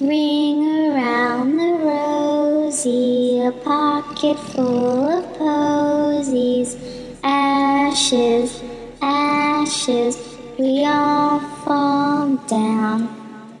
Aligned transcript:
Ring 0.00 0.64
around 0.88 1.58
the 1.58 1.74
rosy, 1.84 3.38
a 3.44 3.52
pocket 3.52 4.38
full 4.38 5.06
of 5.06 5.36
posies. 5.36 6.74
Ashes, 7.22 8.62
ashes, 9.02 10.38
we 10.58 10.86
all 10.86 11.40
fall 11.40 12.36
down. 12.46 13.10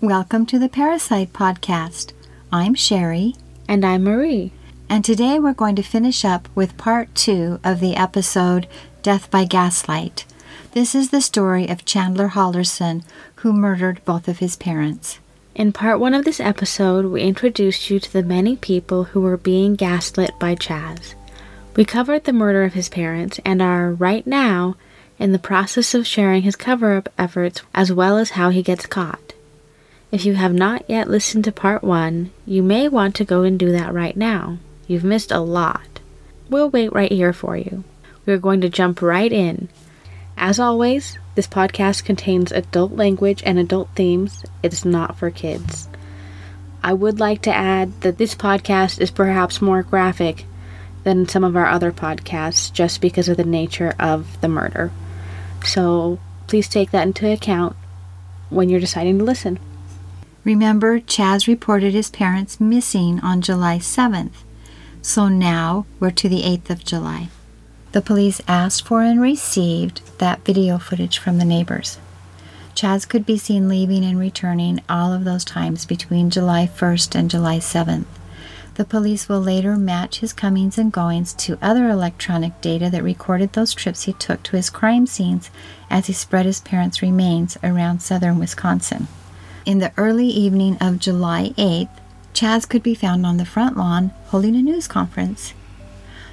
Welcome 0.00 0.46
to 0.46 0.58
the 0.58 0.70
Parasite 0.70 1.34
Podcast. 1.34 2.14
I'm 2.50 2.74
Sherry. 2.74 3.34
And 3.68 3.84
I'm 3.84 4.04
Marie. 4.04 4.52
And 4.88 5.04
today 5.04 5.38
we're 5.38 5.52
going 5.52 5.76
to 5.76 5.82
finish 5.82 6.24
up 6.24 6.48
with 6.54 6.78
part 6.78 7.14
two 7.14 7.60
of 7.62 7.80
the 7.80 7.96
episode 7.96 8.66
Death 9.02 9.30
by 9.30 9.44
Gaslight. 9.44 10.24
This 10.72 10.94
is 10.94 11.10
the 11.10 11.20
story 11.20 11.68
of 11.68 11.84
Chandler 11.84 12.28
Halderson, 12.28 13.02
who 13.36 13.52
murdered 13.52 14.00
both 14.04 14.28
of 14.28 14.38
his 14.38 14.54
parents. 14.54 15.18
In 15.52 15.72
part 15.72 15.98
one 15.98 16.14
of 16.14 16.24
this 16.24 16.38
episode, 16.38 17.06
we 17.06 17.22
introduced 17.22 17.90
you 17.90 17.98
to 17.98 18.12
the 18.12 18.22
many 18.22 18.54
people 18.54 19.04
who 19.04 19.20
were 19.20 19.36
being 19.36 19.74
gaslit 19.74 20.30
by 20.38 20.54
Chaz. 20.54 21.14
We 21.74 21.84
covered 21.84 22.22
the 22.22 22.32
murder 22.32 22.62
of 22.62 22.74
his 22.74 22.88
parents 22.88 23.40
and 23.44 23.60
are, 23.60 23.90
right 23.90 24.24
now, 24.24 24.76
in 25.18 25.32
the 25.32 25.40
process 25.40 25.92
of 25.92 26.06
sharing 26.06 26.42
his 26.42 26.54
cover 26.54 26.94
up 26.94 27.08
efforts 27.18 27.62
as 27.74 27.92
well 27.92 28.16
as 28.16 28.30
how 28.30 28.50
he 28.50 28.62
gets 28.62 28.86
caught. 28.86 29.32
If 30.12 30.24
you 30.24 30.34
have 30.34 30.54
not 30.54 30.84
yet 30.88 31.10
listened 31.10 31.42
to 31.46 31.52
part 31.52 31.82
one, 31.82 32.30
you 32.46 32.62
may 32.62 32.86
want 32.86 33.16
to 33.16 33.24
go 33.24 33.42
and 33.42 33.58
do 33.58 33.72
that 33.72 33.92
right 33.92 34.16
now. 34.16 34.58
You've 34.86 35.02
missed 35.02 35.32
a 35.32 35.40
lot. 35.40 35.98
We'll 36.48 36.70
wait 36.70 36.92
right 36.92 37.10
here 37.10 37.32
for 37.32 37.56
you. 37.56 37.82
We're 38.24 38.38
going 38.38 38.60
to 38.60 38.68
jump 38.68 39.02
right 39.02 39.32
in. 39.32 39.68
As 40.42 40.58
always, 40.58 41.18
this 41.34 41.46
podcast 41.46 42.06
contains 42.06 42.50
adult 42.50 42.92
language 42.92 43.42
and 43.44 43.58
adult 43.58 43.90
themes. 43.94 44.42
It's 44.62 44.86
not 44.86 45.18
for 45.18 45.30
kids. 45.30 45.86
I 46.82 46.94
would 46.94 47.20
like 47.20 47.42
to 47.42 47.54
add 47.54 48.00
that 48.00 48.16
this 48.16 48.34
podcast 48.34 48.98
is 49.02 49.10
perhaps 49.10 49.60
more 49.60 49.82
graphic 49.82 50.46
than 51.04 51.28
some 51.28 51.44
of 51.44 51.56
our 51.56 51.66
other 51.66 51.92
podcasts 51.92 52.72
just 52.72 53.02
because 53.02 53.28
of 53.28 53.36
the 53.36 53.44
nature 53.44 53.94
of 53.98 54.40
the 54.40 54.48
murder. 54.48 54.90
So 55.62 56.18
please 56.46 56.68
take 56.68 56.90
that 56.92 57.06
into 57.06 57.30
account 57.30 57.76
when 58.48 58.70
you're 58.70 58.80
deciding 58.80 59.18
to 59.18 59.24
listen. 59.24 59.58
Remember, 60.42 61.00
Chaz 61.00 61.46
reported 61.46 61.92
his 61.92 62.08
parents 62.08 62.58
missing 62.58 63.20
on 63.20 63.42
July 63.42 63.76
7th, 63.76 64.42
so 65.02 65.28
now 65.28 65.84
we're 66.00 66.10
to 66.12 66.30
the 66.30 66.44
8th 66.44 66.70
of 66.70 66.82
July. 66.82 67.28
The 67.92 68.00
police 68.00 68.40
asked 68.46 68.86
for 68.86 69.02
and 69.02 69.20
received 69.20 70.00
that 70.18 70.44
video 70.44 70.78
footage 70.78 71.18
from 71.18 71.38
the 71.38 71.44
neighbors. 71.44 71.98
Chaz 72.76 73.08
could 73.08 73.26
be 73.26 73.36
seen 73.36 73.68
leaving 73.68 74.04
and 74.04 74.18
returning 74.18 74.80
all 74.88 75.12
of 75.12 75.24
those 75.24 75.44
times 75.44 75.84
between 75.84 76.30
July 76.30 76.70
1st 76.72 77.16
and 77.16 77.28
July 77.28 77.58
7th. 77.58 78.04
The 78.74 78.84
police 78.84 79.28
will 79.28 79.40
later 79.40 79.76
match 79.76 80.20
his 80.20 80.32
comings 80.32 80.78
and 80.78 80.92
goings 80.92 81.34
to 81.34 81.58
other 81.60 81.88
electronic 81.88 82.60
data 82.60 82.88
that 82.90 83.02
recorded 83.02 83.52
those 83.52 83.74
trips 83.74 84.04
he 84.04 84.12
took 84.12 84.44
to 84.44 84.56
his 84.56 84.70
crime 84.70 85.06
scenes 85.06 85.50
as 85.90 86.06
he 86.06 86.12
spread 86.12 86.46
his 86.46 86.60
parents' 86.60 87.02
remains 87.02 87.58
around 87.64 88.00
southern 88.00 88.38
Wisconsin. 88.38 89.08
In 89.66 89.80
the 89.80 89.92
early 89.96 90.28
evening 90.28 90.78
of 90.80 91.00
July 91.00 91.52
8th, 91.58 91.90
Chaz 92.32 92.68
could 92.68 92.84
be 92.84 92.94
found 92.94 93.26
on 93.26 93.36
the 93.36 93.44
front 93.44 93.76
lawn 93.76 94.12
holding 94.26 94.54
a 94.54 94.62
news 94.62 94.86
conference. 94.86 95.52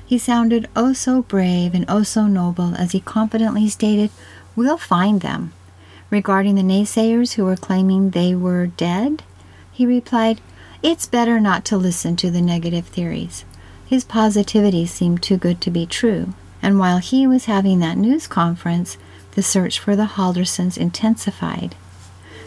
He 0.07 0.17
sounded 0.17 0.69
oh 0.73 0.93
so 0.93 1.21
brave 1.21 1.75
and 1.75 1.83
oh 1.89 2.01
so 2.01 2.27
noble 2.27 2.73
as 2.75 2.93
he 2.93 3.01
confidently 3.01 3.67
stated, 3.67 4.09
We'll 4.55 4.77
find 4.77 5.19
them. 5.19 5.51
Regarding 6.09 6.55
the 6.55 6.61
naysayers 6.61 7.33
who 7.33 7.43
were 7.43 7.57
claiming 7.57 8.11
they 8.11 8.33
were 8.33 8.67
dead, 8.67 9.23
he 9.69 9.85
replied, 9.85 10.39
It's 10.81 11.05
better 11.05 11.41
not 11.41 11.65
to 11.65 11.77
listen 11.77 12.15
to 12.15 12.31
the 12.31 12.41
negative 12.41 12.87
theories. 12.87 13.43
His 13.85 14.05
positivity 14.05 14.85
seemed 14.85 15.21
too 15.21 15.35
good 15.35 15.59
to 15.61 15.71
be 15.71 15.85
true, 15.85 16.33
and 16.61 16.79
while 16.79 16.99
he 16.99 17.27
was 17.27 17.45
having 17.45 17.79
that 17.79 17.97
news 17.97 18.27
conference, 18.27 18.97
the 19.31 19.43
search 19.43 19.77
for 19.77 19.97
the 19.97 20.15
Haldersons 20.15 20.77
intensified. 20.77 21.75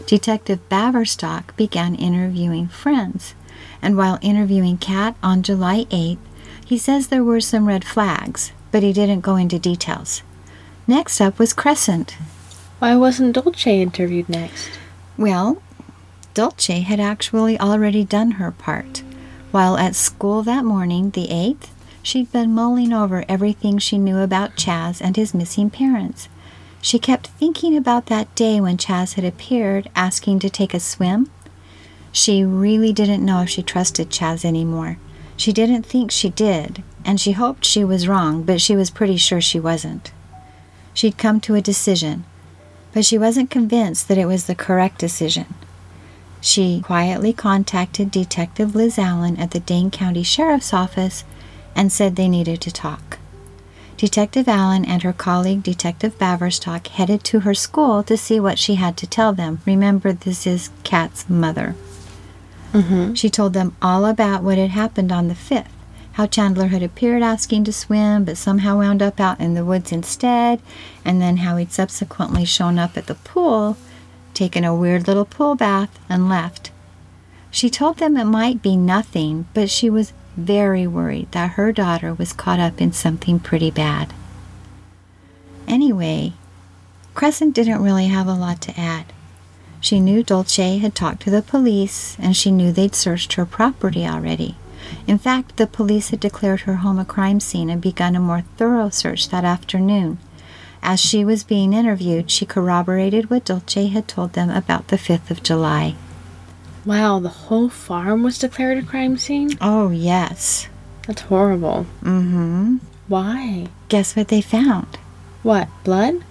Detective 0.06 0.66
Baverstock 0.70 1.54
began 1.56 1.94
interviewing 1.94 2.69
friends, 2.69 3.34
and 3.82 3.99
while 3.99 4.19
interviewing 4.22 4.78
Kat 4.78 5.15
on 5.22 5.43
July 5.43 5.84
8th, 5.91 6.16
he 6.70 6.78
says 6.78 7.08
there 7.08 7.25
were 7.25 7.41
some 7.41 7.66
red 7.66 7.84
flags, 7.84 8.53
but 8.70 8.84
he 8.84 8.92
didn't 8.92 9.22
go 9.22 9.34
into 9.34 9.58
details. 9.58 10.22
Next 10.86 11.20
up 11.20 11.36
was 11.36 11.53
Crescent. 11.53 12.12
Why 12.78 12.94
wasn't 12.94 13.34
Dulce 13.34 13.66
interviewed 13.66 14.28
next? 14.28 14.70
Well, 15.19 15.60
Dulce 16.32 16.69
had 16.69 17.00
actually 17.00 17.58
already 17.58 18.04
done 18.04 18.32
her 18.32 18.53
part. 18.53 19.03
While 19.50 19.76
at 19.78 19.97
school 19.97 20.44
that 20.44 20.64
morning, 20.64 21.10
the 21.10 21.26
8th, 21.26 21.70
she'd 22.04 22.31
been 22.31 22.54
mulling 22.54 22.92
over 22.92 23.25
everything 23.28 23.78
she 23.78 23.98
knew 23.98 24.19
about 24.19 24.54
Chaz 24.54 25.00
and 25.00 25.16
his 25.16 25.34
missing 25.34 25.70
parents. 25.70 26.28
She 26.81 27.00
kept 27.00 27.26
thinking 27.26 27.76
about 27.76 28.06
that 28.06 28.32
day 28.37 28.60
when 28.60 28.76
Chaz 28.76 29.14
had 29.14 29.25
appeared 29.25 29.91
asking 29.97 30.38
to 30.38 30.48
take 30.48 30.72
a 30.72 30.78
swim. 30.78 31.28
She 32.12 32.44
really 32.44 32.92
didn't 32.92 33.25
know 33.25 33.42
if 33.42 33.48
she 33.48 33.64
trusted 33.64 34.10
Chaz 34.10 34.44
anymore. 34.44 34.98
She 35.41 35.55
didn't 35.55 35.84
think 35.84 36.11
she 36.11 36.28
did, 36.28 36.83
and 37.03 37.19
she 37.19 37.33
hoped 37.33 37.65
she 37.65 37.83
was 37.83 38.06
wrong, 38.06 38.43
but 38.43 38.61
she 38.61 38.77
was 38.77 38.91
pretty 38.91 39.17
sure 39.17 39.41
she 39.41 39.59
wasn't. 39.59 40.12
She'd 40.93 41.17
come 41.17 41.41
to 41.41 41.55
a 41.55 41.62
decision, 41.62 42.27
but 42.93 43.06
she 43.06 43.17
wasn't 43.17 43.49
convinced 43.49 44.06
that 44.09 44.19
it 44.19 44.27
was 44.27 44.45
the 44.45 44.55
correct 44.55 44.99
decision. 44.99 45.47
She 46.43 46.83
quietly 46.83 47.33
contacted 47.33 48.11
Detective 48.11 48.75
Liz 48.75 48.99
Allen 48.99 49.39
at 49.39 49.53
the 49.53 49.61
Dane 49.61 49.91
County 49.91 50.23
Sheriff's 50.23 50.75
Office 50.75 51.25
and 51.75 51.91
said 51.91 52.17
they 52.17 52.29
needed 52.29 52.61
to 52.61 52.71
talk. 52.71 53.19
Detective 53.97 54.47
Allen 54.47 54.84
and 54.84 55.03
her 55.03 55.15
colleague 55.15 55.62
Detective 55.62 56.19
Baverstock 56.19 56.89
headed 56.89 57.25
to 57.25 57.41
her 57.41 57.55
school 57.55 58.03
to 58.03 58.19
see 58.19 58.39
what 58.39 58.59
she 58.59 58.75
had 58.75 58.95
to 58.99 59.06
tell 59.06 59.33
them. 59.33 59.62
Remember, 59.65 60.12
this 60.12 60.47
is 60.47 60.69
Kat's 60.84 61.31
mother. 61.31 61.77
Mm-hmm. 62.72 63.14
She 63.14 63.31
told 63.31 63.53
them 63.53 63.76
all 63.82 64.06
about 64.06 64.42
what 64.42 64.58
had 64.58 64.70
happened 64.70 65.10
on 65.10 65.28
the 65.28 65.34
5th, 65.34 65.66
how 66.12 66.26
Chandler 66.26 66.69
had 66.69 66.82
appeared 66.82 67.22
asking 67.22 67.64
to 67.64 67.72
swim, 67.72 68.25
but 68.25 68.36
somehow 68.36 68.78
wound 68.78 69.03
up 69.03 69.19
out 69.19 69.41
in 69.41 69.54
the 69.54 69.64
woods 69.64 69.92
instead, 69.92 70.60
and 71.04 71.20
then 71.20 71.38
how 71.38 71.56
he'd 71.56 71.72
subsequently 71.72 72.44
shown 72.44 72.78
up 72.78 72.97
at 72.97 73.06
the 73.06 73.14
pool, 73.14 73.76
taken 74.34 74.64
a 74.64 74.75
weird 74.75 75.08
little 75.08 75.25
pool 75.25 75.54
bath, 75.54 75.98
and 76.08 76.28
left. 76.28 76.70
She 77.50 77.69
told 77.69 77.98
them 77.98 78.16
it 78.16 78.25
might 78.25 78.62
be 78.62 78.76
nothing, 78.76 79.48
but 79.54 79.69
she 79.69 79.91
was 79.91 80.12
very 80.37 80.87
worried 80.87 81.31
that 81.32 81.52
her 81.52 81.72
daughter 81.72 82.14
was 82.14 82.32
caught 82.32 82.60
up 82.60 82.81
in 82.81 82.92
something 82.92 83.41
pretty 83.41 83.70
bad. 83.70 84.12
Anyway, 85.66 86.34
Crescent 87.14 87.54
didn't 87.54 87.82
really 87.82 88.06
have 88.06 88.26
a 88.26 88.34
lot 88.34 88.60
to 88.62 88.81
add. 88.81 89.12
She 89.81 89.99
knew 89.99 90.23
Dulce 90.23 90.57
had 90.57 90.95
talked 90.95 91.23
to 91.23 91.31
the 91.31 91.43
police, 91.43 92.17
and 92.21 92.37
she 92.37 92.51
knew 92.51 92.71
they'd 92.71 92.95
searched 92.95 93.33
her 93.35 93.47
property 93.47 94.07
already. 94.07 94.57
In 95.07 95.19
fact, 95.19 95.57
the 95.57 95.67
police 95.67 96.11
had 96.11 96.21
declared 96.21 96.61
her 96.61 96.77
home 96.77 96.99
a 96.99 97.05
crime 97.05 97.41
scene 97.41 97.71
and 97.71 97.81
begun 97.81 98.15
a 98.15 98.21
more 98.21 98.45
thorough 98.57 98.91
search 98.91 99.31
that 99.31 99.45
afternoon. 99.45 100.19
As 100.83 101.01
she 101.01 101.25
was 101.25 101.45
being 101.45 101.73
interviewed, 101.73 102.31
she 102.31 102.47
corroborated 102.47 103.31
what 103.31 103.45
Dulce 103.45 103.91
had 103.91 104.09
told 104.09 104.33
them 104.33 104.51
about 104.51 104.89
the 104.89 104.97
5th 104.97 105.31
of 105.31 105.43
July. 105.43 105.95
Wow, 106.85 107.19
the 107.19 107.29
whole 107.29 107.69
farm 107.69 108.23
was 108.23 108.39
declared 108.39 108.79
a 108.79 108.83
crime 108.83 109.19
scene? 109.19 109.51
Oh, 109.61 109.91
yes. 109.91 110.69
That's 111.07 111.23
horrible. 111.23 111.87
Mm 112.03 112.31
hmm. 112.31 112.77
Why? 113.09 113.67
Guess 113.89 114.17
what 114.17 114.29
they 114.29 114.41
found? 114.41 114.99
What? 115.43 115.69
Blood? 115.85 116.23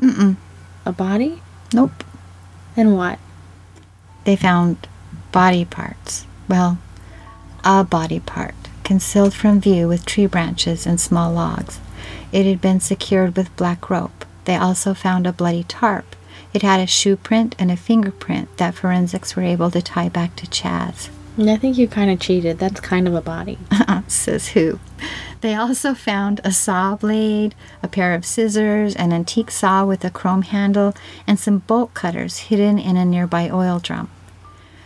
Mm 0.00 0.12
mm. 0.12 0.36
A 0.84 0.92
body? 0.92 1.42
Nope. 1.72 2.04
And 2.76 2.96
what? 2.96 3.18
They 4.24 4.36
found 4.36 4.86
body 5.32 5.64
parts. 5.64 6.26
Well, 6.48 6.78
a 7.64 7.82
body 7.84 8.20
part, 8.20 8.54
concealed 8.84 9.34
from 9.34 9.60
view 9.60 9.88
with 9.88 10.06
tree 10.06 10.26
branches 10.26 10.86
and 10.86 11.00
small 11.00 11.32
logs. 11.32 11.80
It 12.32 12.46
had 12.46 12.60
been 12.60 12.80
secured 12.80 13.36
with 13.36 13.54
black 13.56 13.88
rope. 13.88 14.24
They 14.44 14.56
also 14.56 14.94
found 14.94 15.26
a 15.26 15.32
bloody 15.32 15.64
tarp. 15.64 16.14
It 16.52 16.62
had 16.62 16.80
a 16.80 16.86
shoe 16.86 17.16
print 17.16 17.56
and 17.58 17.70
a 17.70 17.76
fingerprint 17.76 18.56
that 18.58 18.74
forensics 18.74 19.34
were 19.34 19.42
able 19.42 19.70
to 19.70 19.82
tie 19.82 20.08
back 20.08 20.36
to 20.36 20.46
Chaz. 20.46 21.08
I 21.38 21.56
think 21.56 21.76
you 21.76 21.86
kind 21.86 22.10
of 22.10 22.18
cheated. 22.18 22.58
That's 22.58 22.80
kind 22.80 23.06
of 23.06 23.14
a 23.14 23.20
body. 23.20 23.58
Says 24.08 24.48
who? 24.48 24.78
They 25.42 25.54
also 25.54 25.94
found 25.94 26.40
a 26.42 26.52
saw 26.52 26.96
blade, 26.96 27.54
a 27.82 27.88
pair 27.88 28.14
of 28.14 28.24
scissors, 28.24 28.96
an 28.96 29.12
antique 29.12 29.50
saw 29.50 29.84
with 29.84 30.04
a 30.04 30.10
chrome 30.10 30.42
handle, 30.42 30.94
and 31.26 31.38
some 31.38 31.58
bolt 31.58 31.92
cutters 31.92 32.38
hidden 32.38 32.78
in 32.78 32.96
a 32.96 33.04
nearby 33.04 33.50
oil 33.50 33.78
drum. 33.78 34.10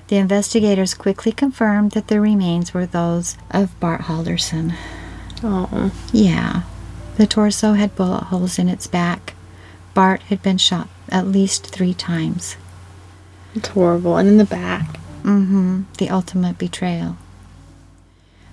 The 0.09 0.17
investigators 0.17 0.93
quickly 0.95 1.31
confirmed 1.31 1.93
that 1.93 2.09
the 2.09 2.21
remains 2.21 2.75
were 2.75 2.87
those 2.87 3.37
of 3.53 3.79
Bart 3.79 4.03
Halderson. 4.03 4.75
Oh. 5.45 5.93
Yeah, 6.13 6.63
the 7.17 7.29
torso 7.29 7.75
had 7.75 7.95
bullet 7.95 8.25
holes 8.25 8.59
in 8.59 8.69
its 8.69 8.89
back. 8.89 9.35
Bart 9.95 10.21
had 10.23 10.43
been 10.43 10.59
shot 10.59 10.89
at 11.11 11.27
least 11.27 11.67
three 11.67 11.95
times. 11.95 12.57
It's 13.55 13.69
horrible. 13.69 14.17
And 14.17 14.29
in 14.29 14.37
the 14.37 14.45
back. 14.45 14.99
Mm-hmm. 15.23 15.83
The 15.99 16.11
ultimate 16.11 16.59
betrayal. 16.59 17.17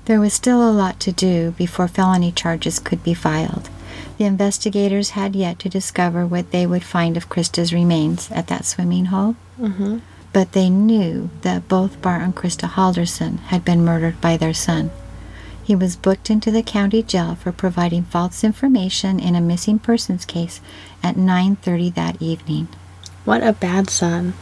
There 0.05 0.19
was 0.19 0.33
still 0.33 0.67
a 0.67 0.71
lot 0.71 0.99
to 1.01 1.11
do 1.11 1.51
before 1.51 1.87
felony 1.87 2.31
charges 2.31 2.79
could 2.79 3.03
be 3.03 3.13
filed. 3.13 3.69
The 4.17 4.25
investigators 4.25 5.11
had 5.11 5.35
yet 5.35 5.59
to 5.59 5.69
discover 5.69 6.25
what 6.25 6.51
they 6.51 6.65
would 6.65 6.83
find 6.83 7.17
of 7.17 7.29
Krista's 7.29 7.73
remains 7.73 8.31
at 8.31 8.47
that 8.47 8.65
swimming 8.65 9.05
hole. 9.05 9.35
Mm-hmm. 9.59 9.99
But 10.33 10.53
they 10.53 10.69
knew 10.69 11.29
that 11.41 11.67
both 11.67 12.01
Bart 12.01 12.21
and 12.21 12.35
Krista 12.35 12.69
Halderson 12.69 13.39
had 13.39 13.65
been 13.65 13.83
murdered 13.83 14.21
by 14.21 14.37
their 14.37 14.53
son. 14.53 14.91
He 15.63 15.75
was 15.75 15.97
booked 15.97 16.29
into 16.29 16.51
the 16.51 16.63
county 16.63 17.03
jail 17.03 17.35
for 17.35 17.51
providing 17.51 18.03
false 18.03 18.43
information 18.43 19.19
in 19.19 19.35
a 19.35 19.41
missing 19.41 19.79
persons 19.79 20.23
case 20.23 20.61
at 21.03 21.17
9:30 21.17 21.93
that 21.95 22.21
evening. 22.21 22.69
What 23.25 23.43
a 23.43 23.51
bad 23.51 23.89
son. 23.89 24.33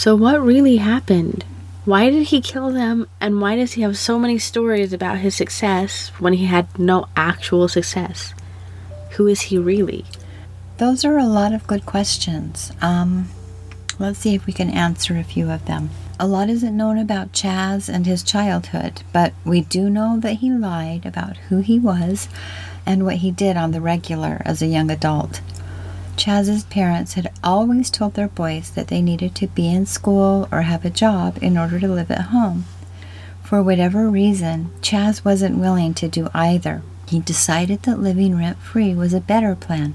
So, 0.00 0.16
what 0.16 0.40
really 0.40 0.78
happened? 0.78 1.44
Why 1.84 2.08
did 2.08 2.28
he 2.28 2.40
kill 2.40 2.72
them, 2.72 3.06
and 3.20 3.38
why 3.38 3.56
does 3.56 3.74
he 3.74 3.82
have 3.82 3.98
so 3.98 4.18
many 4.18 4.38
stories 4.38 4.94
about 4.94 5.18
his 5.18 5.34
success 5.34 6.08
when 6.18 6.32
he 6.32 6.46
had 6.46 6.78
no 6.78 7.08
actual 7.16 7.68
success? 7.68 8.32
Who 9.10 9.26
is 9.26 9.42
he 9.42 9.58
really? 9.58 10.06
Those 10.78 11.04
are 11.04 11.18
a 11.18 11.26
lot 11.26 11.52
of 11.52 11.66
good 11.66 11.84
questions. 11.84 12.72
Um, 12.80 13.28
let's 13.98 14.20
see 14.20 14.34
if 14.34 14.46
we 14.46 14.54
can 14.54 14.70
answer 14.70 15.18
a 15.18 15.22
few 15.22 15.50
of 15.50 15.66
them. 15.66 15.90
A 16.18 16.26
lot 16.26 16.48
isn't 16.48 16.74
known 16.74 16.96
about 16.96 17.34
Chaz 17.34 17.92
and 17.92 18.06
his 18.06 18.22
childhood, 18.22 19.02
but 19.12 19.34
we 19.44 19.60
do 19.60 19.90
know 19.90 20.18
that 20.20 20.36
he 20.36 20.50
lied 20.50 21.04
about 21.04 21.36
who 21.50 21.58
he 21.58 21.78
was 21.78 22.26
and 22.86 23.04
what 23.04 23.16
he 23.16 23.30
did 23.30 23.58
on 23.58 23.72
the 23.72 23.82
regular 23.82 24.40
as 24.46 24.62
a 24.62 24.66
young 24.66 24.90
adult. 24.90 25.42
Chaz's 26.20 26.64
parents 26.64 27.14
had 27.14 27.32
always 27.42 27.88
told 27.88 28.12
their 28.12 28.28
boys 28.28 28.72
that 28.72 28.88
they 28.88 29.00
needed 29.00 29.34
to 29.36 29.46
be 29.46 29.72
in 29.72 29.86
school 29.86 30.46
or 30.52 30.62
have 30.62 30.84
a 30.84 30.90
job 30.90 31.38
in 31.40 31.56
order 31.56 31.80
to 31.80 31.88
live 31.88 32.10
at 32.10 32.26
home. 32.26 32.66
For 33.42 33.62
whatever 33.62 34.06
reason, 34.06 34.70
Chaz 34.82 35.24
wasn't 35.24 35.56
willing 35.56 35.94
to 35.94 36.08
do 36.08 36.28
either. 36.34 36.82
He 37.08 37.20
decided 37.20 37.84
that 37.84 38.00
living 38.00 38.36
rent 38.36 38.58
free 38.58 38.94
was 38.94 39.14
a 39.14 39.20
better 39.20 39.56
plan, 39.56 39.94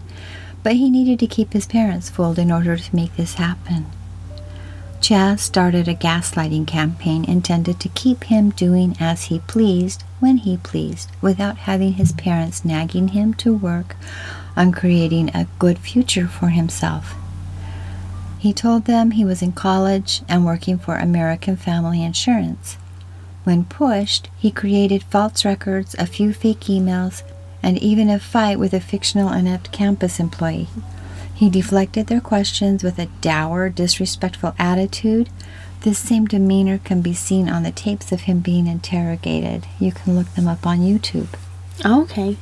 but 0.63 0.77
he 0.77 0.89
needed 0.89 1.19
to 1.19 1.27
keep 1.27 1.53
his 1.53 1.67
parents 1.67 2.09
fooled 2.09 2.39
in 2.39 2.51
order 2.51 2.75
to 2.75 2.95
make 2.95 3.15
this 3.15 3.35
happen. 3.35 3.85
Chaz 4.99 5.41
started 5.41 5.87
a 5.87 5.93
gaslighting 5.93 6.65
campaign 6.65 7.23
intended 7.25 7.79
to 7.81 7.89
keep 7.89 8.23
him 8.23 8.49
doing 8.49 8.97
as 8.99 9.25
he 9.25 9.37
pleased 9.41 10.03
when 10.19 10.37
he 10.37 10.57
pleased 10.57 11.11
without 11.21 11.57
having 11.69 11.93
his 11.93 12.13
parents 12.13 12.65
nagging 12.65 13.09
him 13.09 13.35
to 13.35 13.53
work 13.53 13.95
on 14.55 14.71
creating 14.71 15.29
a 15.29 15.47
good 15.59 15.77
future 15.79 16.27
for 16.27 16.49
himself. 16.49 17.15
He 18.39 18.53
told 18.53 18.85
them 18.85 19.11
he 19.11 19.25
was 19.25 19.41
in 19.41 19.53
college 19.53 20.21
and 20.29 20.45
working 20.45 20.77
for 20.77 20.97
American 20.97 21.55
Family 21.55 22.03
Insurance. 22.03 22.77
When 23.43 23.65
pushed, 23.65 24.29
he 24.37 24.51
created 24.51 25.03
false 25.03 25.45
records, 25.45 25.95
a 25.99 26.05
few 26.05 26.33
fake 26.33 26.61
emails, 26.61 27.23
and 27.61 27.77
even 27.79 28.09
a 28.09 28.19
fight 28.19 28.59
with 28.59 28.73
a 28.73 28.79
fictional 28.79 29.31
inept 29.33 29.71
campus 29.71 30.19
employee. 30.19 30.67
He 31.33 31.49
deflected 31.49 32.07
their 32.07 32.21
questions 32.21 32.83
with 32.83 32.97
a 32.97 33.07
dour, 33.21 33.69
disrespectful 33.69 34.55
attitude. 34.57 35.29
This 35.81 35.99
same 35.99 36.25
demeanor 36.25 36.77
can 36.77 37.01
be 37.01 37.13
seen 37.13 37.49
on 37.49 37.63
the 37.63 37.71
tapes 37.71 38.11
of 38.11 38.21
him 38.21 38.39
being 38.39 38.67
interrogated. 38.67 39.65
You 39.79 39.91
can 39.91 40.15
look 40.15 40.33
them 40.35 40.47
up 40.47 40.65
on 40.65 40.79
YouTube. 40.79 41.27
Okay. 41.85 42.37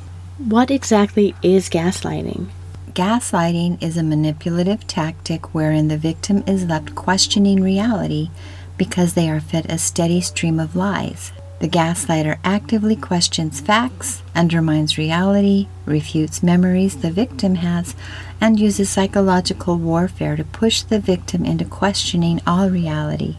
What 0.48 0.72
exactly 0.72 1.34
is 1.42 1.70
gaslighting? 1.70 2.50
Gaslighting 2.92 3.82
is 3.82 3.96
a 3.96 4.04
manipulative 4.04 4.86
tactic 4.88 5.54
wherein 5.56 5.88
the 5.88 5.98
victim 5.98 6.44
is 6.46 6.66
left 6.66 6.96
questioning 6.96 7.64
reality 7.64 8.30
because 8.78 9.14
they 9.14 9.30
are 9.30 9.40
fed 9.40 9.68
a 9.70 9.78
steady 9.78 10.20
stream 10.20 10.60
of 10.60 10.76
lies. 10.76 11.32
The 11.60 11.70
gaslighter 11.70 12.40
actively 12.44 12.98
questions 12.98 13.62
facts, 13.62 14.22
undermines 14.36 14.98
reality, 14.98 15.70
refutes 15.86 16.44
memories 16.44 16.98
the 16.98 17.12
victim 17.12 17.56
has, 17.56 17.96
and 18.42 18.60
uses 18.60 18.90
psychological 18.90 19.78
warfare 19.78 20.36
to 20.36 20.44
push 20.44 20.82
the 20.82 21.00
victim 21.00 21.46
into 21.46 21.64
questioning 21.64 22.42
all 22.46 22.70
reality. 22.70 23.38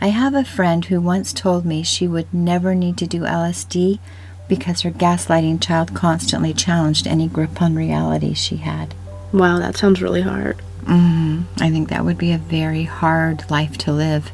I 0.00 0.08
have 0.08 0.34
a 0.34 0.44
friend 0.44 0.84
who 0.84 1.00
once 1.00 1.32
told 1.32 1.64
me 1.64 1.82
she 1.82 2.06
would 2.06 2.32
never 2.32 2.76
need 2.76 2.96
to 2.98 3.08
do 3.08 3.22
LSD 3.22 3.98
because 4.48 4.80
her 4.80 4.90
gaslighting 4.90 5.62
child 5.62 5.94
constantly 5.94 6.52
challenged 6.52 7.06
any 7.06 7.28
grip 7.28 7.60
on 7.60 7.74
reality 7.74 8.34
she 8.34 8.56
had. 8.56 8.94
Wow, 9.32 9.58
that 9.58 9.76
sounds 9.76 10.02
really 10.02 10.22
hard. 10.22 10.60
Mm, 10.84 11.44
I 11.60 11.70
think 11.70 11.90
that 11.90 12.04
would 12.04 12.16
be 12.16 12.32
a 12.32 12.38
very 12.38 12.84
hard 12.84 13.50
life 13.50 13.76
to 13.78 13.92
live. 13.92 14.32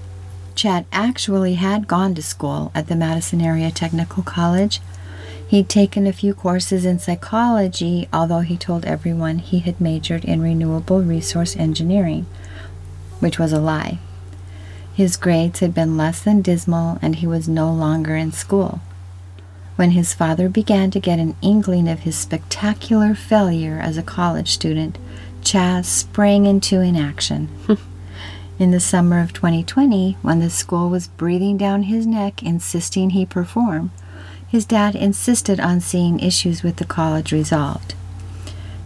Chad 0.54 0.86
actually 0.92 1.54
had 1.54 1.88
gone 1.88 2.14
to 2.14 2.22
school 2.22 2.70
at 2.74 2.86
the 2.86 2.94
Madison 2.94 3.40
Area 3.40 3.72
Technical 3.72 4.22
College. 4.22 4.80
He'd 5.48 5.68
taken 5.68 6.06
a 6.06 6.12
few 6.12 6.32
courses 6.32 6.84
in 6.84 7.00
psychology, 7.00 8.08
although 8.12 8.40
he 8.40 8.56
told 8.56 8.84
everyone 8.84 9.40
he 9.40 9.58
had 9.58 9.80
majored 9.80 10.24
in 10.24 10.40
renewable 10.40 11.02
resource 11.02 11.56
engineering, 11.56 12.26
which 13.18 13.38
was 13.38 13.52
a 13.52 13.60
lie. 13.60 13.98
His 14.94 15.16
grades 15.16 15.58
had 15.58 15.74
been 15.74 15.96
less 15.96 16.22
than 16.22 16.40
dismal, 16.40 16.98
and 17.02 17.16
he 17.16 17.26
was 17.26 17.48
no 17.48 17.72
longer 17.72 18.14
in 18.14 18.30
school. 18.30 18.80
When 19.76 19.90
his 19.90 20.14
father 20.14 20.48
began 20.48 20.90
to 20.92 21.00
get 21.00 21.18
an 21.18 21.36
inkling 21.42 21.88
of 21.88 22.00
his 22.00 22.16
spectacular 22.16 23.14
failure 23.14 23.80
as 23.80 23.96
a 23.96 24.02
college 24.02 24.50
student, 24.50 24.98
Chaz 25.42 25.86
sprang 25.86 26.46
into 26.46 26.80
inaction. 26.80 27.48
in 28.58 28.70
the 28.70 28.78
summer 28.78 29.20
of 29.20 29.32
2020, 29.32 30.16
when 30.22 30.38
the 30.38 30.48
school 30.48 30.90
was 30.90 31.08
breathing 31.08 31.56
down 31.56 31.84
his 31.84 32.06
neck, 32.06 32.40
insisting 32.42 33.10
he 33.10 33.26
perform, 33.26 33.90
his 34.46 34.64
dad 34.64 34.94
insisted 34.94 35.58
on 35.58 35.80
seeing 35.80 36.20
issues 36.20 36.62
with 36.62 36.76
the 36.76 36.84
college 36.84 37.32
resolved. 37.32 37.94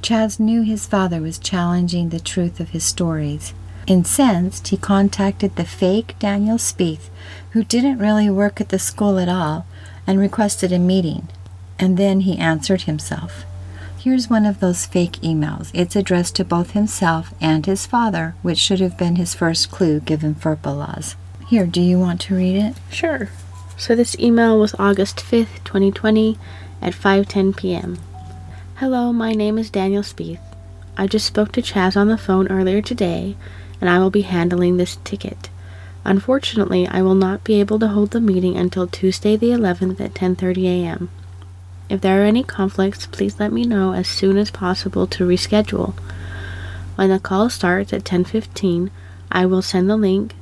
Chaz 0.00 0.40
knew 0.40 0.62
his 0.62 0.86
father 0.86 1.20
was 1.20 1.38
challenging 1.38 2.08
the 2.08 2.20
truth 2.20 2.60
of 2.60 2.70
his 2.70 2.84
stories. 2.84 3.52
Incensed, 3.86 4.68
he 4.68 4.78
contacted 4.78 5.56
the 5.56 5.64
fake 5.64 6.14
Daniel 6.18 6.56
Spieth, 6.56 7.10
who 7.50 7.62
didn't 7.62 7.98
really 7.98 8.30
work 8.30 8.60
at 8.60 8.70
the 8.70 8.78
school 8.78 9.18
at 9.18 9.28
all, 9.28 9.66
and 10.08 10.18
requested 10.18 10.72
a 10.72 10.78
meeting. 10.78 11.28
And 11.78 11.96
then 11.96 12.20
he 12.20 12.38
answered 12.38 12.82
himself. 12.82 13.44
Here's 13.98 14.30
one 14.30 14.46
of 14.46 14.58
those 14.58 14.86
fake 14.86 15.20
emails. 15.22 15.70
It's 15.74 15.94
addressed 15.94 16.34
to 16.36 16.44
both 16.44 16.70
himself 16.70 17.34
and 17.40 17.66
his 17.66 17.86
father, 17.86 18.34
which 18.42 18.58
should 18.58 18.80
have 18.80 18.96
been 18.96 19.16
his 19.16 19.34
first 19.34 19.70
clue 19.70 20.00
given 20.00 20.34
FERPA 20.34 20.76
laws. 20.76 21.14
Here, 21.46 21.66
do 21.66 21.80
you 21.80 21.98
want 21.98 22.20
to 22.22 22.34
read 22.34 22.56
it? 22.56 22.74
Sure. 22.90 23.28
So 23.76 23.94
this 23.94 24.18
email 24.18 24.58
was 24.58 24.74
August 24.78 25.18
5th, 25.18 25.62
2020 25.64 26.38
at 26.80 26.94
5:10 26.94 27.56
p.m. 27.56 27.98
Hello, 28.76 29.12
my 29.12 29.32
name 29.34 29.58
is 29.58 29.70
Daniel 29.70 30.02
Spieth. 30.02 30.40
I 30.96 31.06
just 31.06 31.26
spoke 31.26 31.52
to 31.52 31.62
Chaz 31.62 31.96
on 31.96 32.08
the 32.08 32.18
phone 32.18 32.48
earlier 32.48 32.80
today, 32.80 33.36
and 33.80 33.90
I 33.90 33.98
will 33.98 34.10
be 34.10 34.22
handling 34.22 34.78
this 34.78 34.96
ticket. 35.04 35.50
Unfortunately, 36.04 36.86
I 36.86 37.02
will 37.02 37.14
not 37.14 37.44
be 37.44 37.60
able 37.60 37.78
to 37.80 37.88
hold 37.88 38.12
the 38.12 38.20
meeting 38.20 38.56
until 38.56 38.86
Tuesday 38.86 39.36
the 39.36 39.50
11th 39.50 40.00
at 40.00 40.14
10:30 40.14 40.64
a.m. 40.64 41.10
If 41.88 42.00
there 42.00 42.22
are 42.22 42.26
any 42.26 42.42
conflicts, 42.42 43.06
please 43.06 43.40
let 43.40 43.52
me 43.52 43.64
know 43.64 43.92
as 43.92 44.08
soon 44.08 44.36
as 44.36 44.50
possible 44.50 45.06
to 45.06 45.26
reschedule. 45.26 45.94
When 46.96 47.10
the 47.10 47.18
call 47.18 47.48
starts 47.48 47.92
at 47.92 48.04
10:15, 48.04 48.90
I 49.30 49.46
will 49.46 49.62
send 49.62 49.88
the 49.88 49.96
link. 49.96 50.34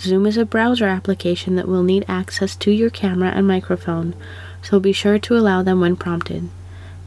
Zoom 0.00 0.26
is 0.26 0.36
a 0.36 0.44
browser 0.44 0.86
application 0.86 1.56
that 1.56 1.68
will 1.68 1.82
need 1.82 2.04
access 2.08 2.56
to 2.56 2.70
your 2.70 2.90
camera 2.90 3.30
and 3.30 3.46
microphone, 3.46 4.14
so 4.62 4.80
be 4.80 4.92
sure 4.92 5.18
to 5.18 5.36
allow 5.36 5.62
them 5.62 5.80
when 5.80 5.96
prompted. 5.96 6.48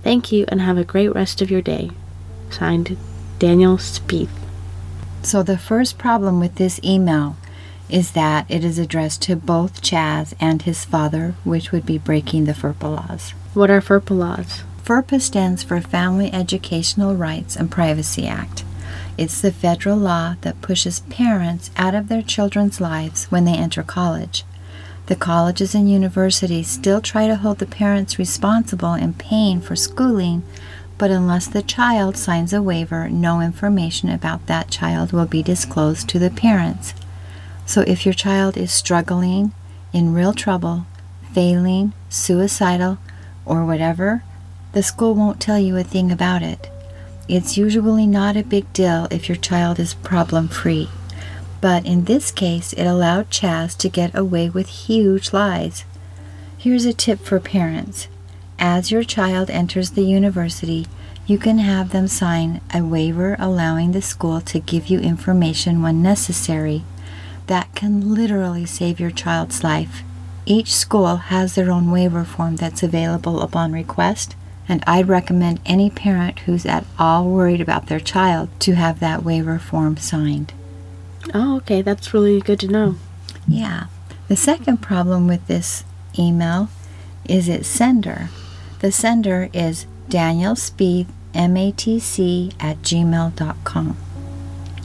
Thank 0.04 0.32
you 0.32 0.46
and 0.48 0.62
have 0.62 0.78
a 0.78 0.84
great 0.84 1.14
rest 1.14 1.42
of 1.42 1.52
your 1.52 1.62
day. 1.62 1.92
Signed, 2.50 2.98
Daniel 3.40 3.78
Spieth. 3.78 4.30
So 5.22 5.44
the 5.44 5.58
first 5.58 5.98
problem 5.98 6.40
with 6.40 6.56
this 6.56 6.80
email 6.84 7.36
is 7.90 8.12
that 8.12 8.46
it 8.50 8.64
is 8.64 8.78
addressed 8.78 9.22
to 9.24 9.36
both 9.36 9.82
Chaz 9.82 10.34
and 10.40 10.62
his 10.62 10.84
father, 10.84 11.36
which 11.44 11.72
would 11.72 11.86
be 11.86 11.98
breaking 11.98 12.46
the 12.46 12.54
FERPA 12.54 12.84
laws. 12.84 13.32
What 13.54 13.70
are 13.70 13.82
FERPA 13.82 14.18
laws? 14.18 14.64
FERPA 14.84 15.22
stands 15.22 15.64
for 15.64 15.82
Family 15.82 16.32
Educational 16.32 17.16
Rights 17.16 17.56
and 17.56 17.72
Privacy 17.72 18.28
Act. 18.28 18.64
It's 19.18 19.42
the 19.42 19.52
federal 19.52 19.98
law 19.98 20.36
that 20.42 20.62
pushes 20.62 21.00
parents 21.02 21.72
out 21.76 21.96
of 21.96 22.08
their 22.08 22.22
children's 22.22 22.80
lives 22.80 23.26
when 23.26 23.46
they 23.46 23.56
enter 23.56 23.84
college. 23.84 24.44
The 25.08 25.16
colleges 25.16 25.74
and 25.74 25.90
universities 25.90 26.68
still 26.68 27.02
try 27.02 27.28
to 27.28 27.38
hold 27.38 27.60
the 27.60 27.66
parents 27.66 28.20
responsible 28.20 28.94
in 28.94 29.14
paying 29.14 29.62
for 29.62 29.76
schooling, 29.76 30.44
but 30.98 31.12
unless 31.12 31.48
the 31.48 31.62
child 31.62 32.18
signs 32.18 32.54
a 32.54 32.62
waiver, 32.62 33.08
no 33.10 33.40
information 33.40 34.10
about 34.10 34.48
that 34.48 34.70
child 34.70 35.14
will 35.14 35.26
be 35.26 35.42
disclosed 35.42 36.10
to 36.10 36.20
the 36.20 36.30
parents. 36.30 36.94
So 37.68 37.82
if 37.82 38.04
your 38.04 38.16
child 38.16 38.58
is 38.58 38.72
struggling, 38.72 39.52
in 39.94 40.16
real 40.16 40.34
trouble, 40.34 40.88
failing, 41.32 41.94
suicidal, 42.10 42.98
or 43.46 43.64
whatever, 43.64 44.24
the 44.72 44.82
school 44.82 45.14
won't 45.14 45.40
tell 45.40 45.60
you 45.60 45.78
a 45.78 45.84
thing 45.84 46.12
about 46.12 46.42
it. 46.42 46.72
It's 47.28 47.58
usually 47.58 48.08
not 48.08 48.36
a 48.36 48.44
big 48.44 48.74
deal 48.74 49.08
if 49.12 49.30
your 49.30 49.36
child 49.36 49.78
is 49.78 49.94
problem 49.94 50.48
free. 50.48 50.90
But 51.62 51.86
in 51.86 52.06
this 52.06 52.32
case, 52.32 52.74
it 52.74 52.86
allowed 52.86 53.30
Chaz 53.30 53.78
to 53.78 53.90
get 53.90 54.18
away 54.18 54.50
with 54.50 54.88
huge 54.88 55.32
lies. 55.32 55.86
Here's 56.58 56.86
a 56.86 56.94
tip 56.94 57.20
for 57.20 57.40
parents 57.40 58.08
as 58.60 58.92
your 58.92 59.04
child 59.04 59.52
enters 59.52 59.92
the 59.92 60.04
university, 60.04 60.88
you 61.28 61.38
can 61.38 61.60
have 61.60 61.92
them 61.92 62.08
sign 62.08 62.62
a 62.74 62.82
waiver 62.82 63.36
allowing 63.38 63.92
the 63.92 64.02
school 64.02 64.42
to 64.42 64.60
give 64.60 64.88
you 64.88 65.00
information 65.00 65.84
when 65.84 66.02
necessary. 66.02 66.84
That 67.48 67.74
can 67.76 68.14
literally 68.14 68.66
save 68.66 69.00
your 69.00 69.12
child's 69.12 69.64
life. 69.64 70.04
Each 70.46 70.74
school 70.74 71.16
has 71.16 71.56
their 71.56 71.72
own 71.72 71.92
waiver 71.92 72.24
form 72.24 72.56
that's 72.56 72.84
available 72.84 73.42
upon 73.42 73.74
request, 73.74 74.36
and 74.70 74.84
I'd 74.86 75.08
recommend 75.08 75.60
any 75.66 75.90
parent 75.90 76.40
who's 76.40 76.66
at 76.66 76.86
all 77.00 77.30
worried 77.30 77.62
about 77.62 77.88
their 77.88 78.00
child 78.00 78.50
to 78.62 78.76
have 78.76 79.00
that 79.00 79.24
waiver 79.24 79.60
form 79.60 79.98
signed. 79.98 80.54
Oh, 81.34 81.58
okay, 81.58 81.82
that's 81.82 82.14
really 82.14 82.40
good 82.40 82.60
to 82.62 82.68
know. 82.68 82.96
Yeah. 83.48 83.88
The 84.28 84.36
second 84.36 84.78
problem 84.82 85.28
with 85.28 85.48
this 85.48 85.84
email 86.18 86.70
is 87.28 87.48
its 87.48 87.68
sender. 87.68 88.30
The 88.80 88.92
sender 88.92 89.50
is 89.54 89.86
Daniel 90.10 90.56
Spieth, 90.56 91.08
M-A-T-C, 91.34 92.52
at 92.60 92.82
gmail.com. 92.82 93.98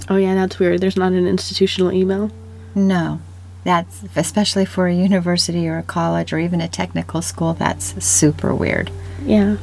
Oh, 0.08 0.16
yeah, 0.16 0.34
that's 0.34 0.58
weird. 0.58 0.80
There's 0.80 0.96
not 0.96 1.12
an 1.12 1.26
institutional 1.26 1.92
email. 1.92 2.30
No. 2.74 3.20
That's, 3.64 4.04
especially 4.16 4.64
for 4.64 4.88
a 4.88 4.94
university 4.94 5.68
or 5.68 5.78
a 5.78 5.82
college 5.82 6.32
or 6.32 6.38
even 6.38 6.60
a 6.60 6.68
technical 6.68 7.22
school, 7.22 7.54
that's 7.54 8.04
super 8.04 8.54
weird. 8.54 8.90
Yeah. 9.24 9.56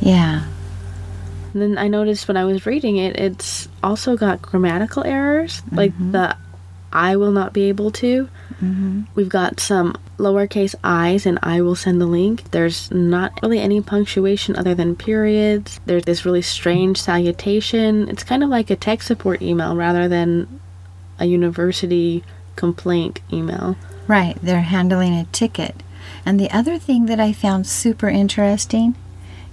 Yeah. 0.00 0.46
And 1.52 1.62
then 1.62 1.78
I 1.78 1.88
noticed 1.88 2.28
when 2.28 2.36
I 2.36 2.44
was 2.44 2.66
reading 2.66 2.96
it, 2.96 3.16
it's 3.18 3.68
also 3.82 4.16
got 4.16 4.42
grammatical 4.42 5.04
errors, 5.04 5.62
like 5.72 5.92
the 6.12 6.36
I 6.92 7.16
will 7.16 7.32
not 7.32 7.52
be 7.52 7.64
able 7.64 7.90
to. 7.92 8.28
Mm-hmm. 8.62 9.02
We've 9.14 9.28
got 9.28 9.60
some 9.60 9.96
lowercase 10.18 10.74
i's 10.82 11.26
and 11.26 11.38
I 11.42 11.60
will 11.60 11.74
send 11.74 12.00
the 12.00 12.06
link. 12.06 12.50
There's 12.50 12.90
not 12.90 13.32
really 13.42 13.60
any 13.60 13.80
punctuation 13.80 14.56
other 14.56 14.74
than 14.74 14.96
periods. 14.96 15.80
There's 15.86 16.04
this 16.04 16.24
really 16.24 16.42
strange 16.42 17.00
salutation. 17.00 18.08
It's 18.08 18.24
kind 18.24 18.42
of 18.42 18.48
like 18.48 18.70
a 18.70 18.76
tech 18.76 19.02
support 19.02 19.42
email 19.42 19.76
rather 19.76 20.08
than 20.08 20.60
a 21.18 21.26
university 21.26 22.22
complaint 22.56 23.20
email. 23.32 23.76
Right, 24.06 24.36
they're 24.42 24.62
handling 24.62 25.14
a 25.14 25.26
ticket. 25.26 25.82
And 26.24 26.38
the 26.38 26.50
other 26.50 26.78
thing 26.78 27.06
that 27.06 27.20
I 27.20 27.32
found 27.32 27.66
super 27.66 28.08
interesting 28.08 28.96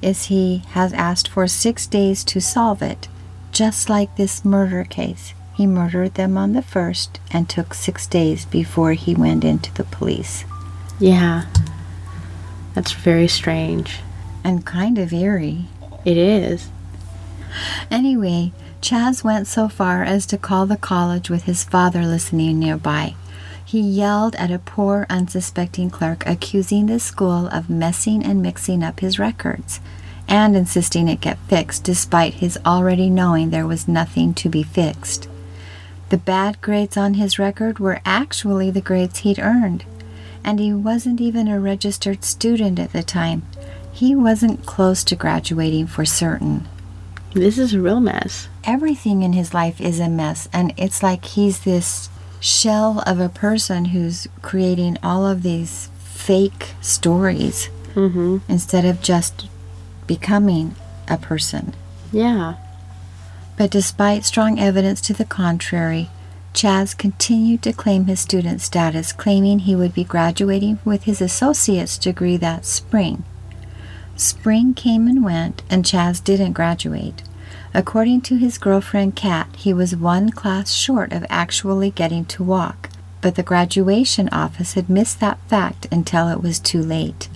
is 0.01 0.25
he 0.25 0.63
has 0.69 0.93
asked 0.93 1.27
for 1.27 1.47
six 1.47 1.87
days 1.87 2.23
to 2.25 2.39
solve 2.39 2.81
it, 2.81 3.07
just 3.51 3.89
like 3.89 4.15
this 4.15 4.45
murder 4.45 4.83
case. 4.83 5.33
He 5.55 5.65
murdered 5.65 6.15
them 6.15 6.37
on 6.37 6.53
the 6.53 6.61
first 6.61 7.19
and 7.31 7.49
took 7.49 7.73
six 7.73 8.05
days 8.07 8.45
before 8.45 8.93
he 8.93 9.15
went 9.15 9.43
into 9.43 9.73
the 9.73 9.85
police. 9.85 10.43
Yeah. 10.99 11.45
That's 12.73 12.91
very 12.91 13.27
strange. 13.27 13.99
And 14.43 14.65
kind 14.65 14.97
of 14.97 15.13
eerie. 15.13 15.67
It 16.03 16.17
is. 16.17 16.69
Anyway, 17.89 18.51
Chaz 18.85 19.23
went 19.23 19.47
so 19.47 19.67
far 19.67 20.03
as 20.03 20.27
to 20.27 20.37
call 20.37 20.67
the 20.67 20.77
college 20.77 21.27
with 21.27 21.45
his 21.45 21.63
father 21.63 22.05
listening 22.05 22.59
nearby. 22.59 23.15
He 23.65 23.79
yelled 23.79 24.35
at 24.35 24.51
a 24.51 24.59
poor, 24.59 25.07
unsuspecting 25.09 25.89
clerk, 25.89 26.23
accusing 26.27 26.85
the 26.85 26.99
school 26.99 27.47
of 27.47 27.67
messing 27.67 28.23
and 28.23 28.43
mixing 28.43 28.83
up 28.83 28.99
his 28.99 29.17
records, 29.17 29.79
and 30.27 30.55
insisting 30.55 31.07
it 31.07 31.19
get 31.19 31.39
fixed 31.47 31.83
despite 31.83 32.35
his 32.35 32.59
already 32.63 33.09
knowing 33.09 33.49
there 33.49 33.65
was 33.65 33.87
nothing 33.87 34.35
to 34.35 34.49
be 34.49 34.61
fixed. 34.61 35.27
The 36.09 36.17
bad 36.17 36.61
grades 36.61 36.95
on 36.95 37.15
his 37.15 37.39
record 37.39 37.79
were 37.79 38.01
actually 38.05 38.69
the 38.69 38.81
grades 38.81 39.21
he'd 39.21 39.39
earned, 39.39 39.83
and 40.43 40.59
he 40.59 40.75
wasn't 40.75 41.19
even 41.19 41.47
a 41.47 41.59
registered 41.59 42.23
student 42.23 42.77
at 42.77 42.93
the 42.93 43.01
time. 43.01 43.47
He 43.91 44.13
wasn't 44.13 44.67
close 44.67 45.03
to 45.05 45.15
graduating 45.15 45.87
for 45.87 46.05
certain 46.05 46.67
This 47.33 47.57
is 47.57 47.73
a 47.73 47.81
real 47.81 47.99
mess. 47.99 48.47
Everything 48.65 49.21
in 49.21 49.33
his 49.33 49.53
life 49.53 49.79
is 49.81 49.99
a 49.99 50.09
mess 50.09 50.47
and 50.53 50.73
it's 50.77 51.01
like 51.03 51.25
he's 51.25 51.59
this 51.63 52.09
shell 52.39 53.01
of 53.05 53.19
a 53.19 53.29
person 53.29 53.85
who's 53.85 54.27
creating 54.41 54.97
all 55.03 55.25
of 55.25 55.43
these 55.43 55.89
fake 55.99 56.71
stories 56.81 57.69
Mm-hmm. 57.95 58.39
instead 58.49 58.83
of 58.83 59.01
just 59.01 59.47
becoming 60.05 60.75
a 61.07 61.17
person 61.17 61.73
Yeah. 62.11 62.55
but 63.57 63.71
despite 63.71 64.25
strong 64.25 64.59
evidence 64.59 64.99
to 65.01 65.13
the 65.13 65.23
contrary 65.23 66.09
Chaz 66.53 66.97
continued 66.97 67.61
to 67.63 67.73
claim 67.73 68.05
his 68.05 68.21
student 68.21 68.61
status, 68.61 69.11
claiming 69.11 69.59
he 69.59 69.75
would 69.75 69.93
be 69.93 70.05
graduating 70.05 70.79
with 70.85 71.03
his 71.03 71.19
associate's 71.21 71.97
degree 71.97 72.37
that 72.37 72.65
spring. 72.65 73.25
Spring 74.15 74.73
came 74.73 75.05
and 75.07 75.21
went, 75.21 75.63
and 75.69 75.83
Chaz 75.83 76.23
didn't 76.23 76.53
graduate. 76.53 77.23
According 77.75 78.21
to 78.21 78.37
his 78.37 78.57
girlfriend 78.57 79.17
Kat, 79.17 79.49
he 79.57 79.73
was 79.73 79.97
one 79.97 80.29
class 80.29 80.71
short 80.71 81.11
of 81.11 81.25
actually 81.29 81.91
getting 81.91 82.23
to 82.27 82.41
walk, 82.41 82.89
but 83.19 83.35
the 83.35 83.43
graduation 83.43 84.29
office 84.29 84.75
had 84.75 84.89
missed 84.89 85.19
that 85.19 85.39
fact 85.49 85.85
until 85.91 86.29
it 86.29 86.41
was 86.41 86.57
too 86.57 86.81
late. 86.81 87.27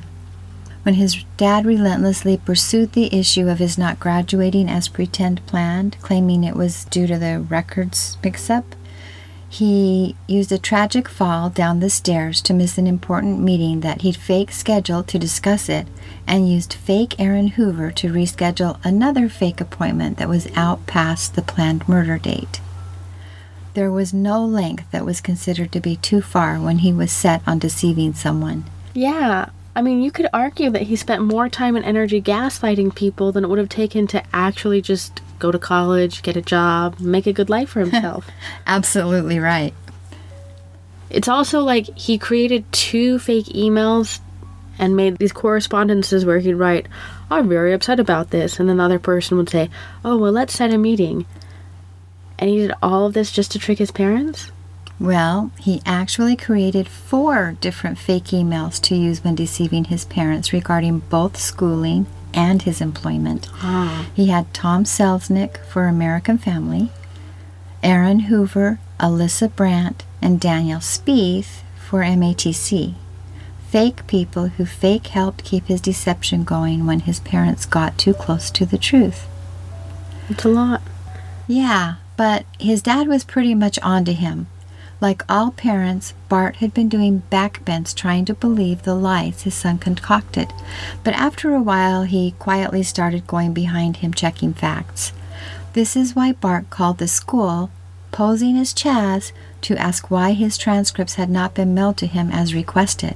When 0.84 0.94
his 0.94 1.26
dad 1.36 1.66
relentlessly 1.66 2.38
pursued 2.38 2.94
the 2.94 3.14
issue 3.14 3.50
of 3.50 3.60
his 3.60 3.78
not 3.78 4.00
graduating 4.00 4.70
as 4.70 4.88
pretend 4.88 5.46
planned, 5.46 5.98
claiming 6.02 6.46
it 6.46 6.56
was 6.56 6.86
due 6.86 7.06
to 7.06 7.20
the 7.20 7.42
records 7.42 8.18
mix 8.24 8.50
up, 8.50 8.78
he 9.50 10.16
used 10.28 10.52
a 10.52 10.60
tragic 10.60 11.10
fall 11.10 11.50
down 11.50 11.80
the 11.80 11.90
stairs 11.90 12.40
to 12.40 12.54
miss 12.54 12.78
an 12.78 12.86
important 12.86 13.40
meeting 13.40 13.80
that 13.80 14.02
he'd 14.04 14.16
fake 14.16 14.52
scheduled 14.52 15.08
to 15.08 15.18
discuss 15.18 15.68
it 15.68 15.88
and 16.28 16.48
used 16.48 16.74
fake 16.74 17.16
Aaron 17.20 17.48
Hoover 17.50 17.90
to 17.92 18.14
reschedule 18.14 18.80
another 18.86 19.28
fake 19.28 19.60
appointment 19.60 20.18
that 20.20 20.30
was 20.30 20.48
out 20.56 20.86
past 20.86 21.34
the 21.34 21.42
planned 21.42 21.90
murder 21.90 22.20
date. 22.20 22.62
There 23.74 23.92
was 23.92 24.14
no 24.14 24.46
length 24.46 24.92
that 24.92 25.06
was 25.06 25.20
considered 25.20 25.72
to 25.72 25.80
be 25.80 25.96
too 25.96 26.22
far 26.22 26.60
when 26.60 26.80
he 26.80 26.94
was 26.94 27.12
set 27.12 27.42
on 27.48 27.58
deceiving 27.58 28.14
someone. 28.14 28.66
Yeah. 28.94 29.50
I 29.76 29.82
mean, 29.82 30.02
you 30.02 30.12
could 30.12 30.28
argue 30.32 30.70
that 30.70 30.84
he 30.84 30.96
spent 30.96 31.24
more 31.24 31.50
time 31.50 31.76
and 31.76 31.86
energy 31.86 32.22
gaslighting 32.22 32.94
people 32.94 33.32
than 33.32 33.44
it 33.44 33.48
would 33.48 33.60
have 33.60 33.70
taken 33.70 34.06
to 34.08 34.24
actually 34.32 34.82
just 34.82 35.22
go 35.40 35.52
to 35.52 35.60
college, 35.60 36.22
get 36.22 36.36
a 36.36 36.42
job, 36.42 37.00
make 37.00 37.28
a 37.28 37.34
good 37.34 37.50
life 37.50 37.70
for 37.70 37.80
himself. 37.86 38.28
Absolutely 38.68 39.40
right. 39.40 39.74
it's 41.10 41.28
also 41.28 41.62
like 41.62 41.86
he 41.98 42.18
created 42.18 42.72
two 42.72 43.20
fake 43.20 43.48
emails 43.48 44.20
and 44.78 44.96
made 44.96 45.18
these 45.18 45.34
correspondences 45.34 46.26
where 46.26 46.40
he'd 46.40 46.54
write, 46.54 46.88
I'm 47.30 47.50
very 47.50 47.74
upset 47.74 48.00
about 48.00 48.30
this. 48.32 48.60
And 48.60 48.70
then 48.70 48.78
the 48.78 48.84
other 48.84 49.00
person 49.00 49.38
would 49.38 49.50
say, 49.50 49.70
Oh, 50.06 50.18
well, 50.18 50.32
let's 50.32 50.54
set 50.54 50.74
a 50.74 50.78
meeting. 50.78 51.26
And 52.40 52.50
he 52.50 52.58
did 52.60 52.72
all 52.82 53.06
of 53.06 53.14
this 53.14 53.32
just 53.32 53.52
to 53.52 53.60
trick 53.60 53.80
his 53.80 53.92
parents? 53.92 54.52
Well, 55.00 55.52
he 55.60 55.82
actually 55.86 56.36
created 56.36 56.88
four 56.88 57.58
different 57.62 57.98
fake 57.98 58.26
emails 58.26 58.82
to 58.84 58.96
use 58.96 59.24
when 59.24 59.36
deceiving 59.36 59.86
his 59.86 60.06
parents 60.06 60.52
regarding 60.54 61.00
both 61.00 61.38
schooling 61.38 62.06
and 62.34 62.62
his 62.62 62.82
employment. 62.82 63.50
Ah. 63.56 64.08
He 64.14 64.28
had 64.28 64.54
Tom 64.54 64.84
Selznick 64.84 65.58
for 65.66 65.86
American 65.88 66.38
Family, 66.38 66.92
Aaron 67.84 68.22
Hoover, 68.22 68.80
Alyssa 69.00 69.54
Brandt, 69.56 70.06
and 70.22 70.40
Daniel 70.40 70.80
Spieth 70.80 71.62
for 71.78 72.02
MATC. 72.02 72.96
Fake 73.70 74.08
people 74.08 74.48
who 74.48 74.66
fake 74.66 75.08
helped 75.08 75.44
keep 75.44 75.68
his 75.68 75.80
deception 75.80 76.44
going 76.44 76.86
when 76.86 77.02
his 77.02 77.20
parents 77.20 77.66
got 77.66 77.98
too 77.98 78.14
close 78.14 78.50
to 78.52 78.66
the 78.66 78.78
truth. 78.78 79.28
It's 80.28 80.44
a 80.44 80.50
lot. 80.50 80.82
Yeah, 81.48 81.96
but 82.18 82.46
his 82.60 82.82
dad 82.82 83.08
was 83.08 83.24
pretty 83.24 83.56
much 83.56 83.80
onto 83.80 84.14
him. 84.14 84.48
Like 85.02 85.24
all 85.30 85.52
parents, 85.52 86.14
Bart 86.28 86.58
had 86.58 86.74
been 86.74 86.90
doing 86.90 87.24
backbends 87.32 87.96
trying 87.96 88.26
to 88.26 88.34
believe 88.34 88.84
the 88.84 88.96
lies 88.96 89.44
his 89.44 89.54
son 89.54 89.78
concocted. 89.78 90.52
But 91.04 91.14
after 91.14 91.56
a 91.56 91.62
while, 91.62 92.04
he 92.04 92.32
quietly 92.38 92.84
started 92.84 93.26
going 93.26 93.54
behind 93.54 93.98
him 93.98 94.14
checking 94.14 94.54
facts. 94.54 95.14
This 95.74 95.96
is 95.96 96.16
why 96.16 96.34
Bart 96.34 96.70
called 96.70 96.98
the 96.98 97.08
school, 97.08 97.72
posing 98.12 98.58
as 98.58 98.74
Chaz, 98.74 99.32
to 99.62 99.78
ask 99.78 100.12
why 100.12 100.34
his 100.34 100.58
transcripts 100.58 101.16
had 101.16 101.30
not 101.30 101.54
been 101.54 101.74
mailed 101.74 101.98
to 101.98 102.08
him 102.08 102.30
as 102.32 102.54
requested. 102.54 103.16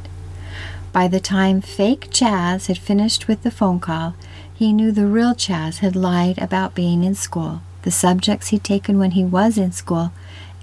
By 0.93 1.07
the 1.07 1.19
time 1.19 1.59
fake 1.59 2.11
Chaz 2.11 2.67
had 2.67 2.77
finished 2.77 3.27
with 3.27 3.43
the 3.43 3.51
phone 3.51 3.79
call, 3.79 4.15
he 4.53 4.71
knew 4.71 4.91
the 4.91 5.07
real 5.07 5.33
Chaz 5.33 5.79
had 5.79 5.95
lied 5.95 6.37
about 6.37 6.75
being 6.75 7.03
in 7.03 7.15
school, 7.15 7.61
the 7.81 7.91
subjects 7.91 8.49
he'd 8.49 8.63
taken 8.63 8.99
when 8.99 9.11
he 9.11 9.25
was 9.25 9.57
in 9.57 9.71
school, 9.71 10.13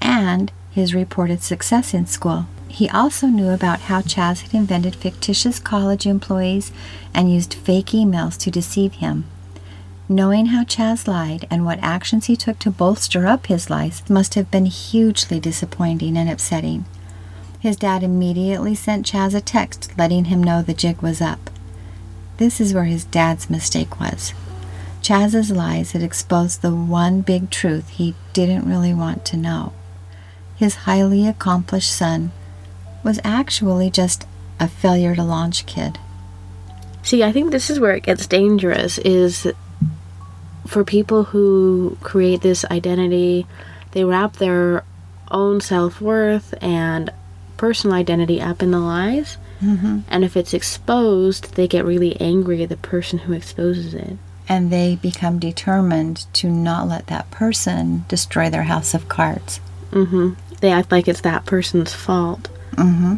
and 0.01 0.53
his 0.71 0.95
reported 0.95 1.43
success 1.43 1.93
in 1.93 2.07
school. 2.07 2.47
He 2.69 2.89
also 2.89 3.27
knew 3.27 3.51
about 3.51 3.81
how 3.81 4.01
Chaz 4.01 4.43
had 4.43 4.55
invented 4.55 4.95
fictitious 4.95 5.59
college 5.59 6.07
employees 6.07 6.71
and 7.13 7.33
used 7.33 7.55
fake 7.55 7.87
emails 7.87 8.39
to 8.39 8.51
deceive 8.51 8.95
him. 8.95 9.25
Knowing 10.09 10.47
how 10.47 10.65
Chaz 10.65 11.07
lied 11.07 11.47
and 11.51 11.65
what 11.65 11.79
actions 11.83 12.27
he 12.27 12.37
took 12.37 12.59
to 12.61 12.71
bolster 12.71 13.27
up 13.27 13.47
his 13.47 13.71
lies 13.71 14.03
must 14.09 14.35
have 14.35 14.51
been 14.51 14.67
hugely 14.67 15.41
disappointing 15.41 16.17
and 16.17 16.31
upsetting. 16.31 16.85
His 17.61 17.77
dad 17.77 18.03
immediately 18.03 18.75
sent 18.75 19.07
Chaz 19.07 19.35
a 19.35 19.41
text 19.41 19.93
letting 19.99 20.27
him 20.27 20.43
know 20.43 20.63
the 20.63 20.75
jig 20.75 21.03
was 21.03 21.21
up. 21.21 21.51
This 22.39 22.61
is 22.61 22.73
where 22.73 22.85
his 22.85 23.05
dad's 23.05 23.51
mistake 23.51 24.01
was. 24.01 24.33
Chaz's 25.03 25.51
lies 25.51 25.93
had 25.93 26.03
exposed 26.03 26.63
the 26.63 26.75
one 26.75 27.21
big 27.21 27.51
truth 27.51 27.89
he 27.91 28.15
didn't 28.33 28.69
really 28.69 28.95
want 28.95 29.25
to 29.27 29.37
know. 29.37 29.73
His 30.61 30.75
highly 30.85 31.27
accomplished 31.27 31.91
son 31.91 32.33
was 33.03 33.19
actually 33.25 33.89
just 33.91 34.27
a 34.61 34.69
failure 34.69 35.17
to 35.17 35.25
launch 35.25 35.65
kid. 35.65 35.99
See, 37.03 37.25
I 37.25 37.33
think 37.33 37.51
this 37.51 37.71
is 37.71 37.81
where 37.81 37.95
it 37.95 38.03
gets 38.03 38.27
dangerous 38.27 38.99
is 38.99 39.51
for 40.67 40.85
people 40.85 41.25
who 41.25 41.97
create 42.03 42.43
this 42.43 42.67
identity, 42.67 43.47
they 43.93 44.05
wrap 44.05 44.35
their 44.35 44.85
own 45.31 45.63
self-worth 45.63 46.53
and 46.63 47.09
personal 47.57 47.97
identity 47.97 48.39
up 48.39 48.63
in 48.63 48.71
the 48.71 48.81
lies. 48.81 49.39
Mm-hmm. 49.63 50.01
And 50.09 50.25
if 50.25 50.37
it's 50.37 50.53
exposed, 50.53 51.55
they 51.55 51.69
get 51.69 51.87
really 51.87 52.21
angry 52.21 52.63
at 52.63 52.69
the 52.69 52.77
person 52.77 53.21
who 53.21 53.33
exposes 53.33 53.95
it. 53.95 54.19
And 54.47 54.71
they 54.71 54.97
become 54.97 55.39
determined 55.39 56.27
to 56.35 56.51
not 56.51 56.87
let 56.87 57.07
that 57.07 57.31
person 57.31 58.05
destroy 58.09 58.51
their 58.51 58.65
house 58.65 58.93
of 58.93 59.09
cards. 59.09 59.59
Mm-hmm. 59.91 60.35
They 60.61 60.71
act 60.71 60.93
like 60.93 61.09
it's 61.09 61.23
that 61.23 61.47
person's 61.47 61.95
fault. 61.95 62.49
Mm-hmm. 62.73 63.17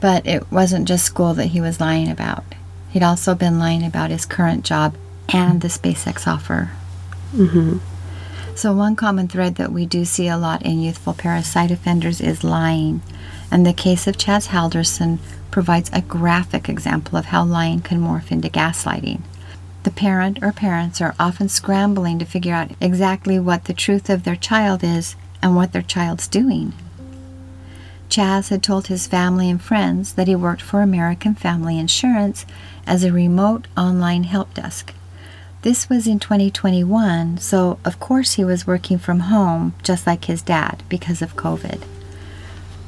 But 0.00 0.26
it 0.26 0.50
wasn't 0.50 0.88
just 0.88 1.04
school 1.04 1.34
that 1.34 1.46
he 1.46 1.60
was 1.60 1.80
lying 1.80 2.10
about. 2.10 2.44
He'd 2.90 3.02
also 3.02 3.34
been 3.34 3.58
lying 3.58 3.84
about 3.84 4.10
his 4.10 4.26
current 4.26 4.64
job 4.64 4.96
and 5.28 5.60
the 5.60 5.68
SpaceX 5.68 6.26
offer. 6.26 6.70
Mm-hmm. 7.34 7.78
So, 8.54 8.72
one 8.72 8.94
common 8.94 9.26
thread 9.26 9.56
that 9.56 9.72
we 9.72 9.84
do 9.84 10.04
see 10.04 10.28
a 10.28 10.36
lot 10.36 10.62
in 10.62 10.80
youthful 10.80 11.14
parasite 11.14 11.72
offenders 11.72 12.20
is 12.20 12.44
lying. 12.44 13.02
And 13.50 13.66
the 13.66 13.72
case 13.72 14.06
of 14.06 14.16
Chaz 14.16 14.48
Halderson 14.48 15.18
provides 15.50 15.90
a 15.92 16.02
graphic 16.02 16.68
example 16.68 17.18
of 17.18 17.26
how 17.26 17.44
lying 17.44 17.80
can 17.80 18.00
morph 18.00 18.30
into 18.30 18.48
gaslighting. 18.48 19.22
The 19.84 19.90
parent 19.90 20.42
or 20.42 20.50
parents 20.50 21.00
are 21.02 21.14
often 21.20 21.48
scrambling 21.48 22.18
to 22.18 22.24
figure 22.24 22.54
out 22.54 22.70
exactly 22.80 23.38
what 23.38 23.64
the 23.64 23.74
truth 23.74 24.08
of 24.08 24.24
their 24.24 24.34
child 24.34 24.82
is 24.82 25.14
and 25.42 25.54
what 25.54 25.72
their 25.72 25.82
child's 25.82 26.26
doing. 26.26 26.72
Chaz 28.08 28.48
had 28.48 28.62
told 28.62 28.86
his 28.86 29.06
family 29.06 29.50
and 29.50 29.60
friends 29.60 30.14
that 30.14 30.26
he 30.26 30.34
worked 30.34 30.62
for 30.62 30.80
American 30.80 31.34
Family 31.34 31.78
Insurance 31.78 32.46
as 32.86 33.04
a 33.04 33.12
remote 33.12 33.66
online 33.76 34.24
help 34.24 34.54
desk. 34.54 34.94
This 35.60 35.88
was 35.90 36.06
in 36.06 36.18
2021, 36.18 37.38
so 37.38 37.78
of 37.84 38.00
course 38.00 38.34
he 38.34 38.44
was 38.44 38.66
working 38.66 38.98
from 38.98 39.20
home 39.20 39.74
just 39.82 40.06
like 40.06 40.24
his 40.24 40.42
dad 40.42 40.82
because 40.88 41.20
of 41.20 41.36
COVID. 41.36 41.82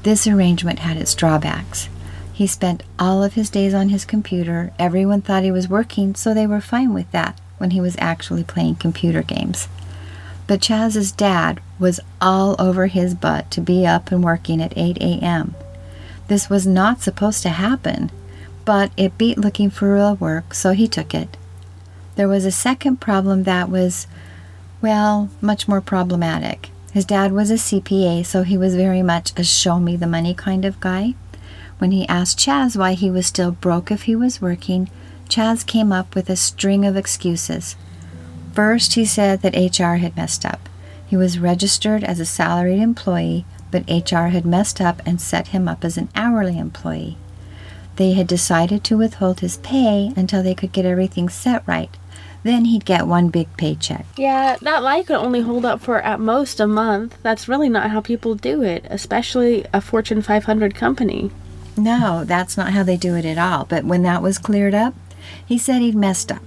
This 0.03 0.27
arrangement 0.27 0.79
had 0.79 0.97
its 0.97 1.15
drawbacks. 1.15 1.91
He 2.37 2.47
spent 2.47 2.83
all 2.99 3.25
of 3.25 3.33
his 3.33 3.49
days 3.49 3.73
on 3.73 3.89
his 3.89 4.05
computer. 4.05 4.71
Everyone 4.79 5.23
thought 5.23 5.43
he 5.43 5.51
was 5.51 5.71
working, 5.71 6.15
so 6.15 6.35
they 6.35 6.47
were 6.47 6.61
fine 6.61 6.93
with 6.93 7.11
that 7.11 7.41
when 7.57 7.71
he 7.71 7.81
was 7.81 7.97
actually 7.99 8.45
playing 8.45 8.75
computer 8.75 9.23
games. 9.23 9.69
But 10.47 10.61
Chaz's 10.61 11.13
dad 11.13 11.63
was 11.79 11.99
all 12.21 12.55
over 12.59 12.89
his 12.89 13.15
butt 13.15 13.51
to 13.53 13.63
be 13.63 13.87
up 13.87 14.13
and 14.13 14.23
working 14.23 14.61
at 14.61 14.77
8 14.77 14.99
a.m. 14.99 15.55
This 16.29 16.51
was 16.51 16.67
not 16.67 17.01
supposed 17.01 17.43
to 17.45 17.49
happen, 17.49 18.11
but 18.67 18.91
it 18.99 19.17
beat 19.17 19.39
looking 19.39 19.71
for 19.71 19.95
real 19.95 20.17
work, 20.17 20.53
so 20.53 20.73
he 20.73 20.87
took 20.87 21.15
it. 21.15 21.39
There 22.17 22.29
was 22.29 22.45
a 22.45 22.51
second 22.51 23.01
problem 23.01 23.45
that 23.45 23.71
was, 23.71 24.07
well, 24.83 25.31
much 25.41 25.69
more 25.69 25.81
problematic. 25.81 26.69
His 26.93 27.07
dad 27.07 27.33
was 27.33 27.51
a 27.51 27.55
CPA, 27.55 28.27
so 28.27 28.43
he 28.43 28.59
was 28.59 28.77
very 28.77 29.03
much 29.03 29.33
a 29.39 29.43
show 29.43 29.81
me 29.81 29.97
the 29.97 30.07
money 30.07 30.35
kind 30.35 30.67
of 30.67 30.81
guy. 30.81 31.15
When 31.79 31.91
he 31.91 32.09
asked 32.09 32.39
Chaz 32.39 32.77
why 32.77 32.95
he 32.95 33.11
was 33.11 33.27
still 33.27 33.53
broke 33.53 33.91
if 33.91 34.03
he 34.03 34.17
was 34.17 34.41
working, 34.41 34.89
Chaz 35.29 35.67
came 35.67 35.93
up 35.93 36.15
with 36.15 36.31
a 36.31 36.37
string 36.37 36.85
of 36.85 36.97
excuses. 36.97 37.77
First, 38.55 38.95
he 38.95 39.05
said 39.05 39.43
that 39.43 39.55
HR 39.55 39.97
had 39.97 40.17
messed 40.17 40.47
up. 40.47 40.69
He 41.07 41.17
was 41.17 41.39
registered 41.39 42.03
as 42.03 42.19
a 42.19 42.25
salaried 42.25 42.81
employee, 42.81 43.45
but 43.71 43.89
HR 43.89 44.29
had 44.29 44.47
messed 44.47 44.81
up 44.81 45.03
and 45.05 45.21
set 45.21 45.49
him 45.49 45.69
up 45.69 45.85
as 45.85 45.99
an 45.99 46.09
hourly 46.15 46.59
employee. 46.59 47.19
They 47.97 48.13
had 48.13 48.27
decided 48.27 48.83
to 48.85 48.97
withhold 48.97 49.41
his 49.41 49.59
pay 49.59 50.13
until 50.17 50.43
they 50.43 50.55
could 50.55 50.73
get 50.73 50.85
everything 50.85 51.29
set 51.29 51.63
right. 51.67 51.95
Then 52.43 52.67
he'd 52.67 52.85
get 52.85 53.07
one 53.07 53.29
big 53.29 53.55
paycheck. 53.57 54.07
Yeah, 54.17 54.57
that 54.63 54.83
lie 54.83 55.03
could 55.03 55.17
only 55.17 55.41
hold 55.41 55.65
up 55.65 55.81
for 55.81 56.01
at 56.01 56.21
most 56.21 56.61
a 56.61 56.67
month. 56.67 57.19
That's 57.23 57.49
really 57.49 57.69
not 57.69 57.91
how 57.91 58.01
people 58.01 58.35
do 58.35 58.63
it, 58.63 58.87
especially 58.89 59.65
a 59.73 59.81
Fortune 59.81 60.23
500 60.23 60.75
company. 60.75 61.31
No, 61.77 62.25
that's 62.25 62.57
not 62.57 62.73
how 62.73 62.83
they 62.83 62.97
do 62.97 63.15
it 63.15 63.25
at 63.25 63.39
all. 63.39 63.65
But 63.65 63.85
when 63.85 64.03
that 64.03 64.23
was 64.23 64.39
cleared 64.39 64.75
up, 64.75 64.95
he 65.45 65.59
said 65.59 65.81
he'd 65.81 65.95
messed 65.95 66.33
up. 66.33 66.43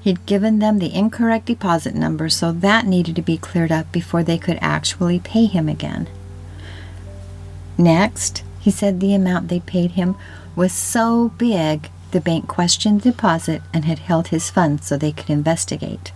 He'd 0.00 0.26
given 0.26 0.58
them 0.58 0.78
the 0.78 0.94
incorrect 0.94 1.46
deposit 1.46 1.94
number, 1.94 2.28
so 2.28 2.50
that 2.50 2.86
needed 2.86 3.14
to 3.16 3.22
be 3.22 3.36
cleared 3.36 3.70
up 3.70 3.92
before 3.92 4.22
they 4.22 4.38
could 4.38 4.58
actually 4.60 5.20
pay 5.20 5.46
him 5.46 5.68
again. 5.68 6.08
Next, 7.78 8.42
he 8.60 8.70
said 8.70 8.98
the 8.98 9.14
amount 9.14 9.48
they 9.48 9.60
paid 9.60 9.92
him 9.92 10.16
was 10.56 10.72
so 10.72 11.30
big 11.38 11.88
the 12.10 12.20
bank 12.20 12.46
questioned 12.46 13.00
the 13.00 13.10
deposit 13.10 13.62
and 13.72 13.84
had 13.84 14.00
held 14.00 14.28
his 14.28 14.50
funds 14.50 14.86
so 14.86 14.96
they 14.96 15.12
could 15.12 15.30
investigate. 15.30 16.12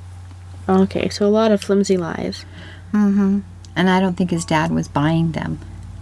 Okay, 0.68 1.08
so 1.08 1.26
a 1.26 1.28
lot 1.28 1.52
of 1.52 1.62
flimsy 1.62 1.96
lies. 1.96 2.44
Mm-hmm. 2.92 3.40
And 3.74 3.90
I 3.90 4.00
don't 4.00 4.14
think 4.14 4.30
his 4.30 4.44
dad 4.44 4.70
was 4.70 4.88
buying 4.88 5.32
them. 5.32 5.58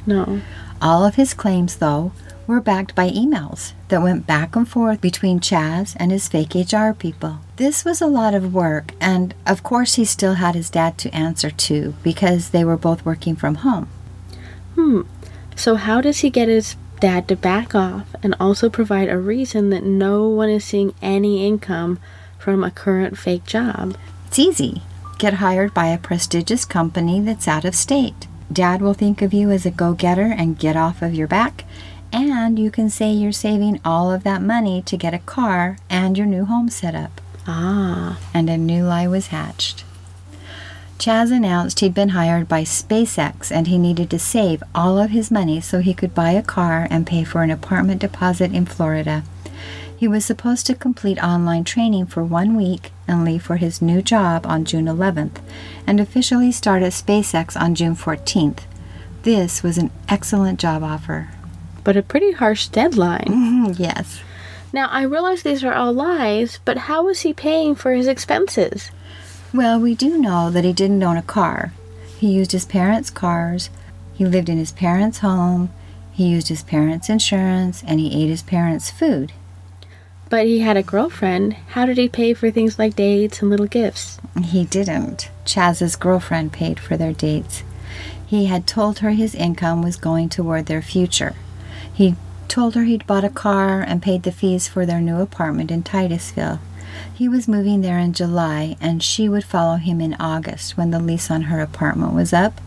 No. 0.06 0.40
All 0.84 1.06
of 1.06 1.14
his 1.14 1.32
claims, 1.32 1.76
though, 1.76 2.12
were 2.46 2.60
backed 2.60 2.94
by 2.94 3.08
emails 3.08 3.72
that 3.88 4.02
went 4.02 4.26
back 4.26 4.54
and 4.54 4.68
forth 4.68 5.00
between 5.00 5.40
Chaz 5.40 5.96
and 5.98 6.12
his 6.12 6.28
fake 6.28 6.54
HR 6.54 6.92
people. 6.92 7.38
This 7.56 7.86
was 7.86 8.02
a 8.02 8.06
lot 8.06 8.34
of 8.34 8.52
work, 8.52 8.92
and 9.00 9.34
of 9.46 9.62
course, 9.62 9.94
he 9.94 10.04
still 10.04 10.34
had 10.34 10.54
his 10.54 10.68
dad 10.68 10.98
to 10.98 11.14
answer 11.14 11.50
to 11.50 11.94
because 12.02 12.50
they 12.50 12.64
were 12.64 12.76
both 12.76 13.02
working 13.02 13.34
from 13.34 13.54
home. 13.54 13.88
Hmm. 14.74 15.02
So, 15.56 15.76
how 15.76 16.02
does 16.02 16.18
he 16.18 16.28
get 16.28 16.48
his 16.48 16.76
dad 17.00 17.28
to 17.28 17.36
back 17.36 17.74
off 17.74 18.14
and 18.22 18.36
also 18.38 18.68
provide 18.68 19.08
a 19.08 19.16
reason 19.16 19.70
that 19.70 19.84
no 19.84 20.28
one 20.28 20.50
is 20.50 20.66
seeing 20.66 20.92
any 21.00 21.46
income 21.46 21.98
from 22.38 22.62
a 22.62 22.70
current 22.70 23.16
fake 23.16 23.46
job? 23.46 23.96
It's 24.26 24.38
easy. 24.38 24.82
Get 25.18 25.34
hired 25.34 25.72
by 25.72 25.86
a 25.86 25.96
prestigious 25.96 26.66
company 26.66 27.20
that's 27.20 27.48
out 27.48 27.64
of 27.64 27.74
state. 27.74 28.26
Dad 28.52 28.83
will 28.83 28.94
think 28.94 29.22
of 29.22 29.35
you 29.35 29.50
as 29.50 29.66
a 29.66 29.70
go 29.70 29.94
getter 29.94 30.35
and 30.37 30.59
get 30.59 30.76
off 30.76 31.02
of 31.02 31.14
your 31.14 31.26
back, 31.26 31.64
and 32.12 32.59
you 32.59 32.70
can 32.70 32.88
say 32.88 33.11
you're 33.11 33.33
saving 33.33 33.80
all 33.85 34.12
of 34.12 34.22
that 34.24 34.42
money 34.42 34.83
to 34.83 34.96
get 34.96 35.14
a 35.14 35.18
car 35.18 35.78
and 35.90 36.16
your 36.16 36.26
new 36.26 36.44
home 36.44 36.68
set 36.68 36.94
up. 36.94 37.20
Ah. 37.46 38.18
And 38.33 38.48
a 38.48 38.57
new 38.57 38.85
lie 38.85 39.09
was 39.09 39.28
hatched. 39.28 39.85
Chaz 40.98 41.33
announced 41.33 41.80
he'd 41.80 41.92
been 41.92 42.11
hired 42.11 42.48
by 42.48 42.62
SpaceX 42.62 43.50
and 43.50 43.66
he 43.66 43.78
needed 43.78 44.09
to 44.11 44.18
save 44.18 44.62
all 44.74 44.98
of 44.98 45.11
his 45.11 45.30
money 45.30 45.61
so 45.61 45.80
he 45.80 45.92
could 45.92 46.14
buy 46.14 46.30
a 46.30 46.42
car 46.42 46.87
and 46.88 47.07
pay 47.07 47.24
for 47.24 47.42
an 47.42 47.50
apartment 47.50 48.00
deposit 48.00 48.52
in 48.52 48.64
Florida. 48.64 49.24
He 49.96 50.09
was 50.09 50.24
supposed 50.24 50.66
to 50.66 50.74
complete 50.74 51.22
online 51.22 51.64
training 51.64 52.07
for 52.07 52.24
one 52.24 52.57
week 52.57 52.92
and 53.07 53.24
leave 53.24 53.42
for 53.42 53.57
his 53.57 53.80
new 53.80 54.02
job 54.02 54.44
on 54.46 54.64
June 54.64 54.87
11th 54.87 55.40
and 55.87 56.00
officially 56.00 56.50
start 56.52 56.83
at 56.83 56.92
SpaceX 56.92 57.59
on 57.59 57.74
June 57.74 57.94
14th. 57.94 58.61
This 59.22 59.62
was 59.62 59.78
an 59.78 59.90
excellent 60.09 60.59
job 60.61 60.83
offer. 60.83 61.28
But 61.85 61.96
a 61.96 62.02
pretty 62.02 62.33
harsh 62.33 62.68
deadline. 62.68 63.28
Mhm, 63.28 63.78
yes. 63.78 64.20
Now, 64.72 64.88
I 64.88 65.02
realize 65.02 65.42
these 65.42 65.62
are 65.62 65.72
all 65.72 65.92
lies, 65.92 66.59
but 66.64 66.76
how 66.88 67.04
was 67.04 67.20
he 67.20 67.33
paying 67.33 67.74
for 67.74 67.92
his 67.92 68.09
expenses? 68.09 68.90
Well, 69.54 69.78
we 69.78 69.94
do 69.94 70.18
know 70.18 70.50
that 70.50 70.64
he 70.64 70.72
didn't 70.72 71.02
own 71.02 71.16
a 71.16 71.22
car. 71.22 71.72
He 72.18 72.33
used 72.33 72.52
his 72.52 72.64
parents' 72.64 73.11
cars, 73.11 73.70
he 74.12 74.26
lived 74.26 74.48
in 74.48 74.59
his 74.59 74.72
parents' 74.72 75.18
home, 75.18 75.70
he 76.11 76.26
used 76.26 76.48
his 76.48 76.62
parents' 76.64 77.09
insurance, 77.09 77.85
and 77.87 78.00
he 78.00 78.22
ate 78.22 78.28
his 78.28 78.42
parents' 78.42 78.90
food. 78.90 79.33
But 80.30 80.46
he 80.46 80.60
had 80.60 80.76
a 80.76 80.82
girlfriend. 80.82 81.52
How 81.52 81.87
did 81.87 81.98
he 81.98 82.08
pay 82.08 82.34
for 82.34 82.50
things 82.50 82.78
like 82.78 82.96
dates 82.96 83.40
and 83.40 83.50
little 83.50 83.66
gifts? 83.66 84.18
He 84.42 84.64
didn't. 84.64 85.30
Chaz's 85.44 85.96
girlfriend 85.96 86.52
paid 86.52 86.80
for 86.80 86.96
their 86.96 87.12
dates. 87.12 87.62
He 88.26 88.46
had 88.46 88.66
told 88.66 88.98
her 88.98 89.10
his 89.10 89.34
income 89.34 89.82
was 89.82 89.96
going 89.96 90.28
toward 90.28 90.66
their 90.66 90.82
future. 90.82 91.34
He 91.92 92.16
told 92.48 92.74
her 92.74 92.84
he'd 92.84 93.06
bought 93.06 93.24
a 93.24 93.30
car 93.30 93.80
and 93.80 94.02
paid 94.02 94.22
the 94.22 94.32
fees 94.32 94.66
for 94.66 94.84
their 94.84 95.00
new 95.00 95.20
apartment 95.20 95.70
in 95.70 95.82
Titusville. 95.82 96.58
He 97.12 97.28
was 97.28 97.46
moving 97.46 97.80
there 97.80 97.98
in 97.98 98.12
July, 98.12 98.76
and 98.80 99.02
she 99.02 99.28
would 99.28 99.44
follow 99.44 99.76
him 99.76 100.00
in 100.00 100.14
August 100.14 100.76
when 100.76 100.90
the 100.90 100.98
lease 100.98 101.30
on 101.30 101.42
her 101.42 101.60
apartment 101.60 102.12
was 102.12 102.32
up. 102.32 102.60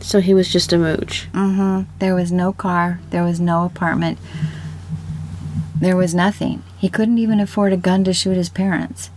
So 0.00 0.20
he 0.20 0.34
was 0.34 0.50
just 0.52 0.72
a 0.72 0.78
mooch. 0.78 1.28
Mm-hmm. 1.32 1.90
There 1.98 2.14
was 2.14 2.30
no 2.30 2.52
car. 2.52 3.00
There 3.10 3.24
was 3.24 3.40
no 3.40 3.64
apartment. 3.64 4.18
There 5.80 5.96
was 5.96 6.14
nothing. 6.14 6.62
He 6.76 6.88
couldn't 6.88 7.18
even 7.18 7.40
afford 7.40 7.72
a 7.72 7.76
gun 7.76 8.04
to 8.04 8.12
shoot 8.12 8.36
his 8.36 8.48
parents. 8.48 9.10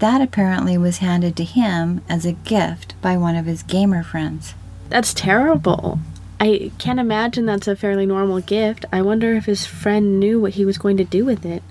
That 0.00 0.20
apparently 0.20 0.78
was 0.78 0.98
handed 0.98 1.36
to 1.36 1.44
him 1.44 2.02
as 2.08 2.24
a 2.24 2.32
gift 2.32 2.94
by 3.00 3.16
one 3.16 3.36
of 3.36 3.46
his 3.46 3.62
gamer 3.62 4.02
friends. 4.02 4.54
That's 4.88 5.12
terrible. 5.14 5.98
I 6.40 6.70
can't 6.78 7.00
imagine 7.00 7.46
that's 7.46 7.66
a 7.66 7.76
fairly 7.76 8.06
normal 8.06 8.40
gift. 8.40 8.84
I 8.92 9.02
wonder 9.02 9.34
if 9.34 9.46
his 9.46 9.66
friend 9.66 10.20
knew 10.20 10.40
what 10.40 10.54
he 10.54 10.64
was 10.64 10.78
going 10.78 10.96
to 10.98 11.04
do 11.04 11.24
with 11.24 11.44
it. 11.44 11.62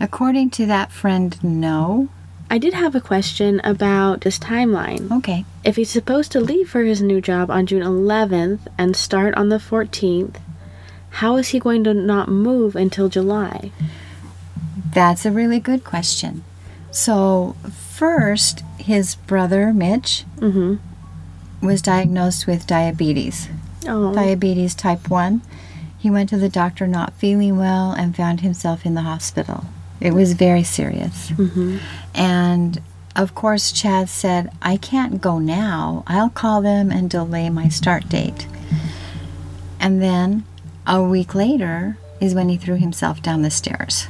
According 0.00 0.50
to 0.50 0.66
that 0.66 0.90
friend, 0.90 1.42
no. 1.42 2.08
I 2.50 2.58
did 2.58 2.74
have 2.74 2.94
a 2.94 3.00
question 3.00 3.60
about 3.64 4.24
his 4.24 4.38
timeline. 4.38 5.10
Okay. 5.10 5.44
If 5.64 5.76
he's 5.76 5.90
supposed 5.90 6.32
to 6.32 6.40
leave 6.40 6.68
for 6.68 6.82
his 6.82 7.00
new 7.00 7.20
job 7.20 7.50
on 7.50 7.66
June 7.66 7.82
11th 7.82 8.60
and 8.76 8.96
start 8.96 9.34
on 9.36 9.48
the 9.48 9.58
14th, 9.58 10.36
how 11.12 11.36
is 11.36 11.48
he 11.48 11.58
going 11.58 11.84
to 11.84 11.94
not 11.94 12.28
move 12.28 12.74
until 12.76 13.08
July? 13.08 13.70
That's 14.92 15.24
a 15.24 15.30
really 15.30 15.60
good 15.60 15.84
question. 15.84 16.44
So, 16.90 17.56
first, 17.70 18.62
his 18.78 19.14
brother, 19.14 19.72
Mitch, 19.72 20.24
Mm-hmm. 20.38 21.66
was 21.66 21.80
diagnosed 21.82 22.46
with 22.46 22.66
diabetes. 22.66 23.48
Oh. 23.88 24.14
diabetes 24.14 24.74
type 24.74 25.08
1. 25.10 25.42
He 25.98 26.10
went 26.10 26.28
to 26.30 26.36
the 26.36 26.48
doctor 26.48 26.86
not 26.86 27.12
feeling 27.14 27.56
well 27.58 27.92
and 27.92 28.14
found 28.16 28.40
himself 28.40 28.84
in 28.84 28.94
the 28.94 29.02
hospital. 29.02 29.64
It 30.00 30.12
was 30.14 30.32
very 30.34 30.62
serious. 30.64 31.30
mm-hmm. 31.30 31.78
And 32.14 32.80
of 33.14 33.34
course, 33.34 33.70
Chad 33.72 34.08
said, 34.08 34.50
I 34.60 34.76
can't 34.76 35.20
go 35.20 35.38
now. 35.38 36.02
I'll 36.06 36.30
call 36.30 36.60
them 36.62 36.90
and 36.90 37.08
delay 37.10 37.50
my 37.50 37.68
start 37.68 38.08
date. 38.08 38.46
And 39.78 40.00
then 40.02 40.44
a 40.86 41.02
week 41.02 41.34
later 41.34 41.96
is 42.20 42.34
when 42.34 42.48
he 42.48 42.56
threw 42.56 42.76
himself 42.76 43.22
down 43.22 43.42
the 43.42 43.50
stairs. 43.50 44.06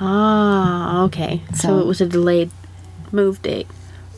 Ah, 0.00 1.02
okay. 1.04 1.42
So, 1.54 1.68
So- 1.68 1.78
it 1.80 1.86
was 1.86 2.00
a 2.00 2.06
delayed 2.06 2.50
move 3.12 3.40
date. 3.42 3.66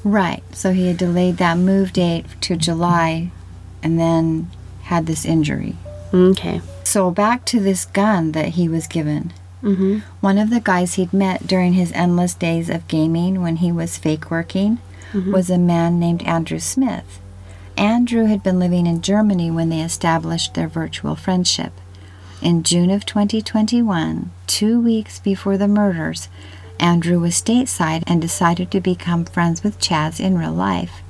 Right. 0.04 0.42
So 0.52 0.72
he 0.72 0.86
had 0.86 0.96
delayed 0.98 1.36
that 1.38 1.58
move 1.58 1.92
date 1.92 2.26
to 2.42 2.56
July 2.56 3.30
and 3.82 3.98
then 3.98 4.50
had 4.84 5.06
this 5.06 5.24
injury. 5.24 5.76
Okay. 6.14 6.60
So 6.84 7.10
back 7.10 7.44
to 7.46 7.58
this 7.60 7.84
gun 7.84 8.32
that 8.32 8.50
he 8.50 8.68
was 8.68 8.86
given. 8.86 9.32
Mm-hmm. 9.62 9.98
One 10.20 10.38
of 10.38 10.50
the 10.50 10.60
guys 10.60 10.94
he'd 10.94 11.12
met 11.12 11.46
during 11.48 11.72
his 11.72 11.90
endless 11.92 12.34
days 12.34 12.70
of 12.70 12.86
gaming 12.86 13.42
when 13.42 13.56
he 13.56 13.72
was 13.72 13.98
fake 13.98 14.30
working 14.30 14.78
was 15.32 15.48
a 15.48 15.56
man 15.58 15.98
named 15.98 16.22
Andrew 16.24 16.58
Smith. 16.58 17.20
Andrew 17.78 18.26
had 18.26 18.42
been 18.42 18.58
living 18.58 18.86
in 18.86 19.00
Germany 19.00 19.50
when 19.50 19.70
they 19.70 19.80
established 19.80 20.52
their 20.54 20.68
virtual 20.68 21.16
friendship. 21.16 21.72
In 22.42 22.62
June 22.62 22.90
of 22.90 23.06
2021, 23.06 24.30
two 24.46 24.78
weeks 24.78 25.18
before 25.18 25.56
the 25.56 25.66
murders, 25.66 26.28
Andrew 26.78 27.18
was 27.18 27.32
stateside 27.32 28.04
and 28.06 28.20
decided 28.20 28.70
to 28.70 28.80
become 28.80 29.24
friends 29.24 29.64
with 29.64 29.80
Chaz 29.80 30.20
in 30.20 30.36
real 30.36 30.52
life. 30.52 31.00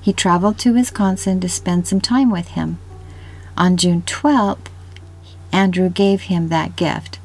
He 0.00 0.14
traveled 0.14 0.58
to 0.60 0.72
Wisconsin 0.72 1.40
to 1.40 1.48
spend 1.48 1.86
some 1.86 2.00
time 2.00 2.30
with 2.30 2.48
him. 2.48 2.78
On 3.56 3.76
June 3.76 4.00
12th, 4.02 4.66
Andrew 5.52 5.90
gave 5.90 6.22
him 6.22 6.48
that 6.48 6.76
gift 6.76 7.18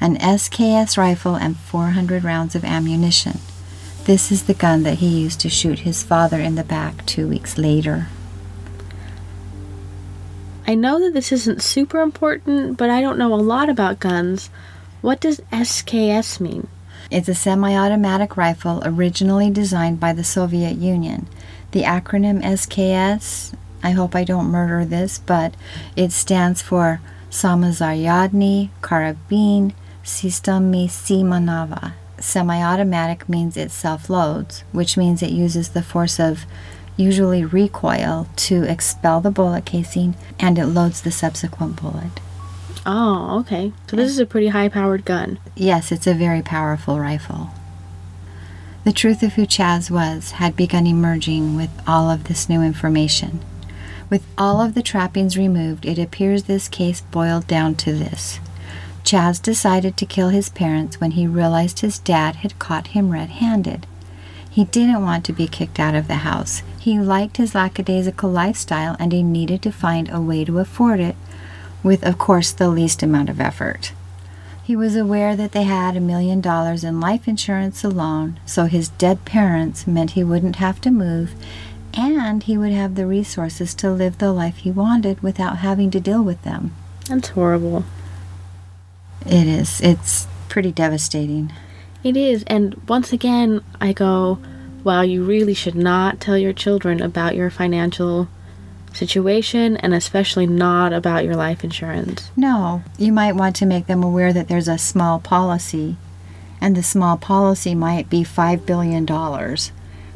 an 0.00 0.16
SKS 0.16 0.96
rifle 0.96 1.34
and 1.34 1.56
400 1.58 2.24
rounds 2.24 2.54
of 2.54 2.64
ammunition. 2.64 3.38
This 4.04 4.32
is 4.32 4.44
the 4.44 4.54
gun 4.54 4.82
that 4.82 4.98
he 4.98 5.08
used 5.08 5.40
to 5.40 5.50
shoot 5.50 5.80
his 5.80 6.02
father 6.02 6.40
in 6.40 6.54
the 6.54 6.64
back 6.64 7.04
two 7.04 7.28
weeks 7.28 7.58
later. 7.58 8.08
I 10.66 10.74
know 10.74 10.98
that 11.00 11.12
this 11.12 11.30
isn't 11.30 11.62
super 11.62 12.00
important, 12.00 12.78
but 12.78 12.88
I 12.88 13.02
don't 13.02 13.18
know 13.18 13.34
a 13.34 13.36
lot 13.36 13.68
about 13.68 14.00
guns. 14.00 14.48
What 15.02 15.20
does 15.20 15.40
SKS 15.52 16.40
mean? 16.40 16.68
It's 17.10 17.28
a 17.28 17.34
semi 17.34 17.76
automatic 17.76 18.36
rifle 18.38 18.82
originally 18.84 19.50
designed 19.50 20.00
by 20.00 20.14
the 20.14 20.24
Soviet 20.24 20.76
Union. 20.78 21.26
The 21.72 21.82
acronym 21.82 22.42
SKS, 22.42 23.54
I 23.82 23.90
hope 23.90 24.16
I 24.16 24.24
don't 24.24 24.50
murder 24.50 24.86
this, 24.86 25.18
but 25.18 25.54
it 25.96 26.12
stands 26.12 26.62
for 26.62 27.02
Samozaryadny 27.30 28.70
Karabin 28.80 29.74
Systemy 30.02 30.86
Simonova. 30.86 31.92
Semi 32.18 32.62
automatic 32.62 33.28
means 33.28 33.58
it 33.58 33.70
self 33.70 34.08
loads, 34.08 34.64
which 34.72 34.96
means 34.96 35.22
it 35.22 35.30
uses 35.30 35.70
the 35.70 35.82
force 35.82 36.18
of 36.18 36.46
usually 36.96 37.44
recoil 37.44 38.28
to 38.36 38.62
expel 38.64 39.20
the 39.20 39.30
bullet 39.30 39.64
casing 39.64 40.14
and 40.38 40.58
it 40.58 40.66
loads 40.66 41.02
the 41.02 41.10
subsequent 41.10 41.80
bullet. 41.80 42.20
Oh, 42.86 43.40
okay. 43.40 43.72
So 43.88 43.96
this 43.96 44.10
is 44.10 44.18
a 44.18 44.26
pretty 44.26 44.48
high 44.48 44.68
powered 44.68 45.04
gun. 45.04 45.38
Yes, 45.54 45.90
it's 45.90 46.06
a 46.06 46.14
very 46.14 46.42
powerful 46.42 47.00
rifle. 47.00 47.50
The 48.84 48.92
truth 48.92 49.22
of 49.22 49.32
who 49.32 49.46
Chaz 49.46 49.90
was 49.90 50.32
had 50.32 50.56
begun 50.56 50.86
emerging 50.86 51.56
with 51.56 51.70
all 51.86 52.10
of 52.10 52.24
this 52.24 52.48
new 52.48 52.60
information. 52.60 53.40
With 54.10 54.26
all 54.36 54.60
of 54.60 54.74
the 54.74 54.82
trappings 54.82 55.38
removed, 55.38 55.86
it 55.86 55.98
appears 55.98 56.42
this 56.42 56.68
case 56.68 57.00
boiled 57.00 57.46
down 57.46 57.74
to 57.76 57.94
this. 57.94 58.38
Chaz 59.02 59.40
decided 59.40 59.96
to 59.96 60.06
kill 60.06 60.28
his 60.28 60.50
parents 60.50 61.00
when 61.00 61.12
he 61.12 61.26
realized 61.26 61.80
his 61.80 61.98
dad 61.98 62.36
had 62.36 62.58
caught 62.58 62.88
him 62.88 63.10
red 63.10 63.30
handed. 63.30 63.86
He 64.50 64.64
didn't 64.64 65.02
want 65.02 65.24
to 65.24 65.32
be 65.32 65.48
kicked 65.48 65.80
out 65.80 65.94
of 65.94 66.06
the 66.06 66.16
house. 66.16 66.62
He 66.84 67.00
liked 67.00 67.38
his 67.38 67.54
lackadaisical 67.54 68.28
lifestyle 68.28 68.94
and 68.98 69.10
he 69.10 69.22
needed 69.22 69.62
to 69.62 69.72
find 69.72 70.10
a 70.10 70.20
way 70.20 70.44
to 70.44 70.58
afford 70.58 71.00
it 71.00 71.16
with, 71.82 72.04
of 72.04 72.18
course, 72.18 72.52
the 72.52 72.68
least 72.68 73.02
amount 73.02 73.30
of 73.30 73.40
effort. 73.40 73.94
He 74.62 74.76
was 74.76 74.94
aware 74.94 75.34
that 75.34 75.52
they 75.52 75.62
had 75.62 75.96
a 75.96 76.00
million 76.00 76.42
dollars 76.42 76.84
in 76.84 77.00
life 77.00 77.26
insurance 77.26 77.84
alone, 77.84 78.38
so 78.44 78.66
his 78.66 78.90
dead 78.90 79.24
parents 79.24 79.86
meant 79.86 80.10
he 80.10 80.22
wouldn't 80.22 80.56
have 80.56 80.78
to 80.82 80.90
move 80.90 81.34
and 81.94 82.42
he 82.42 82.58
would 82.58 82.72
have 82.72 82.96
the 82.96 83.06
resources 83.06 83.72
to 83.76 83.90
live 83.90 84.18
the 84.18 84.30
life 84.30 84.58
he 84.58 84.70
wanted 84.70 85.22
without 85.22 85.60
having 85.60 85.90
to 85.90 86.00
deal 86.00 86.22
with 86.22 86.42
them. 86.42 86.74
That's 87.08 87.28
horrible. 87.28 87.86
It 89.24 89.46
is. 89.46 89.80
It's 89.80 90.26
pretty 90.50 90.70
devastating. 90.70 91.50
It 92.02 92.14
is. 92.14 92.44
And 92.46 92.74
once 92.86 93.10
again, 93.10 93.64
I 93.80 93.94
go, 93.94 94.38
wow, 94.84 95.00
you 95.00 95.24
really 95.24 95.54
should 95.54 95.74
not 95.74 96.20
tell 96.20 96.38
your 96.38 96.52
children 96.52 97.00
about 97.00 97.34
your 97.34 97.50
financial 97.50 98.28
situation 98.92 99.76
and 99.78 99.92
especially 99.92 100.46
not 100.46 100.92
about 100.92 101.24
your 101.24 101.34
life 101.34 101.64
insurance. 101.64 102.30
No, 102.36 102.82
you 102.98 103.12
might 103.12 103.34
want 103.34 103.56
to 103.56 103.66
make 103.66 103.86
them 103.86 104.02
aware 104.02 104.32
that 104.32 104.48
there's 104.48 104.68
a 104.68 104.78
small 104.78 105.18
policy, 105.18 105.96
and 106.60 106.76
the 106.76 106.82
small 106.82 107.16
policy 107.16 107.74
might 107.74 108.08
be 108.08 108.22
$5 108.22 108.64
billion. 108.64 109.04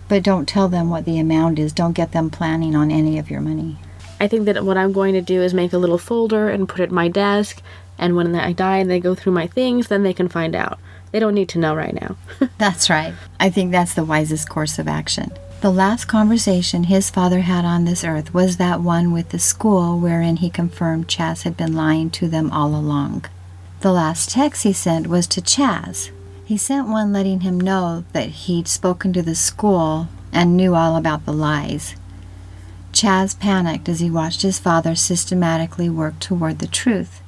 But 0.09 0.23
don't 0.23 0.49
tell 0.49 0.69
them 0.69 0.89
what 0.89 1.05
the 1.05 1.19
amount 1.19 1.59
is. 1.59 1.73
Don't 1.73 1.93
get 1.93 2.13
them 2.13 2.31
planning 2.31 2.77
on 2.77 2.91
any 2.91 3.19
of 3.19 3.31
your 3.31 3.41
money. 3.41 3.79
I 4.21 4.27
think 4.27 4.47
that 4.47 4.65
what 4.65 4.79
I'm 4.79 4.93
going 4.93 5.15
to 5.15 5.21
do 5.21 5.43
is 5.43 5.53
make 5.53 5.73
a 5.73 5.79
little 5.79 5.99
folder 5.99 6.49
and 6.49 6.69
put 6.69 6.81
it 6.81 6.85
at 6.85 6.91
my 6.91 7.09
desk. 7.09 7.63
And 7.99 8.17
when 8.17 8.35
I 8.35 8.53
die 8.53 8.79
and 8.79 8.91
they 8.91 9.01
go 9.01 9.15
through 9.15 9.33
my 9.33 9.47
things, 9.47 9.89
then 9.89 10.03
they 10.05 10.15
can 10.15 10.29
find 10.29 10.55
out. 10.55 10.79
They 11.11 11.19
don't 11.19 11.35
need 11.35 11.49
to 11.51 11.59
know 11.59 11.75
right 11.75 11.95
now. 11.95 12.17
That's 12.59 12.91
right. 12.91 13.15
I 13.41 13.51
think 13.51 13.73
that's 13.73 13.95
the 13.95 14.05
wisest 14.05 14.49
course 14.49 14.79
of 14.79 14.89
action. 14.89 15.33
The 15.61 15.71
last 15.71 16.05
conversation 16.05 16.85
his 16.85 17.11
father 17.11 17.41
had 17.41 17.65
on 17.65 17.85
this 17.85 18.05
earth 18.05 18.33
was 18.33 18.59
that 18.59 18.81
one 18.81 19.13
with 19.13 19.31
the 19.31 19.39
school 19.41 19.99
wherein 19.99 20.37
he 20.37 20.51
confirmed 20.51 21.09
Chaz 21.09 21.43
had 21.43 21.57
been 21.57 21.75
lying 21.75 22.11
to 22.11 22.29
them 22.29 22.51
all 22.53 22.77
along. 22.77 23.25
The 23.81 23.91
last 23.91 24.31
text 24.31 24.63
he 24.63 24.73
sent 24.73 25.09
was 25.09 25.27
to 25.29 25.41
Chaz. 25.41 26.11
He 26.45 26.57
sent 26.57 26.89
one 26.89 27.13
letting 27.13 27.41
him 27.41 27.61
know 27.61 28.05
that 28.13 28.29
he'd 28.29 28.69
spoken 28.69 29.13
to 29.15 29.23
the 29.23 29.35
school 29.35 30.09
and 30.33 30.57
knew 30.57 30.75
all 30.75 30.97
about 30.97 31.27
the 31.27 31.33
lies. 31.33 31.97
Chaz 32.93 33.39
panicked 33.39 33.89
as 33.89 34.01
he 34.01 34.11
watched 34.11 34.43
his 34.43 34.59
father 34.59 34.95
systematically 34.95 35.89
work 35.89 36.19
toward 36.21 36.59
the 36.59 36.67
truth, 36.67 37.21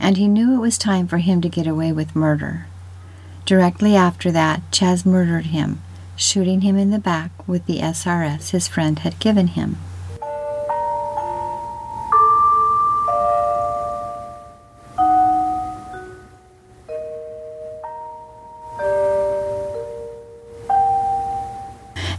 and 0.00 0.16
he 0.16 0.26
knew 0.26 0.54
it 0.54 0.60
was 0.60 0.78
time 0.78 1.06
for 1.06 1.18
him 1.18 1.40
to 1.40 1.48
get 1.48 1.66
away 1.66 1.92
with 1.92 2.16
murder. 2.16 2.66
Directly 3.46 3.94
after 3.94 4.32
that, 4.32 4.62
Chaz 4.70 5.04
murdered 5.04 5.46
him, 5.46 5.82
shooting 6.16 6.62
him 6.62 6.78
in 6.78 6.90
the 6.90 6.98
back 6.98 7.30
with 7.46 7.66
the 7.66 7.78
SKS 7.78 8.50
his 8.50 8.66
friend 8.68 9.00
had 9.00 9.18
given 9.18 9.48
him. 9.48 9.76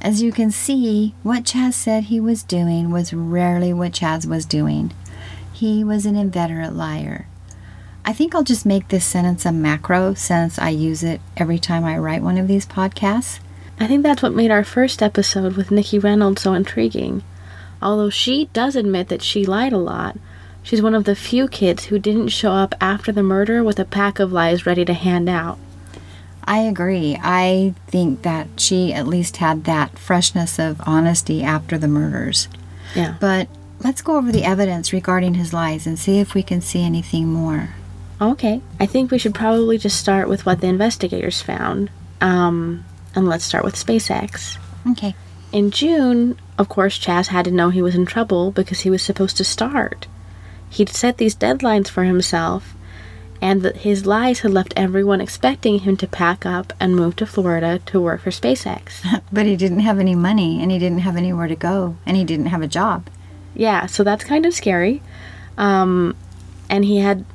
As 0.02 0.22
you 0.22 0.32
can 0.32 0.52
see, 0.52 1.16
what 1.24 1.46
Chaz 1.46 1.74
said 1.74 2.04
he 2.04 2.20
was 2.20 2.44
doing 2.44 2.92
was 2.92 3.12
rarely 3.12 3.74
what 3.74 3.94
Chaz 3.94 4.28
was 4.28 4.46
doing. 4.46 4.94
He 5.52 5.84
was 5.84 6.06
an 6.06 6.16
inveterate 6.16 6.74
liar. 6.74 7.26
I 8.08 8.14
think 8.14 8.36
I'll 8.36 8.44
just 8.44 8.68
make 8.68 8.90
this 8.90 9.04
sentence 9.04 9.46
a 9.46 9.52
macro 9.52 10.14
since 10.14 10.60
I 10.60 10.70
use 10.70 11.02
it 11.02 11.22
every 11.36 11.58
time 11.58 11.84
I 11.84 11.98
write 11.98 12.22
one 12.22 12.38
of 12.38 12.48
these 12.48 12.68
podcasts. 12.68 13.40
I 13.80 13.88
think 13.88 14.04
that's 14.04 14.22
what 14.22 14.36
made 14.36 14.52
our 14.52 14.64
first 14.64 15.02
episode 15.02 15.58
with 15.58 15.72
Nikki 15.72 15.98
Reynolds 15.98 16.44
so 16.44 16.54
intriguing. 16.54 17.24
Although 17.82 18.12
she 18.12 18.46
does 18.54 18.76
admit 18.76 19.10
that 19.10 19.24
she 19.24 19.44
lied 19.44 19.74
a 19.74 19.80
lot, 19.80 20.18
she's 20.62 20.84
one 20.84 20.94
of 20.94 21.06
the 21.06 21.16
few 21.16 21.48
kids 21.48 21.86
who 21.86 21.98
didn't 21.98 22.28
show 22.28 22.52
up 22.52 22.76
after 22.80 23.12
the 23.12 23.24
murder 23.24 23.64
with 23.64 23.80
a 23.80 23.86
pack 23.86 24.20
of 24.20 24.32
lies 24.32 24.68
ready 24.68 24.86
to 24.86 24.94
hand 24.94 25.28
out. 25.28 25.58
I 26.44 26.60
agree. 26.60 27.18
I 27.20 27.74
think 27.88 28.22
that 28.22 28.48
she 28.58 28.94
at 28.94 29.08
least 29.08 29.38
had 29.38 29.64
that 29.64 29.98
freshness 29.98 30.60
of 30.60 30.80
honesty 30.86 31.42
after 31.42 31.76
the 31.80 31.88
murders. 31.88 32.48
Yeah. 32.96 33.16
But 33.20 33.48
let's 33.80 34.04
go 34.04 34.16
over 34.16 34.32
the 34.32 34.44
evidence 34.44 34.94
regarding 34.94 35.34
his 35.34 35.54
lies 35.54 35.88
and 35.88 35.98
see 35.98 36.20
if 36.20 36.36
we 36.36 36.44
can 36.44 36.62
see 36.62 36.84
anything 36.84 37.28
more. 37.28 37.70
Okay. 38.22 38.62
I 38.80 38.86
think 38.86 39.12
we 39.12 39.18
should 39.18 39.36
probably 39.36 39.78
just 39.78 40.00
start 40.00 40.30
with 40.30 40.46
what 40.46 40.62
the 40.62 40.68
investigators 40.68 41.42
found. 41.42 41.90
Um, 42.22 42.86
and 43.14 43.28
let's 43.28 43.44
start 43.46 43.66
with 43.66 43.76
SpaceX. 43.76 44.58
Okay. 44.92 45.16
In 45.52 45.72
June, 45.72 46.38
of 46.58 46.70
course, 46.70 47.00
Chaz 47.00 47.28
had 47.28 47.46
to 47.46 47.52
know 47.52 47.70
he 47.70 47.82
was 47.82 47.96
in 47.96 48.06
trouble 48.06 48.52
because 48.52 48.82
he 48.82 48.90
was 48.90 49.02
supposed 49.02 49.38
to 49.38 49.44
start. 49.44 50.08
He'd 50.70 50.90
set 50.90 51.18
these 51.18 51.36
deadlines 51.36 51.88
for 51.88 52.04
himself, 52.04 52.74
and 53.42 53.62
that 53.62 53.78
his 53.78 54.06
lies 54.06 54.40
had 54.40 54.52
left 54.52 54.74
everyone 54.76 55.22
expecting 55.22 55.80
him 55.80 55.96
to 55.98 56.08
pack 56.08 56.46
up 56.46 56.74
and 56.80 56.96
move 56.96 57.16
to 57.18 57.26
Florida 57.26 57.80
to 57.86 58.02
work 58.02 58.22
for 58.22 58.32
SpaceX. 58.32 59.22
But 59.32 59.46
he 59.46 59.56
didn't 59.56 59.82
have 59.82 60.00
any 60.00 60.16
money 60.16 60.62
and 60.62 60.72
he 60.72 60.80
didn't 60.80 61.00
have 61.00 61.18
anywhere 61.18 61.48
to 61.48 61.56
go 61.56 61.98
and 62.06 62.16
he 62.18 62.24
didn't 62.24 62.48
have 62.48 62.62
a 62.62 62.68
job. 62.68 63.08
yeah, 63.54 63.86
so 63.86 64.04
that's 64.04 64.24
kind 64.24 64.46
of 64.46 64.54
scary. 64.54 65.02
Um, 65.58 66.16
and 66.70 66.84
he 66.86 66.98
had 67.00 67.26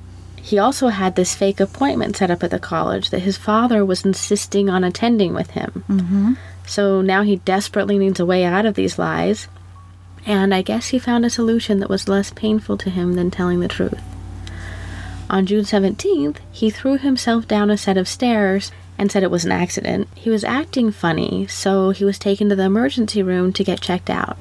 he 0.50 0.58
also 0.58 0.88
had 0.88 1.14
this 1.14 1.32
fake 1.32 1.60
appointment 1.60 2.16
set 2.16 2.28
up 2.28 2.42
at 2.42 2.50
the 2.50 2.58
college 2.58 3.10
that 3.10 3.20
his 3.20 3.36
father 3.36 3.84
was 3.84 4.04
insisting 4.04 4.68
on 4.68 4.82
attending 4.82 5.32
with 5.32 5.50
him. 5.50 5.84
Mm-hmm. 5.88 6.32
So 6.66 7.00
now 7.00 7.22
he 7.22 7.36
desperately 7.36 7.98
needs 7.98 8.18
a 8.18 8.26
way 8.26 8.42
out 8.42 8.66
of 8.66 8.74
these 8.74 8.98
lies. 8.98 9.46
And 10.26 10.52
I 10.52 10.62
guess 10.62 10.88
he 10.88 10.98
found 10.98 11.24
a 11.24 11.30
solution 11.30 11.78
that 11.78 11.88
was 11.88 12.08
less 12.08 12.32
painful 12.32 12.76
to 12.78 12.90
him 12.90 13.12
than 13.12 13.30
telling 13.30 13.60
the 13.60 13.68
truth. 13.68 14.02
On 15.30 15.46
June 15.46 15.62
17th, 15.62 16.38
he 16.50 16.68
threw 16.68 16.98
himself 16.98 17.46
down 17.46 17.70
a 17.70 17.78
set 17.78 17.96
of 17.96 18.08
stairs 18.08 18.72
and 18.98 19.12
said 19.12 19.22
it 19.22 19.30
was 19.30 19.44
an 19.44 19.52
accident. 19.52 20.08
He 20.16 20.30
was 20.30 20.42
acting 20.42 20.90
funny, 20.90 21.46
so 21.46 21.90
he 21.90 22.04
was 22.04 22.18
taken 22.18 22.48
to 22.48 22.56
the 22.56 22.64
emergency 22.64 23.22
room 23.22 23.52
to 23.52 23.62
get 23.62 23.80
checked 23.80 24.10
out. 24.10 24.36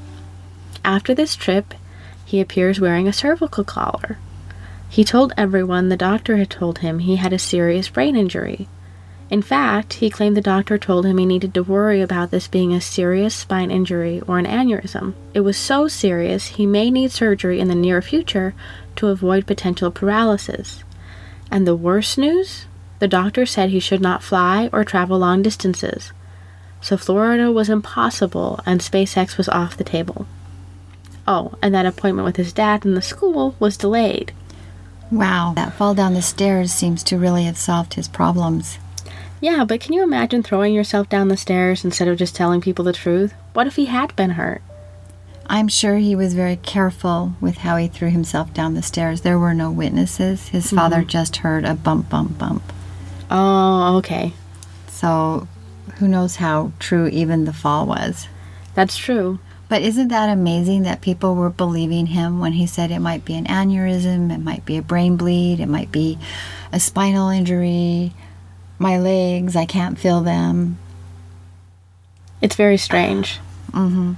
After 0.84 1.13
this 1.13 1.36
trip, 1.36 1.76
he 2.26 2.41
appears 2.41 2.80
wearing 2.80 3.08
a 3.08 3.13
cervical 3.13 3.63
collar. 3.63 4.17
He 4.89 5.04
told 5.04 5.34
everyone 5.38 5.89
the 5.89 5.95
doctor 5.95 6.38
had 6.38 6.49
told 6.49 6.80
him 6.80 6.99
he 6.99 7.17
had 7.17 7.32
a 7.32 7.39
serious 7.39 7.88
brain 7.88 8.15
injury. 8.15 8.67
In 9.30 9.43
fact, 9.43 9.93
he 9.93 10.10
claimed 10.10 10.36
the 10.36 10.41
doctor 10.41 10.80
told 10.80 11.06
him 11.06 11.19
he 11.19 11.25
needed 11.25 11.54
to 11.54 11.63
worry 11.63 12.02
about 12.02 12.32
this 12.32 12.47
being 12.47 12.73
a 12.73 12.82
serious 12.82 13.36
spine 13.36 13.69
injury 13.69 14.19
or 14.28 14.39
an 14.39 14.47
aneurysm. 14.47 15.13
It 15.36 15.41
was 15.41 15.56
so 15.56 15.88
serious 15.88 16.47
he 16.47 16.65
may 16.65 16.89
need 16.89 17.12
surgery 17.12 17.60
in 17.60 17.67
the 17.67 17.75
near 17.75 18.02
future 18.02 18.56
to 18.95 19.10
avoid 19.10 19.45
potential 19.45 19.91
paralysis. 19.91 20.84
And 21.52 21.67
the 21.67 21.75
worst 21.75 22.17
news? 22.17 22.65
The 22.97 23.08
doctor 23.08 23.45
said 23.45 23.69
he 23.69 23.80
should 23.80 24.02
not 24.02 24.23
fly 24.23 24.69
or 24.73 24.84
travel 24.84 25.19
long 25.19 25.43
distances. 25.43 26.12
So 26.82 26.97
Florida 26.97 27.52
was 27.52 27.69
impossible 27.69 28.60
and 28.65 28.82
SpaceX 28.82 29.38
was 29.38 29.49
off 29.49 29.78
the 29.78 29.84
table. 29.84 30.25
Oh, 31.28 31.54
and 31.62 31.75
that 31.75 31.86
appointment 31.86 32.25
with 32.25 32.38
his 32.38 32.52
dad 32.52 32.84
in 32.84 32.95
the 32.95 33.02
school 33.04 33.56
was 33.60 33.78
delayed. 33.78 34.34
Wow, 35.12 35.54
that 35.56 35.74
fall 35.74 35.95
down 35.95 36.13
the 36.13 36.22
stairs 36.22 36.72
seems 36.72 37.04
to 37.04 37.17
really 37.17 37.45
have 37.45 37.58
solved 37.58 37.95
his 37.95 38.08
problems. 38.08 38.78
Yeah, 39.41 39.63
but 39.63 39.80
can 39.80 39.93
you 39.93 40.04
imagine 40.04 40.43
throwing 40.43 40.74
yourself 40.74 41.10
down 41.10 41.30
the 41.30 41.38
stairs 41.38 41.86
instead 41.86 42.08
of 42.08 42.17
just 42.17 42.36
telling 42.36 42.62
people 42.62 42.86
the 42.86 42.93
truth? 42.93 43.34
What 43.54 43.67
if 43.67 43.76
he 43.76 43.86
had 43.86 44.15
been 44.15 44.32
hurt? 44.32 44.62
I'm 45.48 45.67
sure 45.67 45.98
he 45.98 46.15
was 46.15 46.36
very 46.36 46.58
careful 46.58 47.34
with 47.41 47.58
how 47.58 47.78
he 47.78 47.88
threw 47.88 48.12
himself 48.12 48.54
down 48.54 48.76
the 48.76 48.84
stairs. 48.84 49.22
There 49.22 49.39
were 49.39 49.56
no 49.56 49.72
witnesses. 49.72 50.50
His 50.50 50.67
mm-hmm. 50.67 50.76
father 50.76 51.04
just 51.04 51.38
heard 51.38 51.65
a 51.65 51.74
bump, 51.74 52.10
bump, 52.10 52.38
bump. 52.38 52.62
Oh, 53.32 53.98
okay. 53.98 54.34
So 54.88 55.48
who 55.95 56.08
knows 56.08 56.36
how 56.36 56.72
true 56.78 57.08
even 57.08 57.45
the 57.45 57.54
fall 57.54 57.88
was. 57.88 58.28
That's 58.76 58.95
true. 58.95 59.39
But 59.69 59.84
isn't 59.84 60.08
that 60.08 60.29
amazing 60.29 60.82
that 60.84 61.01
people 61.01 61.36
were 61.36 61.51
believing 61.51 62.08
him 62.08 62.39
when 62.39 62.53
he 62.53 62.65
said 62.65 62.89
it 62.89 62.99
might 62.99 63.23
be 63.23 63.36
an 63.36 63.45
aneurysm, 63.45 64.34
it 64.34 64.39
might 64.39 64.65
be 64.65 64.77
a 64.77 64.82
brain 64.82 65.15
bleed, 65.15 65.60
it 65.60 65.67
might 65.67 65.91
be 65.91 66.17
a 66.73 66.79
spinal 66.79 67.29
injury, 67.29 68.13
my 68.79 68.97
legs, 68.97 69.55
I 69.55 69.65
can't 69.65 69.99
feel 69.99 70.21
them. 70.21 70.79
It's 72.41 72.55
very 72.55 72.77
strange. 72.77 73.39
Mm-hmm. 73.71 74.13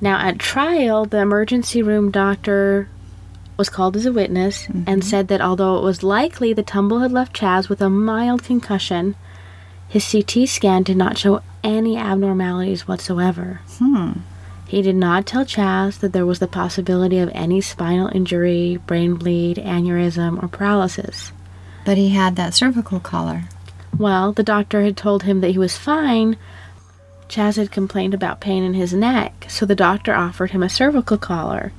Now, 0.00 0.18
at 0.20 0.38
trial, 0.38 1.06
the 1.06 1.18
emergency 1.18 1.82
room 1.82 2.12
doctor 2.12 2.88
was 3.56 3.68
called 3.68 3.96
as 3.96 4.06
a 4.06 4.12
witness 4.12 4.68
and 4.86 5.04
said 5.04 5.26
that 5.26 5.40
although 5.40 5.76
it 5.78 5.82
was 5.82 6.04
likely 6.04 6.52
the 6.52 6.62
tumble 6.62 7.00
had 7.00 7.10
left 7.10 7.34
Chaz 7.34 7.68
with 7.68 7.80
a 7.80 7.90
mild 7.90 8.44
concussion, 8.44 9.16
his 9.88 10.08
CT 10.08 10.48
scan 10.48 10.84
did 10.84 10.96
not 10.96 11.18
show 11.18 11.42
any 11.64 11.96
abnormalities 11.96 12.86
whatsoever. 12.86 13.60
Hmm. 13.78 14.12
He 14.68 14.82
did 14.82 14.96
not 14.96 15.24
tell 15.24 15.46
Chaz 15.46 15.98
that 16.00 16.12
there 16.12 16.26
was 16.26 16.40
the 16.40 16.46
possibility 16.46 17.18
of 17.18 17.30
any 17.32 17.62
spinal 17.62 18.08
injury, 18.14 18.76
brain 18.86 19.14
bleed, 19.14 19.56
aneurysm, 19.56 20.42
or 20.42 20.46
paralysis. 20.46 21.32
But 21.86 21.96
he 21.96 22.10
had 22.10 22.36
that 22.36 22.52
cervical 22.52 23.00
collar. 23.00 23.44
Well, 23.96 24.32
the 24.32 24.42
doctor 24.42 24.82
had 24.82 24.94
told 24.94 25.22
him 25.22 25.40
that 25.40 25.52
he 25.52 25.58
was 25.58 25.78
fine. 25.78 26.36
Chaz 27.30 27.56
had 27.56 27.72
complained 27.72 28.12
about 28.12 28.42
pain 28.42 28.62
in 28.62 28.74
his 28.74 28.92
neck, 28.92 29.46
so 29.48 29.64
the 29.64 29.74
doctor 29.74 30.14
offered 30.14 30.50
him 30.50 30.62
a 30.62 30.68
cervical 30.68 31.16
collar, 31.16 31.72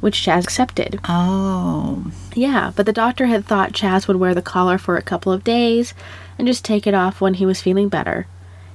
which 0.00 0.20
Chaz 0.20 0.44
accepted. 0.44 1.00
Oh. 1.08 2.12
Yeah, 2.34 2.72
but 2.76 2.84
the 2.84 2.92
doctor 2.92 3.24
had 3.24 3.46
thought 3.46 3.72
Chaz 3.72 4.06
would 4.06 4.18
wear 4.18 4.34
the 4.34 4.42
collar 4.42 4.76
for 4.76 4.98
a 4.98 5.02
couple 5.02 5.32
of 5.32 5.44
days 5.44 5.94
and 6.38 6.46
just 6.46 6.62
take 6.62 6.86
it 6.86 6.92
off 6.92 7.22
when 7.22 7.34
he 7.34 7.46
was 7.46 7.62
feeling 7.62 7.88
better. 7.88 8.26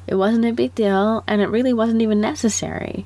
It 0.08 0.15
wasn't 0.15 0.45
a 0.45 0.53
big 0.53 0.73
deal, 0.73 1.23
and 1.27 1.39
it 1.39 1.49
really 1.49 1.71
wasn't 1.71 2.01
even 2.01 2.19
necessary. 2.19 3.05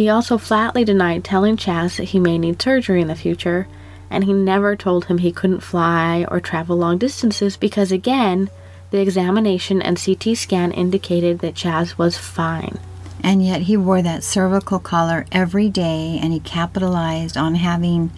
He 0.00 0.08
also 0.08 0.38
flatly 0.38 0.82
denied 0.82 1.24
telling 1.24 1.58
Chaz 1.58 1.96
that 1.96 2.04
he 2.04 2.18
may 2.18 2.38
need 2.38 2.62
surgery 2.62 3.02
in 3.02 3.08
the 3.08 3.14
future, 3.14 3.68
and 4.08 4.24
he 4.24 4.32
never 4.32 4.74
told 4.74 5.04
him 5.04 5.18
he 5.18 5.30
couldn't 5.30 5.60
fly 5.60 6.24
or 6.30 6.40
travel 6.40 6.78
long 6.78 6.96
distances 6.96 7.58
because, 7.58 7.92
again, 7.92 8.48
the 8.92 9.02
examination 9.02 9.82
and 9.82 10.02
CT 10.02 10.38
scan 10.38 10.72
indicated 10.72 11.40
that 11.40 11.54
Chaz 11.54 11.98
was 11.98 12.16
fine. 12.16 12.78
And 13.22 13.44
yet 13.44 13.60
he 13.60 13.76
wore 13.76 14.00
that 14.00 14.24
cervical 14.24 14.78
collar 14.78 15.26
every 15.32 15.68
day 15.68 16.18
and 16.18 16.32
he 16.32 16.40
capitalized 16.40 17.36
on 17.36 17.56
having 17.56 18.10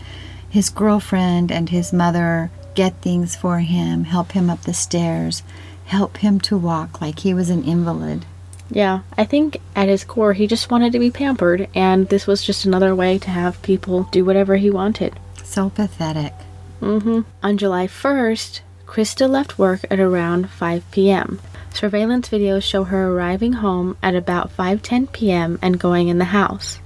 his 0.48 0.70
girlfriend 0.70 1.50
and 1.50 1.70
his 1.70 1.92
mother 1.92 2.52
get 2.76 2.94
things 3.02 3.34
for 3.34 3.58
him, 3.58 4.04
help 4.04 4.30
him 4.30 4.48
up 4.48 4.62
the 4.62 4.72
stairs, 4.72 5.42
help 5.86 6.18
him 6.18 6.38
to 6.42 6.56
walk 6.56 7.00
like 7.00 7.18
he 7.18 7.34
was 7.34 7.50
an 7.50 7.64
invalid. 7.64 8.24
Yeah, 8.74 9.00
I 9.18 9.24
think 9.24 9.58
at 9.76 9.88
his 9.88 10.02
core 10.02 10.32
he 10.32 10.46
just 10.46 10.70
wanted 10.70 10.92
to 10.92 10.98
be 10.98 11.10
pampered, 11.10 11.68
and 11.74 12.08
this 12.08 12.26
was 12.26 12.42
just 12.42 12.64
another 12.64 12.94
way 12.94 13.18
to 13.18 13.30
have 13.30 13.60
people 13.62 14.04
do 14.04 14.24
whatever 14.24 14.56
he 14.56 14.70
wanted. 14.70 15.18
So 15.44 15.68
pathetic. 15.68 16.32
Mm-hmm. 16.80 17.20
On 17.42 17.58
July 17.58 17.86
1st, 17.86 18.60
Krista 18.86 19.28
left 19.28 19.58
work 19.58 19.84
at 19.90 20.00
around 20.00 20.48
5 20.50 20.90
p.m. 20.90 21.40
Surveillance 21.74 22.28
videos 22.30 22.62
show 22.62 22.84
her 22.84 23.10
arriving 23.10 23.54
home 23.54 23.96
at 24.02 24.14
about 24.14 24.54
5:10 24.56 25.12
p.m. 25.12 25.58
and 25.60 25.78
going 25.78 26.08
in 26.08 26.18
the 26.18 26.32
house. 26.36 26.80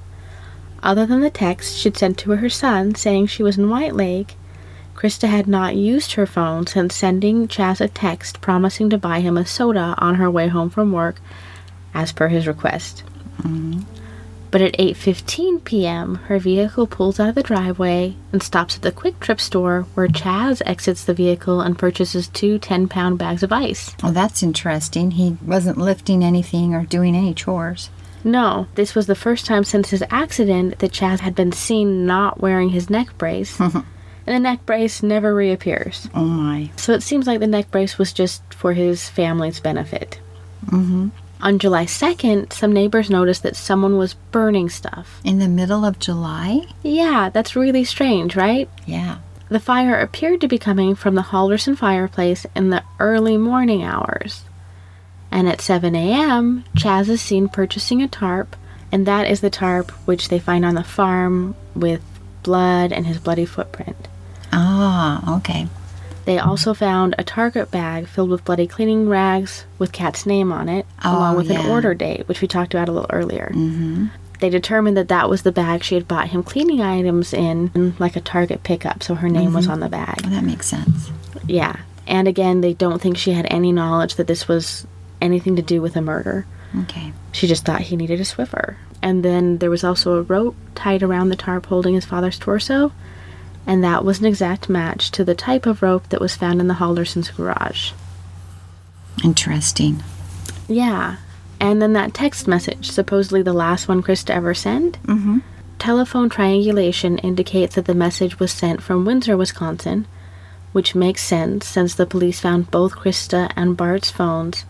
Other 0.83 1.07
than 1.07 1.21
the 1.21 1.31
text 1.31 1.77
she'd 1.77 1.97
sent 1.97 2.19
to 2.19 2.33
her 2.33 2.49
son 2.49 2.95
saying 2.95 3.27
she 3.27 3.43
was 3.43 3.59
in 3.59 3.71
White 3.71 3.95
Lake, 3.95 4.37
Krista 4.95 5.29
had 5.29 5.47
not 5.47 5.77
used 5.77 6.13
her 6.13 6.27
phone 6.27 6.67
since 6.67 6.95
sending 6.95 7.49
Chaz 7.49 7.81
a 7.81 7.89
text 7.89 8.41
promising 8.41 8.91
to 8.91 8.99
buy 8.99 9.21
him 9.21 9.37
a 9.37 9.47
soda 9.47 9.95
on 9.99 10.17
her 10.17 10.31
way 10.31 10.49
home 10.49 10.71
from 10.71 10.93
work, 10.93 11.21
as 11.97 12.13
per 12.13 12.29
his 12.29 12.47
request. 12.47 13.03
But 14.51 14.61
at 14.63 14.79
8:15 14.79 15.65
p.m., 15.65 16.15
her 16.27 16.39
vehicle 16.39 16.87
pulls 16.87 17.19
out 17.19 17.31
of 17.31 17.35
the 17.35 17.43
driveway 17.43 18.15
and 18.33 18.43
stops 18.43 18.77
at 18.77 18.83
the 18.83 18.93
Kwik 18.93 19.19
Trip 19.19 19.41
store 19.41 19.87
where 19.95 20.09
Chaz 20.09 20.63
exits 20.65 21.05
the 21.05 21.15
vehicle 21.15 21.61
and 21.61 21.79
purchases 21.79 22.29
two 22.29 22.59
10-pound 22.59 23.19
bags 23.19 23.43
of 23.43 23.53
ice. 23.53 23.95
Oh, 24.03 24.13
that's 24.13 24.43
interesting. 24.43 25.13
He 25.13 25.37
wasn't 25.45 25.79
lifting 25.79 26.23
anything 26.23 26.75
or 26.75 26.85
doing 26.85 27.17
any 27.17 27.35
chores. 27.35 27.91
No, 28.25 28.67
this 28.77 28.95
was 28.95 29.07
the 29.07 29.15
first 29.15 29.47
time 29.47 29.65
since 29.65 29.91
his 29.91 30.05
accident 30.11 30.79
that 30.79 30.93
Chaz 30.93 31.21
had 31.21 31.35
been 31.35 31.53
seen 31.53 32.07
not 32.07 32.41
wearing 32.41 32.71
his 32.71 32.89
neck 32.89 33.19
brace. 33.19 33.59
and 33.61 33.85
the 34.25 34.39
neck 34.39 34.65
brace 34.65 35.03
never 35.03 35.35
reappears. 35.35 36.09
Oh 36.15 36.25
my. 36.25 36.71
So 36.77 36.93
it 36.93 37.03
seems 37.03 37.27
like 37.27 37.41
the 37.41 37.47
neck 37.47 37.71
brace 37.71 37.99
was 37.99 38.13
just 38.13 38.43
for 38.55 38.73
his 38.73 39.09
family's 39.09 39.61
benefit. 39.61 40.21
Mm-hmm. 40.67 41.09
On 41.41 41.59
July 41.59 41.85
2nd, 41.85 42.53
some 42.53 42.73
neighbors 42.73 43.11
noticed 43.11 43.43
that 43.43 43.57
someone 43.57 43.99
was 43.99 44.15
burning 44.15 44.69
stuff. 44.71 45.21
In 45.25 45.39
the 45.39 45.49
middle 45.49 45.85
of 45.85 45.99
July? 45.99 46.67
Yeah, 46.83 47.29
that's 47.33 47.55
really 47.57 47.85
strange, 47.85 48.35
right? 48.35 48.69
Yeah. 48.87 49.19
The 49.49 49.61
fire 49.61 50.01
appeared 50.01 50.41
to 50.41 50.49
be 50.49 50.59
coming 50.59 50.95
from 50.95 51.15
the 51.15 51.23
Halderson 51.23 51.77
fireplace 51.77 52.47
in 52.57 52.71
the 52.71 52.83
early 52.99 53.37
morning 53.37 53.85
hours. 53.85 54.45
And 55.31 55.49
at 55.49 55.61
7 55.61 55.95
a.m., 55.95 56.65
Chaz 56.77 57.09
is 57.09 57.21
seen 57.21 57.49
purchasing 57.49 58.03
a 58.03 58.09
tarp, 58.09 58.57
And 58.91 59.07
that 59.07 59.29
is 59.29 59.41
the 59.41 59.51
tarp 59.51 59.91
which 60.07 60.29
they 60.29 60.39
find 60.39 60.65
on 60.65 60.75
the 60.75 60.85
farm 60.85 61.55
with 61.75 62.03
blood 62.43 62.93
and 62.93 63.07
his 63.07 63.19
bloody 63.19 63.45
footprint. 63.45 64.09
Ah, 64.53 65.37
okay. 65.39 65.69
They 66.27 66.39
also 66.39 66.75
found 66.75 67.15
a 67.19 67.25
Target 67.25 67.71
bag 67.71 68.07
filled 68.09 68.31
with 68.31 68.45
bloody 68.45 68.67
cleaning 68.67 69.09
rags 69.09 69.65
with 69.79 69.93
Cat's 69.93 70.27
name 70.27 70.53
on 70.53 70.69
it, 70.69 70.85
Oh, 71.05 71.17
along 71.17 71.37
with 71.37 71.51
an 71.51 71.65
order 71.67 71.95
date, 71.95 72.29
which 72.29 72.43
we 72.43 72.49
talked 72.49 72.75
about 72.75 72.89
a 72.89 72.93
little 72.93 73.11
earlier. 73.11 73.51
Mm-hmm. 73.55 74.07
They 74.41 74.51
determined 74.51 74.97
that 74.97 75.09
that 75.09 75.31
was 75.31 75.43
the 75.43 75.53
bag 75.53 75.83
she 75.83 75.95
had 75.95 76.07
bought 76.07 76.29
him 76.29 76.43
cleaning 76.43 76.83
items 76.83 77.33
in, 77.33 77.95
like 77.99 78.17
a 78.17 78.21
Target 78.21 78.63
pickup, 78.65 79.03
so 79.03 79.15
her 79.15 79.29
name 79.31 79.55
was 79.55 79.67
on 79.69 79.81
the 79.81 79.89
bag. 79.89 80.21
Well, 80.23 80.33
that 80.33 80.45
makes 80.45 80.67
sense. 80.67 81.11
Yeah. 81.47 81.77
And 82.07 82.29
again, 82.29 82.61
they 82.61 82.75
don't 82.75 83.01
think 83.01 83.17
she 83.17 83.33
had 83.33 83.47
any 83.51 83.73
knowledge 83.73 84.17
that 84.17 84.27
this 84.27 84.47
was 84.47 84.87
anything 85.23 85.57
to 85.57 85.63
do 85.63 85.81
with 85.81 85.97
a 85.97 86.03
murder. 86.03 86.45
Okay. 86.83 87.13
She 87.33 87.47
just 87.47 87.65
thought 87.65 87.83
he 87.83 87.97
needed 87.97 88.21
a 88.21 88.25
Swiffer. 88.25 88.77
And 89.01 89.25
then 89.25 89.59
there 89.59 89.71
was 89.71 89.85
also 89.85 90.19
a 90.19 90.23
rope 90.23 90.57
tied 90.75 91.03
around 91.03 91.29
the 91.29 91.37
tarp 91.37 91.67
holding 91.67 91.95
his 91.95 92.05
father's 92.05 92.39
torso, 92.39 92.93
and 93.67 93.83
that 93.83 94.05
was 94.05 94.21
an 94.21 94.27
exact 94.27 94.69
match 94.69 95.11
to 95.11 95.25
the 95.25 95.35
type 95.35 95.67
of 95.67 95.83
rope 95.83 96.09
that 96.11 96.21
was 96.21 96.37
found 96.37 96.61
in 96.61 96.69
the 96.69 96.75
Haldersons' 96.75 97.35
garage. 97.37 97.93
Interesting. 99.25 100.03
Yeah. 100.69 101.17
And 101.61 101.83
then 101.83 101.93
that 101.95 102.15
text 102.15 102.47
message, 102.47 102.91
supposedly 102.91 103.43
the 103.43 103.53
last 103.53 103.89
one 103.89 104.03
Krista 104.03 104.31
ever 104.31 104.55
sent. 104.55 105.03
Mm-hmm. 105.03 105.39
Telephone 105.79 106.29
triangulation 106.29 107.19
indicates 107.19 107.75
that 107.75 107.87
the 107.87 107.95
message 107.95 108.39
was 108.39 108.53
sent 108.53 108.83
from 108.83 109.05
Windsor, 109.05 109.37
Wisconsin, 109.37 110.07
which 110.73 110.95
makes 110.95 111.23
sense 111.23 111.67
since 111.67 111.95
the 111.95 112.07
police 112.07 112.41
found 112.41 112.71
both 112.71 112.97
Krista 112.97 113.51
and 113.57 113.77
Bart's 113.77 114.11
phones 114.11 114.65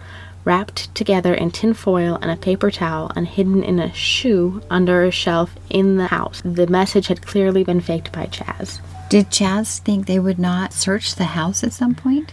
wrapped 0.46 0.94
together 0.94 1.34
in 1.34 1.50
tin 1.50 1.74
foil 1.74 2.16
and 2.22 2.30
a 2.30 2.36
paper 2.36 2.70
towel 2.70 3.10
and 3.14 3.26
hidden 3.26 3.62
in 3.62 3.78
a 3.78 3.92
shoe 3.92 4.62
under 4.70 5.02
a 5.04 5.10
shelf 5.10 5.54
in 5.68 5.96
the 5.98 6.06
house. 6.06 6.40
The 6.44 6.66
message 6.68 7.08
had 7.08 7.26
clearly 7.26 7.64
been 7.64 7.80
faked 7.80 8.12
by 8.12 8.26
Chaz. 8.26 8.80
Did 9.10 9.26
Chaz 9.30 9.78
think 9.80 10.06
they 10.06 10.18
would 10.20 10.38
not 10.38 10.72
search 10.72 11.16
the 11.16 11.24
house 11.24 11.62
at 11.62 11.72
some 11.72 11.94
point 11.94 12.32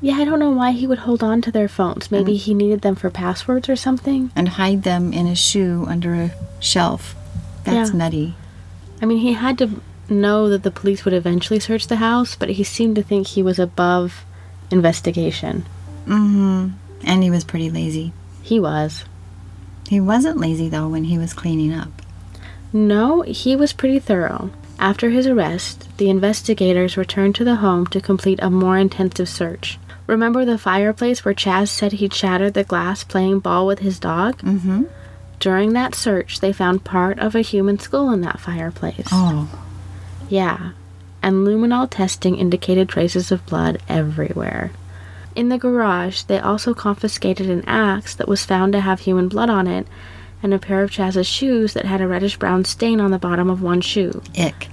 Yeah, 0.00 0.14
I 0.16 0.24
don't 0.24 0.40
know 0.40 0.50
why 0.50 0.72
he 0.72 0.86
would 0.88 0.98
hold 0.98 1.22
on 1.22 1.40
to 1.42 1.52
their 1.52 1.68
phones. 1.68 2.10
Maybe 2.10 2.34
he 2.34 2.52
needed 2.54 2.80
them 2.82 2.96
for 2.96 3.08
passwords 3.08 3.68
or 3.68 3.76
something. 3.76 4.32
and 4.34 4.48
hide 4.48 4.82
them 4.82 5.12
in 5.12 5.28
a 5.28 5.36
shoe 5.36 5.86
under 5.88 6.14
a 6.14 6.30
shelf? 6.58 7.14
That's 7.62 7.90
Yeah. 7.90 7.96
nutty. 7.96 8.34
I 9.00 9.06
mean, 9.06 9.18
he 9.18 9.34
had 9.34 9.56
to 9.58 9.80
know 10.08 10.48
that 10.48 10.64
the 10.64 10.72
police 10.72 11.04
would 11.04 11.14
eventually 11.14 11.60
search 11.60 11.86
the 11.86 11.96
house, 11.96 12.34
but 12.34 12.50
he 12.50 12.64
seemed 12.64 12.96
to 12.96 13.02
think 13.04 13.28
he 13.28 13.42
was 13.44 13.60
above 13.60 14.24
investigation. 14.72 15.64
Mm-hmm. 16.08 16.70
And 17.04 17.22
he 17.22 17.30
was 17.30 17.44
pretty 17.44 17.70
lazy. 17.70 18.12
He 18.42 18.58
was. 18.60 19.04
He 19.88 20.00
wasn't 20.00 20.38
lazy 20.38 20.68
though 20.68 20.88
when 20.88 21.04
he 21.04 21.18
was 21.18 21.34
cleaning 21.34 21.72
up. 21.72 22.02
No, 22.72 23.22
he 23.22 23.54
was 23.54 23.72
pretty 23.72 23.98
thorough. 23.98 24.50
After 24.78 25.10
his 25.10 25.26
arrest, 25.26 25.86
the 25.98 26.10
investigators 26.10 26.96
returned 26.96 27.34
to 27.36 27.44
the 27.44 27.56
home 27.56 27.86
to 27.88 28.00
complete 28.00 28.38
a 28.42 28.50
more 28.50 28.78
intensive 28.78 29.28
search. 29.28 29.78
Remember 30.06 30.44
the 30.44 30.58
fireplace 30.58 31.24
where 31.24 31.34
Chaz 31.34 31.68
said 31.68 31.92
he'd 31.92 32.14
shattered 32.14 32.54
the 32.54 32.64
glass 32.64 33.04
playing 33.04 33.40
ball 33.40 33.66
with 33.66 33.80
his 33.80 33.98
dog? 33.98 34.38
Mm-hmm. 34.42 34.84
During 35.38 35.72
that 35.74 35.94
search, 35.94 36.40
they 36.40 36.52
found 36.52 36.84
part 36.84 37.18
of 37.18 37.34
a 37.34 37.40
human 37.40 37.78
skull 37.78 38.10
in 38.10 38.20
that 38.22 38.40
fireplace. 38.40 39.08
Oh. 39.12 39.48
Yeah, 40.28 40.72
and 41.22 41.46
luminol 41.46 41.88
testing 41.88 42.36
indicated 42.36 42.88
traces 42.88 43.30
of 43.30 43.46
blood 43.46 43.80
everywhere. 43.88 44.72
In 45.34 45.48
the 45.48 45.58
garage, 45.58 46.22
they 46.22 46.38
also 46.38 46.74
confiscated 46.74 47.48
an 47.48 47.64
axe 47.66 48.14
that 48.14 48.28
was 48.28 48.44
found 48.44 48.72
to 48.72 48.80
have 48.80 49.00
human 49.00 49.28
blood 49.28 49.48
on 49.48 49.66
it 49.66 49.86
and 50.42 50.52
a 50.52 50.58
pair 50.58 50.82
of 50.82 50.90
Chaz's 50.90 51.26
shoes 51.26 51.72
that 51.72 51.86
had 51.86 52.00
a 52.00 52.08
reddish 52.08 52.36
brown 52.36 52.64
stain 52.64 53.00
on 53.00 53.10
the 53.10 53.18
bottom 53.18 53.48
of 53.48 53.62
one 53.62 53.80
shoe. 53.80 54.22
Ick. 54.38 54.68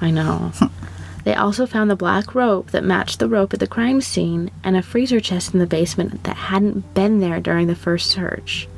I 0.00 0.10
know. 0.10 0.52
they 1.24 1.34
also 1.34 1.66
found 1.66 1.90
the 1.90 1.96
black 1.96 2.34
rope 2.34 2.70
that 2.70 2.84
matched 2.84 3.18
the 3.18 3.28
rope 3.28 3.54
at 3.54 3.60
the 3.60 3.66
crime 3.66 4.00
scene 4.00 4.50
and 4.62 4.76
a 4.76 4.82
freezer 4.82 5.20
chest 5.20 5.54
in 5.54 5.60
the 5.60 5.66
basement 5.66 6.24
that 6.24 6.36
hadn't 6.36 6.94
been 6.94 7.20
there 7.20 7.40
during 7.40 7.66
the 7.66 7.74
first 7.74 8.10
search. 8.10 8.68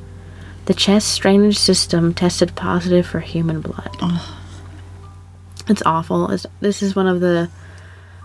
The 0.67 0.75
chest 0.75 1.21
drainage 1.21 1.59
system 1.59 2.15
tested 2.15 2.55
positive 2.57 3.07
for 3.07 3.21
human 3.21 3.61
blood. 3.61 3.91
It's 5.69 5.83
awful. 5.85 6.31
It's, 6.31 6.47
this 6.61 6.83
is 6.83 6.97
one 6.97 7.07
of 7.07 7.21
the 7.21 7.51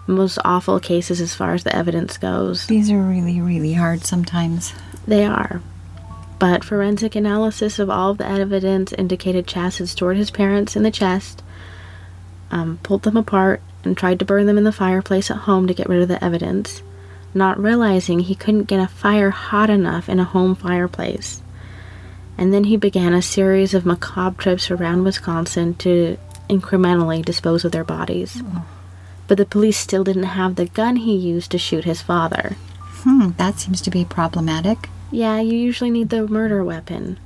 most 0.08 0.38
awful 0.44 0.80
cases 0.80 1.22
as 1.22 1.36
far 1.36 1.54
as 1.54 1.64
the 1.64 1.76
evidence 1.76 2.18
goes. 2.18 2.68
These 2.68 2.92
are 2.92 3.02
really, 3.02 3.42
really 3.42 3.74
hard 3.74 4.04
sometimes. 4.04 4.74
They 5.08 5.26
are. 5.26 5.62
But 6.40 6.64
forensic 6.64 7.16
analysis 7.16 7.78
of 7.78 7.90
all 7.90 8.12
of 8.12 8.18
the 8.18 8.28
evidence 8.28 8.94
indicated 8.94 9.46
Chaz 9.46 9.78
had 9.78 9.90
stored 9.90 10.18
his 10.18 10.32
parents 10.32 10.76
in 10.76 10.84
the 10.84 10.92
chest, 10.92 11.44
um, 12.50 12.80
pulled 12.82 13.04
them 13.04 13.16
apart, 13.16 13.62
and 13.84 13.96
tried 13.96 14.20
to 14.20 14.26
burn 14.26 14.48
them 14.48 14.58
in 14.58 14.64
the 14.64 14.72
fireplace 14.72 15.30
at 15.30 15.38
home 15.38 15.68
to 15.68 15.74
get 15.74 15.88
rid 15.88 16.02
of 16.02 16.08
the 16.08 16.24
evidence, 16.24 16.82
not 17.34 17.60
realizing 17.60 18.20
he 18.22 18.36
couldn't 18.36 18.64
get 18.64 18.80
a 18.80 18.88
fire 18.88 19.30
hot 19.30 19.70
enough 19.70 20.10
in 20.10 20.20
a 20.20 20.24
home 20.24 20.56
fireplace. 20.56 21.42
And 22.38 22.52
then 22.52 22.64
he 22.66 22.76
began 22.76 23.14
a 23.14 23.22
series 23.22 23.74
of 23.74 23.86
macabre 23.86 24.42
trips 24.42 24.72
around 24.72 25.04
Wisconsin 25.04 25.76
to 25.76 26.18
incrementally 26.50 27.24
dispose 27.24 27.64
of 27.64 27.72
their 27.72 27.84
bodies. 27.84 28.42
But 29.32 29.38
the 29.38 29.46
police 29.46 29.78
still 29.78 30.04
didn't 30.04 30.24
have 30.24 30.56
the 30.56 30.66
gun 30.66 30.98
he 30.98 31.16
used 31.16 31.52
to 31.52 31.58
shoot 31.58 31.86
his 31.86 32.02
father. 32.02 32.58
Hmm, 33.06 33.30
that 33.38 33.62
seems 33.62 33.80
to 33.84 33.90
be 33.90 34.04
problematic. 34.04 34.90
Yeah, 35.10 35.40
you 35.40 35.58
usually 35.58 35.90
need 35.90 36.10
the 36.10 36.28
murder 36.28 36.66
weapon. 36.66 37.18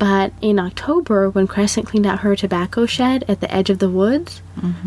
But 0.00 0.32
in 0.40 0.58
October, 0.58 1.30
when 1.30 1.46
Crescent 1.46 1.86
cleaned 1.86 2.06
out 2.06 2.22
her 2.22 2.34
tobacco 2.34 2.86
shed 2.86 3.24
at 3.28 3.40
the 3.40 3.54
edge 3.54 3.70
of 3.70 3.78
the 3.78 3.88
woods, 3.88 4.42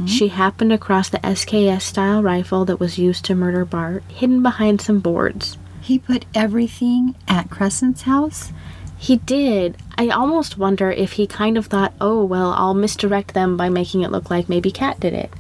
she 0.06 0.28
happened 0.28 0.74
across 0.74 1.08
the 1.08 1.20
SKS 1.20 1.84
style 1.84 2.22
rifle 2.22 2.66
that 2.66 2.82
was 2.82 3.00
used 3.00 3.24
to 3.24 3.34
murder 3.34 3.64
Bart, 3.64 4.04
hidden 4.10 4.44
behind 4.44 4.82
some 4.82 5.00
boards. 5.00 5.58
He 5.80 6.00
put 6.00 6.26
everything 6.36 7.16
at 7.30 7.50
Crescent's 7.50 8.02
house? 8.02 8.52
He 8.98 9.16
did. 9.16 9.78
I 9.98 10.10
almost 10.10 10.58
wonder 10.58 10.92
if 10.92 11.14
he 11.14 11.28
kind 11.28 11.58
of 11.58 11.68
thought, 11.68 11.94
oh, 12.02 12.26
well, 12.26 12.52
I'll 12.58 12.74
misdirect 12.74 13.36
them 13.36 13.56
by 13.56 13.70
making 13.70 14.02
it 14.02 14.12
look 14.12 14.30
like 14.30 14.50
maybe 14.50 14.70
Kat 14.70 15.00
did 15.00 15.14
it. 15.14 15.32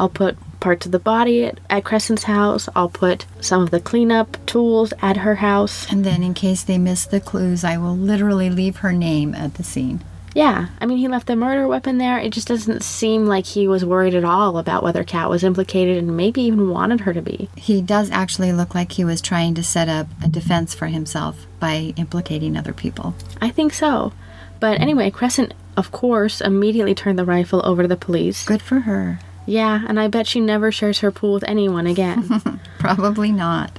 I'll 0.00 0.08
put 0.08 0.38
parts 0.60 0.86
of 0.86 0.92
the 0.92 0.98
body 0.98 1.44
at, 1.44 1.60
at 1.68 1.84
Crescent's 1.84 2.22
house. 2.22 2.70
I'll 2.74 2.88
put 2.88 3.26
some 3.40 3.62
of 3.62 3.70
the 3.70 3.80
cleanup 3.80 4.38
tools 4.46 4.94
at 5.02 5.18
her 5.18 5.36
house. 5.36 5.90
And 5.92 6.06
then, 6.06 6.22
in 6.22 6.32
case 6.32 6.62
they 6.62 6.78
miss 6.78 7.04
the 7.04 7.20
clues, 7.20 7.64
I 7.64 7.76
will 7.76 7.96
literally 7.96 8.48
leave 8.48 8.78
her 8.78 8.92
name 8.92 9.34
at 9.34 9.54
the 9.54 9.62
scene. 9.62 10.02
Yeah, 10.34 10.68
I 10.80 10.86
mean, 10.86 10.96
he 10.98 11.08
left 11.08 11.26
the 11.26 11.36
murder 11.36 11.68
weapon 11.68 11.98
there. 11.98 12.18
It 12.18 12.30
just 12.30 12.48
doesn't 12.48 12.82
seem 12.82 13.26
like 13.26 13.44
he 13.44 13.68
was 13.68 13.84
worried 13.84 14.14
at 14.14 14.24
all 14.24 14.56
about 14.56 14.82
whether 14.82 15.04
Kat 15.04 15.28
was 15.28 15.44
implicated 15.44 15.98
and 15.98 16.16
maybe 16.16 16.42
even 16.42 16.70
wanted 16.70 17.00
her 17.00 17.12
to 17.12 17.20
be. 17.20 17.50
He 17.56 17.82
does 17.82 18.10
actually 18.10 18.52
look 18.52 18.74
like 18.74 18.92
he 18.92 19.04
was 19.04 19.20
trying 19.20 19.54
to 19.56 19.62
set 19.62 19.88
up 19.88 20.06
a 20.24 20.28
defense 20.28 20.72
for 20.72 20.86
himself 20.86 21.46
by 21.58 21.92
implicating 21.96 22.56
other 22.56 22.72
people. 22.72 23.14
I 23.40 23.50
think 23.50 23.74
so. 23.74 24.12
But 24.60 24.80
anyway, 24.80 25.10
Crescent, 25.10 25.52
of 25.76 25.90
course, 25.90 26.40
immediately 26.40 26.94
turned 26.94 27.18
the 27.18 27.24
rifle 27.24 27.60
over 27.64 27.82
to 27.82 27.88
the 27.88 27.96
police. 27.96 28.46
Good 28.46 28.62
for 28.62 28.80
her. 28.80 29.18
Yeah, 29.50 29.84
and 29.88 29.98
I 29.98 30.06
bet 30.06 30.28
she 30.28 30.38
never 30.38 30.70
shares 30.70 31.00
her 31.00 31.10
pool 31.10 31.34
with 31.34 31.42
anyone 31.42 31.84
again. 31.84 32.60
Probably 32.78 33.32
not. 33.32 33.76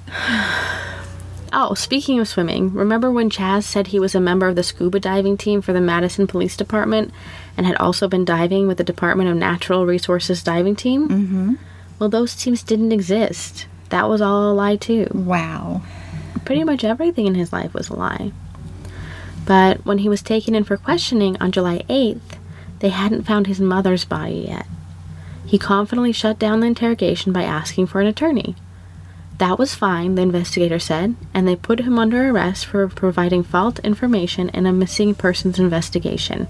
oh, 1.53 1.75
speaking 1.75 2.19
of 2.19 2.27
swimming, 2.27 2.73
remember 2.73 3.09
when 3.09 3.29
Chaz 3.29 3.63
said 3.63 3.87
he 3.87 3.97
was 3.99 4.13
a 4.13 4.19
member 4.19 4.49
of 4.49 4.57
the 4.57 4.63
scuba 4.63 4.99
diving 4.99 5.37
team 5.37 5.61
for 5.61 5.71
the 5.71 5.79
Madison 5.79 6.27
Police 6.27 6.57
Department 6.57 7.13
and 7.55 7.65
had 7.65 7.77
also 7.77 8.09
been 8.09 8.25
diving 8.25 8.67
with 8.67 8.79
the 8.79 8.83
Department 8.83 9.29
of 9.29 9.37
Natural 9.37 9.85
Resources 9.85 10.43
diving 10.43 10.75
team? 10.75 11.07
Mm-hmm. 11.07 11.53
Well, 11.99 12.09
those 12.09 12.35
teams 12.35 12.63
didn't 12.63 12.91
exist. 12.91 13.65
That 13.91 14.09
was 14.09 14.19
all 14.19 14.51
a 14.51 14.53
lie, 14.53 14.75
too. 14.75 15.07
Wow. 15.13 15.83
Pretty 16.43 16.65
much 16.65 16.83
everything 16.83 17.27
in 17.27 17.35
his 17.35 17.53
life 17.53 17.73
was 17.73 17.87
a 17.87 17.95
lie. 17.95 18.33
But 19.45 19.85
when 19.85 19.99
he 19.99 20.09
was 20.09 20.21
taken 20.21 20.53
in 20.53 20.65
for 20.65 20.75
questioning 20.75 21.37
on 21.39 21.53
July 21.53 21.85
8th, 21.89 22.19
they 22.79 22.89
hadn't 22.89 23.23
found 23.23 23.47
his 23.47 23.61
mother's 23.61 24.03
body 24.03 24.47
yet. 24.49 24.65
He 25.51 25.57
confidently 25.57 26.13
shut 26.13 26.39
down 26.39 26.61
the 26.61 26.67
interrogation 26.67 27.33
by 27.33 27.43
asking 27.43 27.87
for 27.87 27.99
an 27.99 28.07
attorney. 28.07 28.55
That 29.37 29.59
was 29.59 29.75
fine, 29.75 30.15
the 30.15 30.21
investigator 30.21 30.79
said, 30.79 31.17
and 31.33 31.45
they 31.45 31.57
put 31.57 31.81
him 31.81 31.99
under 31.99 32.29
arrest 32.29 32.65
for 32.65 32.87
providing 32.87 33.43
false 33.43 33.77
information 33.79 34.47
in 34.53 34.65
a 34.65 34.71
missing 34.71 35.13
persons 35.13 35.59
investigation. 35.59 36.47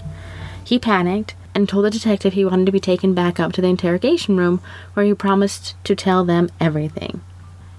He 0.64 0.78
panicked 0.78 1.34
and 1.52 1.68
told 1.68 1.84
the 1.84 1.90
detective 1.90 2.34
he 2.34 2.44
wanted 2.44 2.66
to 2.66 2.70
be 2.70 2.78
taken 2.78 3.12
back 3.12 3.40
up 3.40 3.50
to 3.54 3.60
the 3.60 3.66
interrogation 3.66 4.36
room 4.36 4.60
where 4.94 5.04
he 5.04 5.14
promised 5.14 5.74
to 5.82 5.96
tell 5.96 6.24
them 6.24 6.48
everything. 6.60 7.22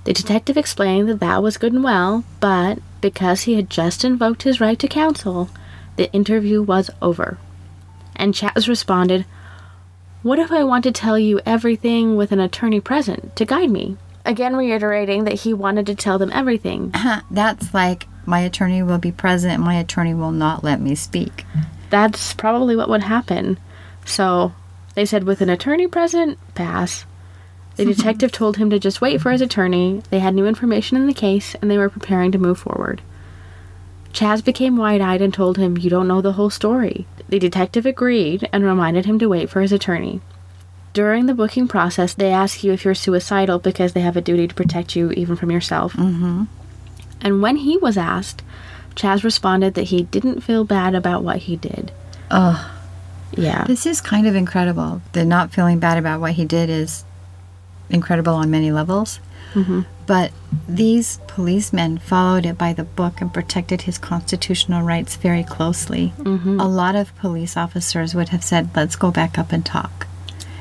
The 0.04 0.12
detective 0.12 0.58
explained 0.58 1.08
that 1.08 1.22
that 1.22 1.42
was 1.42 1.56
good 1.56 1.72
and 1.72 1.86
well, 1.86 2.26
but 2.42 2.80
because 3.00 3.44
he 3.44 3.54
had 3.54 3.70
just 3.70 4.04
invoked 4.04 4.44
his 4.44 4.60
right 4.60 4.78
to 4.78 4.90
counsel, 4.90 5.50
the 5.96 6.12
interview 6.12 6.62
was 6.62 6.90
over. 7.02 7.38
And 8.14 8.34
Chaz 8.34 8.68
responded, 8.68 9.26
What 10.24 10.40
if 10.40 10.54
I 10.54 10.64
want 10.64 10.86
to 10.86 10.92
tell 10.94 11.20
you 11.20 11.42
everything 11.46 12.16
with 12.16 12.32
an 12.32 12.40
attorney 12.40 12.80
present 12.80 13.36
to 13.36 13.44
guide 13.44 13.70
me? 13.70 13.98
Again, 14.24 14.56
reiterating 14.56 15.26
that 15.26 15.42
he 15.42 15.54
wanted 15.54 15.86
to 15.88 15.96
tell 15.96 16.18
them 16.18 16.32
everything. 16.32 16.94
That's 17.32 17.74
like 17.74 18.08
my 18.26 18.40
attorney 18.40 18.82
will 18.82 19.00
be 19.00 19.12
present, 19.12 19.62
my 19.62 19.76
attorney 19.76 20.14
will 20.14 20.32
not 20.32 20.64
let 20.64 20.80
me 20.80 20.96
speak. 20.96 21.46
that's 21.90 22.34
probably 22.34 22.74
what 22.74 22.88
would 22.88 23.04
happen. 23.04 23.60
So 24.06 24.54
they 24.96 25.06
said, 25.06 25.26
with 25.26 25.42
an 25.42 25.50
attorney 25.50 25.88
present, 25.88 26.40
pass. 26.56 27.06
The 27.76 27.84
detective 27.94 28.32
told 28.32 28.56
him 28.56 28.70
to 28.70 28.80
just 28.80 29.02
wait 29.02 29.20
for 29.20 29.32
his 29.32 29.42
attorney. 29.42 30.04
They 30.10 30.20
had 30.20 30.34
new 30.34 30.48
information 30.48 30.96
in 30.96 31.06
the 31.06 31.14
case 31.14 31.54
and 31.56 31.70
they 31.70 31.78
were 31.78 31.90
preparing 31.90 32.32
to 32.32 32.38
move 32.38 32.60
forward. 32.60 33.02
Chaz 34.14 34.42
became 34.42 34.78
wide 34.78 35.02
eyed 35.02 35.22
and 35.22 35.34
told 35.34 35.58
him, 35.58 35.78
You 35.78 35.90
don't 35.90 36.08
know 36.08 36.22
the 36.22 36.34
whole 36.34 36.50
story. 36.50 37.08
The 37.30 37.40
detective 37.40 37.86
agreed 37.86 38.48
and 38.54 38.64
reminded 38.64 39.06
him 39.06 39.18
to 39.20 39.28
wait 39.30 39.50
for 39.50 39.62
his 39.62 39.72
attorney. 39.72 40.22
During 40.94 41.26
the 41.26 41.34
booking 41.34 41.68
process, 41.68 42.14
they 42.14 42.32
ask 42.32 42.64
you 42.64 42.72
if 42.72 42.86
you're 42.86 42.94
suicidal 42.94 43.58
because 43.60 43.94
they 43.94 44.02
have 44.02 44.16
a 44.18 44.22
duty 44.22 44.48
to 44.48 44.54
protect 44.54 44.96
you 44.96 45.12
even 45.12 45.36
from 45.36 45.50
yourself. 45.50 45.94
Mm-hmm. 45.94 46.44
And 47.22 47.42
when 47.42 47.58
he 47.58 47.78
was 47.78 47.98
asked, 47.98 48.44
Chaz 48.96 49.24
responded 49.24 49.74
that 49.74 49.86
he 49.86 50.04
didn't 50.04 50.42
feel 50.42 50.64
bad 50.66 50.94
about 50.94 51.24
what 51.24 51.38
he 51.38 51.56
did. 51.56 51.92
Oh, 52.30 52.70
Yeah. 53.36 53.64
this 53.66 53.88
is 53.88 54.02
kind 54.02 54.28
of 54.28 54.36
incredible. 54.36 55.02
The 55.14 55.26
not 55.26 55.52
feeling 55.52 55.80
bad 55.80 55.98
about 55.98 56.20
what 56.22 56.34
he 56.34 56.46
did 56.46 56.70
is 56.70 57.04
incredible 57.90 58.36
on 58.36 58.52
many 58.52 58.72
levels. 58.72 59.20
Hmm 59.54 59.82
But 60.06 60.32
these 60.68 61.20
policemen 61.28 61.98
followed 61.98 62.46
it 62.46 62.58
by 62.58 62.74
the 62.74 62.84
book 62.84 63.22
and 63.22 63.34
protected 63.34 63.84
his 63.84 63.98
constitutional 63.98 64.82
rights 64.84 65.16
very 65.16 65.44
closely. 65.44 66.08
hmm 66.22 66.60
A 66.60 66.68
lot 66.68 66.96
of 66.96 67.16
police 67.18 67.56
officers 67.58 68.14
would 68.16 68.30
have 68.30 68.44
said, 68.44 68.70
let's 68.76 68.96
go 68.96 69.12
back 69.12 69.38
up 69.38 69.52
and 69.52 69.66
talk. 69.66 70.08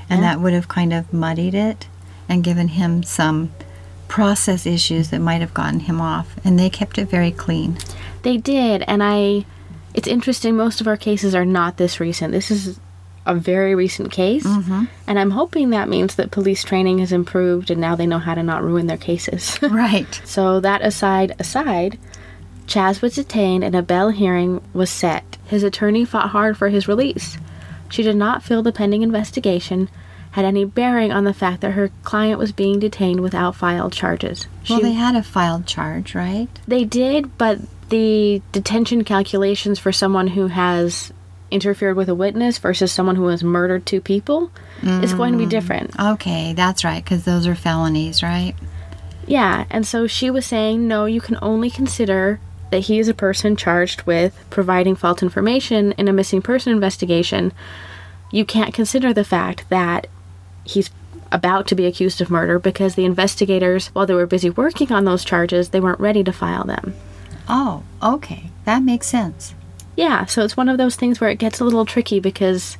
And 0.09 0.21
Yeah. 0.23 0.33
that 0.35 0.41
would 0.41 0.53
have 0.53 0.69
kind 0.69 0.93
of 0.93 1.13
muddied 1.13 1.55
it 1.55 1.87
and 2.29 2.45
given 2.45 2.69
him 2.69 3.03
some 3.03 3.51
process 4.09 4.67
issues 4.67 5.09
that 5.09 5.21
might 5.21 5.41
have 5.41 5.55
gotten 5.55 5.81
him 5.81 6.01
off. 6.01 6.35
And 6.45 6.59
they 6.59 6.69
kept 6.71 6.99
it 6.99 7.09
very 7.09 7.31
clean. 7.31 7.79
They 8.23 8.37
did, 8.37 8.83
and 8.87 9.03
I. 9.03 9.45
It's 9.95 10.09
interesting. 10.09 10.57
Most 10.57 10.81
of 10.81 10.87
our 10.87 10.97
cases 10.97 11.35
are 11.35 11.45
not 11.45 11.77
this 11.77 11.99
recent. 12.01 12.33
This 12.33 12.51
is 12.51 12.79
a 13.27 13.35
very 13.35 13.75
recent 13.75 14.11
case, 14.11 14.45
Mm-hmm. 14.45 14.85
and 15.07 15.19
I'm 15.19 15.31
hoping 15.31 15.71
that 15.71 15.89
means 15.89 16.17
that 16.17 16.31
police 16.31 16.65
training 16.65 16.99
has 16.99 17.13
improved, 17.13 17.71
and 17.71 17.81
now 17.81 17.95
they 17.95 18.07
know 18.07 18.19
how 18.19 18.35
to 18.35 18.43
not 18.43 18.63
ruin 18.65 18.87
their 18.87 18.97
cases. 18.97 19.59
Right. 19.63 20.21
so 20.25 20.61
that 20.61 20.83
aside, 20.83 21.37
aside, 21.39 21.99
Chaz 22.67 23.03
was 23.03 23.15
detained, 23.15 23.65
and 23.65 23.75
a 23.75 23.83
bail 23.83 24.09
hearing 24.11 24.61
was 24.73 24.91
set. 24.91 25.37
His 25.47 25.63
attorney 25.63 26.05
fought 26.05 26.31
hard 26.31 26.57
for 26.57 26.69
his 26.69 26.89
release. 26.89 27.37
She 27.91 28.03
did 28.03 28.17
not 28.17 28.43
feel 28.43 28.63
the 28.63 28.73
pending 28.73 29.03
investigation 29.03 29.89
had 30.31 30.45
any 30.47 30.65
bearing 30.65 31.13
on 31.13 31.25
the 31.25 31.35
fact 31.35 31.61
that 31.61 31.73
her 31.73 31.91
client 32.05 32.39
was 32.39 32.53
being 32.53 32.79
detained 32.81 33.21
without 33.21 33.55
filed 33.55 33.93
charges. 33.93 34.47
Well, 34.71 34.81
they 34.81 34.93
had 34.95 35.15
a 35.15 35.23
filed 35.23 35.67
charge, 35.67 36.15
right? 36.15 36.49
they 36.67 36.85
did, 36.85 37.37
but 37.37 37.59
the 37.91 38.41
detention 38.53 39.05
calculations 39.05 39.79
for 39.79 39.93
someone 39.93 40.29
who 40.29 40.47
has 40.47 41.13
interfered 41.53 41.97
with 41.97 42.09
a 42.09 42.15
witness 42.15 42.59
versus 42.59 42.91
someone 42.91 43.17
who 43.17 43.29
has 43.29 43.45
murdered 43.45 43.87
two 43.87 44.01
people 44.01 44.51
is 44.83 45.13
going 45.15 45.33
to 45.33 45.39
be 45.39 45.47
mm. 45.47 45.51
different. 45.51 45.99
Okay, 46.01 46.53
that's 46.55 46.83
right, 46.83 47.05
because 47.05 47.25
those 47.25 47.47
are 47.47 47.55
felonies, 47.55 48.23
right? 48.23 48.55
Yeah, 49.27 49.67
and 49.71 49.87
so 49.87 50.09
she 50.09 50.31
was 50.31 50.45
saying, 50.45 50.89
no, 50.89 51.05
you 51.05 51.21
can 51.21 51.39
only 51.41 51.71
consider 51.71 52.41
that 52.71 52.81
he 52.81 52.99
is 52.99 53.07
a 53.07 53.15
person 53.15 53.55
charged 53.55 54.03
with 54.03 54.45
providing 54.51 54.97
false 54.97 55.23
information 55.23 55.93
in 55.93 56.09
a 56.09 56.13
missing 56.13 56.43
person 56.43 56.73
investigation. 56.73 57.53
You 58.33 58.45
can't 58.45 58.75
consider 58.75 59.13
the 59.13 59.25
fact 59.25 59.69
that 59.69 60.09
he's 60.65 60.91
about 61.31 61.67
to 61.69 61.75
be 61.75 61.87
accused 61.87 62.21
of 62.21 62.31
murder 62.31 62.59
because 62.59 62.95
the 62.95 63.05
investigators, 63.05 63.89
while 63.89 64.07
they 64.07 64.15
were 64.15 64.27
busy 64.27 64.51
working 64.51 64.91
on 64.91 65.05
those 65.05 65.25
charges, 65.25 65.69
they 65.69 65.81
weren't 65.81 66.01
ready 66.01 66.25
to 66.25 66.33
file 66.33 66.65
them. 66.65 66.95
Oh, 67.49 67.85
okay. 68.03 68.51
That 68.65 68.83
makes 68.83 69.07
sense. 69.07 69.55
Yeah, 69.97 70.25
so 70.27 70.43
it's 70.43 70.57
one 70.57 70.69
of 70.69 70.79
those 70.79 70.97
things 70.97 71.21
where 71.21 71.31
it 71.31 71.39
gets 71.39 71.61
a 71.61 71.65
little 71.65 71.85
tricky 71.85 72.19
because 72.21 72.79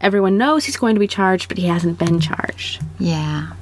everyone 0.00 0.38
knows 0.38 0.64
he's 0.64 0.76
going 0.76 0.94
to 0.94 1.00
be 1.00 1.08
charged, 1.08 1.48
but 1.48 1.58
he 1.58 1.66
hasn't 1.66 1.98
been 1.98 2.20
charged. 2.20 2.82
Yeah. 2.98 3.52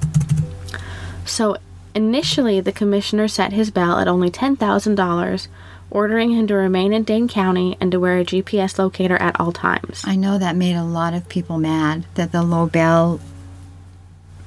So 1.25 1.57
initially, 1.95 2.59
the 2.61 2.71
commissioner 2.71 3.27
set 3.27 3.53
his 3.53 3.71
bail 3.71 3.97
at 3.97 4.07
only 4.07 4.29
$10,000, 4.29 5.47
ordering 5.91 6.31
him 6.31 6.47
to 6.47 6.53
remain 6.53 6.93
in 6.93 7.03
Dane 7.03 7.27
County 7.27 7.77
and 7.81 7.91
to 7.91 7.99
wear 7.99 8.19
a 8.19 8.25
GPS 8.25 8.77
locator 8.77 9.17
at 9.17 9.39
all 9.39 9.51
times. 9.51 10.03
I 10.05 10.15
know 10.15 10.37
that 10.37 10.55
made 10.55 10.75
a 10.75 10.83
lot 10.83 11.13
of 11.13 11.27
people 11.27 11.57
mad 11.57 12.05
that 12.15 12.31
the 12.31 12.43
low 12.43 12.67
bail 12.67 13.19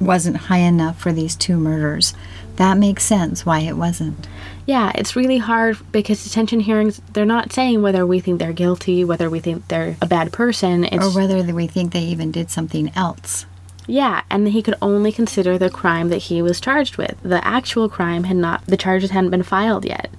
wasn't 0.03 0.37
high 0.37 0.59
enough 0.59 1.01
for 1.01 1.13
these 1.13 1.37
two 1.37 1.57
murders. 1.57 2.15
That 2.57 2.79
makes 2.79 3.05
sense 3.05 3.47
why 3.47 3.61
it 3.61 3.77
wasn't. 3.77 4.29
Yeah, 4.67 4.93
it's 4.95 5.17
really 5.17 5.39
hard 5.39 5.79
because 5.91 6.23
detention 6.23 6.61
hearings, 6.61 7.01
they're 7.13 7.25
not 7.25 7.53
saying 7.53 7.83
whether 7.83 8.07
we 8.07 8.21
think 8.21 8.39
they're 8.39 8.53
guilty, 8.53 9.05
whether 9.05 9.29
we 9.29 9.41
think 9.41 9.69
they're 9.69 9.97
a 10.01 10.07
bad 10.07 10.33
person. 10.33 10.85
It's 10.85 11.05
Or 11.05 11.11
whether 11.11 11.43
we 11.53 11.67
think 11.67 11.93
they 11.93 12.03
even 12.03 12.31
did 12.31 12.51
something 12.51 12.93
else. 12.95 13.47
Yeah, 13.87 14.23
and 14.31 14.47
he 14.49 14.63
could 14.63 14.77
only 14.81 15.11
consider 15.11 15.59
the 15.59 15.71
crime 15.71 16.09
that 16.11 16.19
he 16.19 16.41
was 16.41 16.61
charged 16.61 16.97
with. 16.97 17.17
The 17.23 17.45
actual 17.47 17.89
crime 17.89 18.25
had 18.25 18.37
not, 18.37 18.65
the 18.67 18.77
charges 18.77 19.11
hadn't 19.11 19.31
been 19.31 19.43
filed 19.43 19.85
yet. 19.85 20.11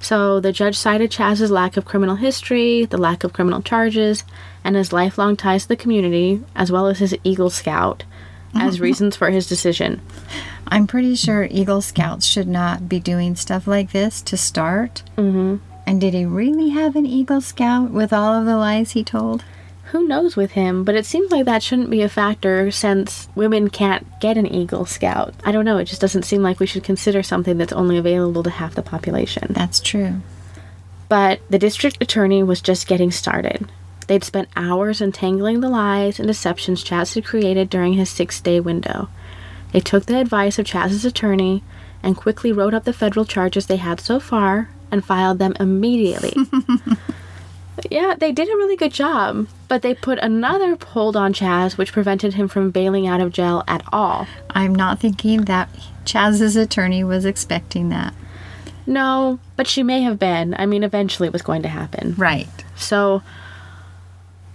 So 0.00 0.40
the 0.40 0.52
judge 0.52 0.76
cited 0.76 1.10
Chaz's 1.10 1.50
lack 1.50 1.76
of 1.76 1.84
criminal 1.84 2.16
history, 2.16 2.84
the 2.84 2.98
lack 2.98 3.24
of 3.24 3.32
criminal 3.32 3.62
charges, 3.62 4.24
and 4.64 4.76
his 4.76 4.92
lifelong 4.92 5.36
ties 5.36 5.62
to 5.62 5.68
the 5.68 5.76
community, 5.76 6.42
as 6.54 6.72
well 6.72 6.86
as 6.86 6.98
his 6.98 7.16
Eagle 7.24 7.50
Scout, 7.50 8.04
as 8.54 8.80
reasons 8.88 9.16
for 9.16 9.30
his 9.30 9.46
decision. 9.48 10.00
I'm 10.66 10.86
pretty 10.86 11.14
sure 11.14 11.48
Eagle 11.50 11.80
Scouts 11.80 12.26
should 12.26 12.48
not 12.48 12.88
be 12.88 13.00
doing 13.00 13.36
stuff 13.36 13.66
like 13.66 13.92
this 13.92 14.20
to 14.22 14.36
start. 14.36 15.02
hmm 15.16 15.56
And 15.86 16.00
did 16.00 16.14
he 16.14 16.24
really 16.26 16.70
have 16.70 16.96
an 16.96 17.06
Eagle 17.06 17.40
Scout 17.40 17.90
with 17.90 18.12
all 18.12 18.34
of 18.34 18.44
the 18.46 18.56
lies 18.56 18.92
he 18.92 19.02
told? 19.04 19.44
Who 19.92 20.06
knows 20.06 20.36
with 20.36 20.50
him, 20.50 20.84
but 20.84 20.94
it 20.94 21.06
seems 21.06 21.30
like 21.32 21.46
that 21.46 21.62
shouldn't 21.62 21.88
be 21.88 22.02
a 22.02 22.10
factor 22.10 22.70
since 22.70 23.26
women 23.34 23.70
can't 23.70 24.06
get 24.20 24.36
an 24.36 24.46
Eagle 24.46 24.84
Scout. 24.84 25.32
I 25.44 25.52
don't 25.52 25.64
know, 25.64 25.78
it 25.78 25.86
just 25.86 26.02
doesn't 26.02 26.24
seem 26.24 26.42
like 26.42 26.60
we 26.60 26.66
should 26.66 26.84
consider 26.84 27.22
something 27.22 27.56
that's 27.56 27.72
only 27.72 27.96
available 27.96 28.42
to 28.42 28.50
half 28.50 28.74
the 28.74 28.82
population. 28.82 29.46
That's 29.54 29.80
true. 29.80 30.20
But 31.08 31.40
the 31.48 31.58
district 31.58 32.02
attorney 32.02 32.42
was 32.42 32.60
just 32.60 32.86
getting 32.86 33.10
started. 33.10 33.66
They'd 34.08 34.24
spent 34.24 34.48
hours 34.56 35.00
untangling 35.00 35.60
the 35.60 35.68
lies 35.68 36.18
and 36.18 36.26
deceptions 36.26 36.82
Chaz 36.82 37.14
had 37.14 37.24
created 37.24 37.70
during 37.70 37.92
his 37.92 38.10
six 38.10 38.40
day 38.40 38.58
window. 38.58 39.08
They 39.72 39.80
took 39.80 40.06
the 40.06 40.18
advice 40.18 40.58
of 40.58 40.66
Chaz's 40.66 41.04
attorney 41.04 41.62
and 42.02 42.16
quickly 42.16 42.50
wrote 42.50 42.74
up 42.74 42.84
the 42.84 42.92
federal 42.92 43.26
charges 43.26 43.66
they 43.66 43.76
had 43.76 44.00
so 44.00 44.18
far 44.18 44.70
and 44.90 45.04
filed 45.04 45.38
them 45.38 45.54
immediately. 45.60 46.34
yeah, 47.90 48.14
they 48.18 48.32
did 48.32 48.48
a 48.48 48.56
really 48.56 48.76
good 48.76 48.94
job, 48.94 49.46
but 49.68 49.82
they 49.82 49.94
put 49.94 50.18
another 50.18 50.78
hold 50.86 51.14
on 51.14 51.34
Chaz 51.34 51.76
which 51.76 51.92
prevented 51.92 52.34
him 52.34 52.48
from 52.48 52.70
bailing 52.70 53.06
out 53.06 53.20
of 53.20 53.32
jail 53.32 53.62
at 53.68 53.84
all. 53.92 54.26
I'm 54.50 54.74
not 54.74 55.00
thinking 55.00 55.42
that 55.42 55.68
Chaz's 56.06 56.56
attorney 56.56 57.04
was 57.04 57.26
expecting 57.26 57.90
that. 57.90 58.14
No, 58.86 59.38
but 59.56 59.66
she 59.66 59.82
may 59.82 60.00
have 60.00 60.18
been. 60.18 60.54
I 60.58 60.64
mean, 60.64 60.82
eventually 60.82 61.26
it 61.26 61.32
was 61.32 61.42
going 61.42 61.60
to 61.60 61.68
happen. 61.68 62.14
Right. 62.16 62.48
So, 62.74 63.22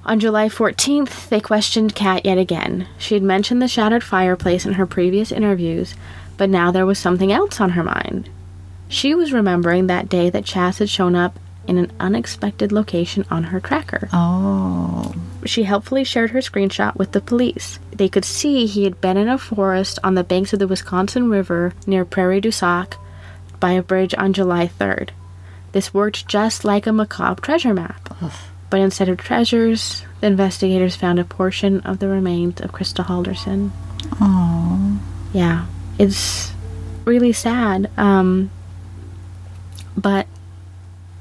on 0.06 0.20
July 0.20 0.50
14th, 0.50 1.30
they 1.30 1.40
questioned 1.40 1.96
Kat 1.96 2.26
yet 2.26 2.38
again. 2.38 2.88
She 2.98 3.14
had 3.14 3.24
mentioned 3.24 3.62
the 3.62 3.68
shattered 3.68 4.04
fireplace 4.04 4.66
in 4.66 4.74
her 4.74 4.86
previous 4.86 5.32
interviews, 5.32 5.96
but 6.38 6.50
now 6.50 6.72
there 6.72 6.86
was 6.86 7.00
something 7.00 7.32
else 7.32 7.62
on 7.62 7.72
her 7.72 7.84
mind. 7.84 8.30
She 8.90 9.16
was 9.16 9.34
remembering 9.34 9.88
that 9.88 10.10
day 10.10 10.30
that 10.30 10.44
Chaz 10.44 10.80
had 10.80 10.90
shown 10.90 11.16
up 11.16 11.40
in 11.68 11.78
an 11.78 11.92
unexpected 12.00 12.72
location 12.72 13.26
on 13.32 13.46
her 13.46 13.60
tracker. 13.60 14.10
Oh. 14.12 15.16
She 15.46 15.64
helpfully 15.64 16.04
shared 16.04 16.32
her 16.32 16.40
screenshot 16.40 16.96
with 16.96 17.14
the 17.14 17.22
police. 17.22 17.80
They 17.92 18.10
could 18.10 18.26
see 18.26 18.66
he 18.66 18.84
had 18.84 19.00
been 19.02 19.18
in 19.18 19.30
a 19.30 19.38
forest 19.38 20.00
on 20.04 20.16
the 20.16 20.24
banks 20.24 20.54
of 20.54 20.60
the 20.60 20.68
Wisconsin 20.68 21.30
River 21.30 21.74
near 21.88 22.06
Prairie 22.06 22.42
du 22.42 22.52
Sac 22.52 22.98
by 23.60 23.72
a 23.72 23.82
bridge 23.82 24.14
on 24.18 24.34
July 24.34 24.68
3rd. 24.68 25.10
This 25.72 25.94
worked 25.94 26.28
just 26.28 26.66
like 26.66 26.86
a 26.86 26.94
macabre 26.94 27.42
treasure 27.42 27.74
map. 27.74 28.16
But 28.74 28.82
instead 28.82 29.08
of 29.08 29.20
treasures, 29.20 30.04
the 30.20 30.26
investigators 30.26 30.96
found 30.96 31.20
a 31.20 31.24
portion 31.24 31.82
of 31.82 32.00
the 32.00 32.08
remains 32.08 32.60
of 32.60 32.72
Krista 32.72 33.06
Halderson. 33.06 33.70
Oh. 34.20 35.00
Yeah, 35.32 35.68
it's 36.00 36.52
really 37.06 37.34
sad. 37.34 37.92
Um, 37.98 38.50
but 39.96 40.26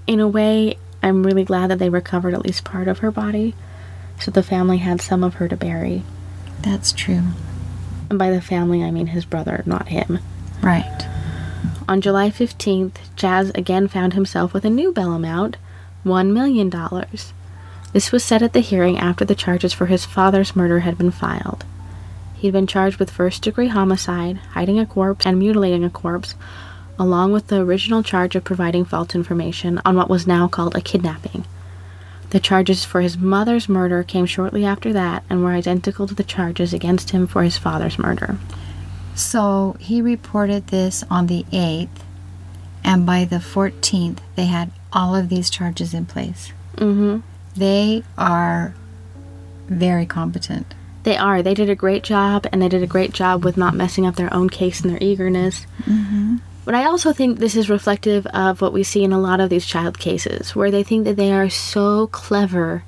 in 0.07 0.19
a 0.19 0.27
way, 0.27 0.79
I'm 1.03 1.27
really 1.27 1.45
glad 1.45 1.69
that 1.69 1.79
they 1.79 1.91
recovered 1.91 2.33
at 2.33 2.41
least 2.41 2.65
part 2.65 2.89
of 2.89 3.01
her 3.01 3.11
body, 3.11 3.55
so 4.19 4.31
the 4.31 4.43
family 4.43 4.79
had 4.79 5.03
some 5.03 5.23
of 5.23 5.35
her 5.35 5.47
to 5.47 5.57
bury. 5.59 6.05
That's 6.63 6.91
true. 6.91 7.21
And 8.09 8.19
by 8.19 8.31
the 8.31 8.41
family, 8.41 8.83
I 8.83 8.91
mean 8.91 9.09
his 9.09 9.27
brother, 9.27 9.63
not 9.67 9.89
him. 9.89 10.21
Right. 10.63 11.07
On 11.87 12.01
July 12.01 12.31
15th, 12.31 12.97
Chaz 13.15 13.55
again 13.55 13.89
found 13.89 14.15
himself 14.15 14.55
with 14.55 14.65
a 14.65 14.71
new 14.71 14.91
bail 14.91 15.13
amount 15.13 15.59
$1 16.07 16.33
million. 16.33 16.71
This 17.93 18.11
was 18.11 18.25
said 18.25 18.43
at 18.43 18.53
the 18.55 18.61
hearing 18.61 18.99
after 18.99 19.25
the 19.25 19.35
charges 19.35 19.73
for 19.73 19.87
his 19.87 20.05
father's 20.05 20.57
murder 20.57 20.81
had 20.81 20.97
been 20.97 21.11
filed. 21.11 21.65
He'd 22.35 22.53
been 22.53 22.67
charged 22.67 22.99
with 22.99 23.11
first 23.11 23.43
degree 23.43 23.69
homicide, 23.69 24.39
hiding 24.53 24.79
a 24.79 24.87
corpse, 24.87 25.27
and 25.27 25.39
mutilating 25.39 25.85
a 25.85 25.91
corpse, 25.91 26.35
along 26.99 27.33
with 27.33 27.49
the 27.49 27.61
original 27.61 28.03
charge 28.03 28.35
of 28.35 28.45
providing 28.45 28.85
false 28.85 29.15
information 29.15 29.81
on 29.85 29.97
what 29.97 30.11
was 30.11 30.27
now 30.27 30.49
called 30.49 30.75
a 30.75 30.81
kidnapping. 30.81 31.45
The 32.31 32.41
charges 32.41 32.83
for 32.83 33.03
his 33.03 33.19
mother's 33.19 33.69
murder 33.69 34.03
came 34.03 34.25
shortly 34.25 34.65
after 34.65 34.93
that 34.95 35.23
and 35.29 35.45
were 35.45 35.53
identical 35.53 36.07
to 36.07 36.15
the 36.15 36.25
charges 36.25 36.73
against 36.73 37.11
him 37.11 37.27
for 37.27 37.43
his 37.43 37.59
father's 37.59 37.99
murder. 37.99 38.39
So 39.15 39.77
he 39.79 40.01
reported 40.01 40.69
this 40.69 41.05
on 41.11 41.27
the 41.27 41.45
8th, 41.53 41.89
and 42.83 43.05
by 43.05 43.27
the 43.27 43.37
14th, 43.37 44.19
they 44.35 44.47
had 44.47 44.73
all 44.93 45.15
of 45.15 45.29
these 45.29 45.51
charges 45.51 45.93
in 45.93 46.07
place. 46.07 46.53
Mm-hmm. 46.77 47.21
They 47.57 48.03
are 48.17 48.75
very 49.69 50.07
competent. 50.07 50.75
They 51.03 51.17
are. 51.17 51.43
They 51.43 51.55
did 51.55 51.69
a 51.69 51.75
great 51.75 52.05
job, 52.05 52.47
and 52.53 52.63
they 52.63 52.69
did 52.69 52.83
a 52.83 52.87
great 52.87 53.13
job 53.13 53.45
with 53.45 53.57
not 53.57 53.75
messing 53.75 54.07
up 54.07 54.17
their 54.17 54.33
own 54.33 54.49
case 54.49 54.81
and 54.81 54.91
their 54.91 55.03
eagerness. 55.03 55.67
Mm-hmm. 55.85 56.37
But 56.65 56.77
I 56.77 56.85
also 56.85 57.13
think 57.13 57.39
this 57.39 57.57
is 57.57 57.69
reflective 57.69 58.25
of 58.27 58.61
what 58.61 58.73
we 58.73 58.85
see 58.85 59.03
in 59.03 59.13
a 59.13 59.21
lot 59.21 59.41
of 59.41 59.51
these 59.51 59.67
child 59.67 59.99
cases, 59.99 60.55
where 60.55 60.71
they 60.71 60.85
think 60.85 61.05
that 61.05 61.17
they 61.17 61.33
are 61.33 61.51
so 61.51 62.07
clever 62.09 62.85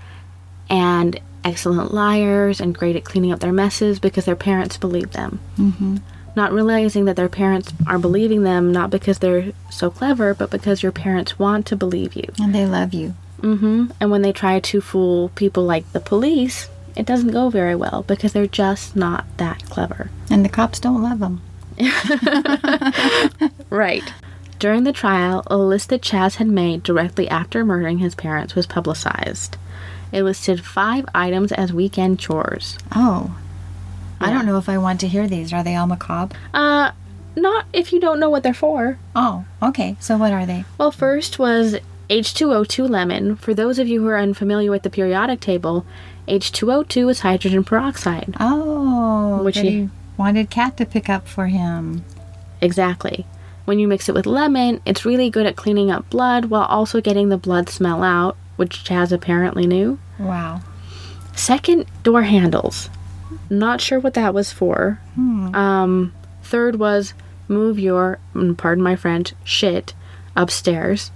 and 0.70 1.20
excellent 1.42 1.92
liars 1.92 2.60
and 2.60 2.74
great 2.74 2.96
at 2.96 3.04
cleaning 3.04 3.32
up 3.32 3.40
their 3.40 3.52
messes 3.52 3.98
because 3.98 4.24
their 4.24 4.36
parents 4.36 4.76
believe 4.76 5.10
them. 5.12 5.40
Mm-hmm. 5.58 5.96
Not 6.36 6.52
realizing 6.52 7.04
that 7.04 7.16
their 7.16 7.28
parents 7.28 7.72
are 7.86 7.98
believing 7.98 8.44
them 8.44 8.72
not 8.72 8.90
because 8.90 9.18
they're 9.18 9.52
so 9.70 9.90
clever, 9.90 10.34
but 10.34 10.50
because 10.50 10.82
your 10.82 10.92
parents 10.92 11.38
want 11.38 11.66
to 11.66 11.76
believe 11.76 12.14
you. 12.14 12.28
And 12.40 12.54
they 12.54 12.66
love 12.66 12.94
you. 12.94 13.14
Hmm 13.40 13.86
And 14.00 14.10
when 14.10 14.22
they 14.22 14.32
try 14.32 14.60
to 14.60 14.80
fool 14.80 15.30
people 15.30 15.64
like 15.64 15.90
the 15.92 16.00
police, 16.00 16.68
it 16.96 17.06
doesn't 17.06 17.32
go 17.32 17.50
very 17.50 17.74
well 17.74 18.04
because 18.06 18.32
they're 18.32 18.46
just 18.46 18.94
not 18.96 19.24
that 19.38 19.64
clever. 19.66 20.10
And 20.30 20.44
the 20.44 20.48
cops 20.48 20.78
don't 20.80 21.02
love 21.02 21.18
them. 21.18 21.42
Right. 23.70 24.12
During 24.60 24.84
the 24.84 24.92
trial, 24.92 25.42
a 25.48 25.56
list 25.56 25.88
that 25.88 26.00
Chaz 26.00 26.36
had 26.36 26.46
made 26.46 26.82
directly 26.84 27.28
after 27.28 27.64
murdering 27.64 27.98
his 27.98 28.14
parents 28.14 28.54
was 28.54 28.66
publicized. 28.66 29.56
It 30.12 30.22
listed 30.22 30.64
five 30.64 31.04
items 31.14 31.50
as 31.50 31.72
weekend 31.72 32.20
chores. 32.20 32.78
Oh. 32.94 33.36
I 34.20 34.30
don't 34.30 34.46
know 34.46 34.56
if 34.56 34.68
I 34.68 34.78
want 34.78 35.00
to 35.00 35.08
hear 35.08 35.26
these. 35.26 35.52
Are 35.52 35.64
they 35.64 35.74
all 35.74 35.88
macabre? 35.88 36.36
Uh, 36.54 36.92
not 37.36 37.66
if 37.72 37.92
you 37.92 38.00
don't 38.00 38.20
know 38.20 38.30
what 38.30 38.42
they're 38.44 38.54
for. 38.54 38.96
Oh, 39.16 39.44
okay. 39.60 39.96
So 39.98 40.16
what 40.16 40.32
are 40.32 40.46
they? 40.46 40.64
Well, 40.78 40.92
first 40.92 41.38
was 41.38 41.76
H2O2 42.10 42.88
lemon. 42.88 43.36
For 43.36 43.54
those 43.54 43.78
of 43.78 43.88
you 43.88 44.02
who 44.02 44.08
are 44.08 44.18
unfamiliar 44.18 44.70
with 44.70 44.82
the 44.82 44.90
periodic 44.90 45.40
table, 45.40 45.86
H2O2 46.28 47.10
is 47.10 47.20
hydrogen 47.20 47.64
peroxide. 47.64 48.34
Oh, 48.40 49.42
Which 49.42 49.58
he- 49.58 49.88
wanted 50.16 50.50
Cat 50.50 50.76
to 50.76 50.86
pick 50.86 51.08
up 51.08 51.26
for 51.26 51.46
him. 51.46 52.04
Exactly. 52.60 53.26
When 53.64 53.78
you 53.78 53.88
mix 53.88 54.08
it 54.08 54.14
with 54.14 54.26
lemon, 54.26 54.80
it's 54.84 55.04
really 55.04 55.30
good 55.30 55.46
at 55.46 55.56
cleaning 55.56 55.90
up 55.90 56.08
blood 56.10 56.46
while 56.46 56.64
also 56.64 57.00
getting 57.00 57.30
the 57.30 57.38
blood 57.38 57.68
smell 57.68 58.02
out, 58.02 58.36
which 58.56 58.84
Chaz 58.84 59.10
apparently 59.10 59.66
knew. 59.66 59.98
Wow. 60.18 60.60
Second, 61.34 61.86
door 62.02 62.22
handles. 62.22 62.90
Not 63.50 63.80
sure 63.80 63.98
what 63.98 64.14
that 64.14 64.34
was 64.34 64.52
for. 64.52 65.00
Hmm. 65.14 65.54
Um, 65.54 66.12
third 66.42 66.76
was 66.76 67.14
move 67.48 67.78
your, 67.78 68.18
mm, 68.34 68.56
pardon 68.56 68.84
my 68.84 68.96
French, 68.96 69.32
shit 69.44 69.94
upstairs. 70.36 71.10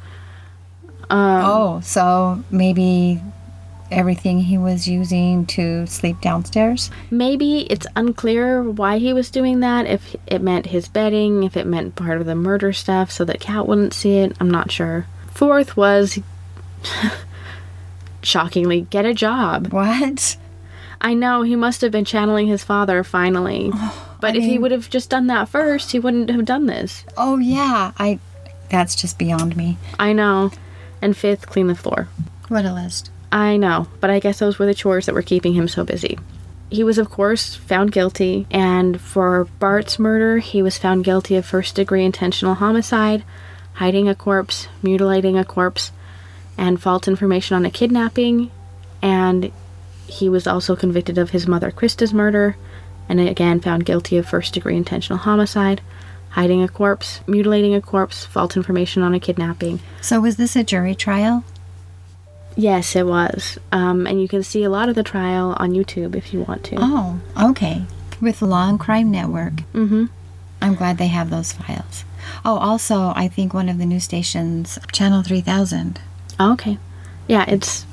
Um, 1.11 1.45
oh, 1.45 1.81
so 1.81 2.43
maybe 2.51 3.21
everything 3.91 4.41
he 4.41 4.59
was 4.59 4.87
using 4.87 5.47
to 5.47 5.87
sleep 5.87 6.21
downstairs? 6.21 6.91
Maybe 7.11 7.61
it's 7.71 7.87
unclear 7.97 8.63
why 8.63 8.99
he 8.99 9.13
was 9.13 9.31
doing 9.31 9.61
that. 9.61 9.87
If 9.87 10.15
it 10.27 10.43
meant 10.43 10.67
his 10.67 10.89
bedding, 10.89 11.45
if 11.45 11.57
it 11.57 11.67
meant 11.67 11.97
part 11.97 12.21
of 12.21 12.27
the 12.27 12.35
murder 12.35 12.73
stuff 12.73 13.11
so 13.11 13.25
that 13.25 13.41
Cat 13.41 13.67
wouldn't 13.67 13.95
see 13.95 14.19
it. 14.19 14.37
I'm 14.41 14.51
not 14.51 14.71
sure. 14.71 15.07
Fourth 15.31 15.77
was, 15.77 16.19
shockingly, 18.23 18.83
get 18.83 19.05
a 19.05 19.15
job. 19.15 19.73
What? 19.73 20.37
I 21.01 21.15
know 21.15 21.43
he 21.43 21.55
must 21.55 21.81
have 21.83 21.93
been 21.93 22.05
channeling 22.05 22.49
his 22.49 22.65
father 22.65 23.05
finally. 23.05 23.71
but 24.21 24.35
I 24.35 24.39
if 24.39 24.45
he 24.45 24.59
would 24.59 24.73
have 24.73 24.91
just 24.91 25.11
done 25.11 25.29
that 25.29 25.49
first, 25.49 25.93
he 25.93 25.99
wouldn't 25.99 26.31
have 26.31 26.45
done 26.45 26.67
this. 26.67 27.05
Oh, 27.17 27.39
yeah. 27.39 27.93
I. 27.99 28.19
That's 28.71 28.95
just 28.95 29.19
beyond 29.19 29.57
me. 29.57 29.79
I 29.99 30.13
know. 30.13 30.51
And 31.01 31.17
fifth, 31.17 31.47
clean 31.47 31.67
the 31.67 31.75
floor. 31.75 32.09
What 32.49 32.65
a 32.65 32.73
list. 32.73 33.11
I 33.31 33.57
know, 33.57 33.89
but 34.01 34.11
I 34.11 34.21
guess 34.21 34.39
those 34.39 34.59
were 34.59 34.67
the 34.67 34.75
chores 34.75 35.07
that 35.07 35.15
were 35.15 35.23
keeping 35.23 35.53
him 35.53 35.69
so 35.69 35.85
busy. 35.85 36.19
He 36.71 36.85
was, 36.85 36.99
of 36.99 37.11
course, 37.11 37.55
found 37.55 37.93
guilty, 37.93 38.47
and 38.51 39.01
for 39.01 39.47
Bart's 39.59 39.99
murder, 39.99 40.39
he 40.39 40.63
was 40.63 40.79
found 40.79 41.05
guilty 41.05 41.37
of 41.37 41.47
first 41.47 41.75
degree 41.75 42.05
intentional 42.05 42.55
homicide, 42.55 43.25
hiding 43.75 44.09
a 44.09 44.15
corpse, 44.15 44.69
mutilating 44.83 45.39
a 45.39 45.45
corpse, 45.45 45.93
and 46.59 46.81
false 46.81 47.07
information 47.09 47.57
on 47.57 47.65
a 47.65 47.71
kidnapping, 47.71 48.51
and 49.01 49.53
he 50.07 50.29
was 50.29 50.47
also 50.47 50.75
convicted 50.75 51.17
of 51.17 51.31
his 51.31 51.47
mother 51.47 51.71
Krista's 51.71 52.13
murder, 52.13 52.57
and 53.09 53.21
again 53.21 53.61
found 53.61 53.87
guilty 53.87 54.17
of 54.19 54.29
first 54.29 54.55
degree 54.55 54.77
intentional 54.77 55.19
homicide, 55.19 55.81
hiding 56.31 56.62
a 56.62 56.68
corpse, 56.68 57.20
mutilating 57.26 57.74
a 57.74 57.81
corpse, 57.81 58.24
false 58.24 58.57
information 58.57 59.03
on 59.03 59.14
a 59.14 59.20
kidnapping, 59.20 59.81
So 60.01 60.20
was 60.20 60.37
this 60.37 60.57
a 60.57 60.62
jury 60.62 60.95
trial? 60.95 61.45
Yes, 62.57 62.97
it 62.97 63.07
was. 63.07 63.59
Um, 63.70 64.07
and 64.07 64.20
you 64.20 64.29
can 64.29 64.43
see 64.43 64.64
a 64.64 64.70
lot 64.70 64.89
of 64.89 64.95
the 64.95 65.03
trial 65.03 65.57
on 65.59 65.72
YouTube 65.72 66.16
if 66.16 66.33
you 66.33 66.41
want 66.41 66.64
to. 66.64 66.76
Oh, 66.79 67.20
okay. 67.51 67.85
With 68.20 68.43
Law 68.43 68.68
and 68.68 68.81
Crime 68.81 69.11
Network. 69.11 69.55
Mm-hmm. 69.72 70.07
I'm 70.61 70.74
glad 70.74 70.99
they 70.99 71.07
have 71.07 71.31
those 71.31 71.53
files. 71.53 72.05
Oh, 72.45 72.59
also, 72.59 73.12
I 73.14 73.29
think 73.29 73.55
one 73.55 73.68
of 73.68 73.79
the 73.79 73.87
news 73.87 74.05
stations, 74.05 74.79
Channel 74.93 75.22
3000. 75.22 76.01
Okay. 76.41 76.79
Yeah, 77.29 77.45
it's 77.47 77.87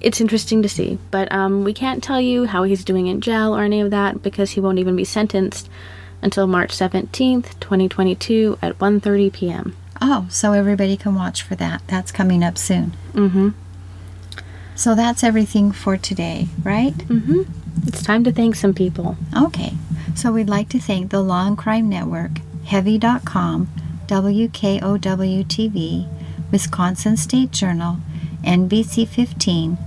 it's 0.00 0.20
interesting 0.20 0.62
to 0.62 0.68
see, 0.68 0.98
but 1.10 1.32
um, 1.32 1.64
we 1.64 1.72
can't 1.72 2.02
tell 2.02 2.20
you 2.20 2.44
how 2.44 2.64
he's 2.64 2.84
doing 2.84 3.06
in 3.06 3.20
jail 3.20 3.56
or 3.56 3.62
any 3.62 3.80
of 3.80 3.90
that 3.90 4.22
because 4.22 4.50
he 4.50 4.60
won't 4.60 4.78
even 4.78 4.94
be 4.94 5.04
sentenced 5.04 5.70
until 6.22 6.46
March 6.46 6.70
17th, 6.70 7.58
2022 7.60 8.58
at 8.62 8.78
1:30 8.78 9.32
p.m. 9.32 9.76
Oh, 10.00 10.26
so 10.30 10.52
everybody 10.52 10.96
can 10.96 11.14
watch 11.14 11.42
for 11.42 11.54
that. 11.56 11.82
That's 11.86 12.12
coming 12.12 12.42
up 12.44 12.58
soon. 12.58 12.94
Mm-hmm. 13.12 13.50
So 14.74 14.94
that's 14.94 15.24
everything 15.24 15.72
for 15.72 15.96
today, 15.96 16.48
right? 16.62 16.94
Mm-hmm. 16.94 17.42
It's 17.86 18.02
time 18.02 18.24
to 18.24 18.32
thank 18.32 18.56
some 18.56 18.74
people. 18.74 19.16
Okay. 19.36 19.72
So 20.14 20.32
we'd 20.32 20.48
like 20.48 20.68
to 20.70 20.78
thank 20.78 21.10
the 21.10 21.22
Law 21.22 21.46
and 21.46 21.56
Crime 21.56 21.88
Network, 21.88 22.32
Heavy.com, 22.64 23.68
WKOW 24.06 25.44
TV, 25.46 26.08
Wisconsin 26.50 27.16
State 27.16 27.50
Journal, 27.50 27.98
NBC 28.44 29.08
15, 29.08 29.78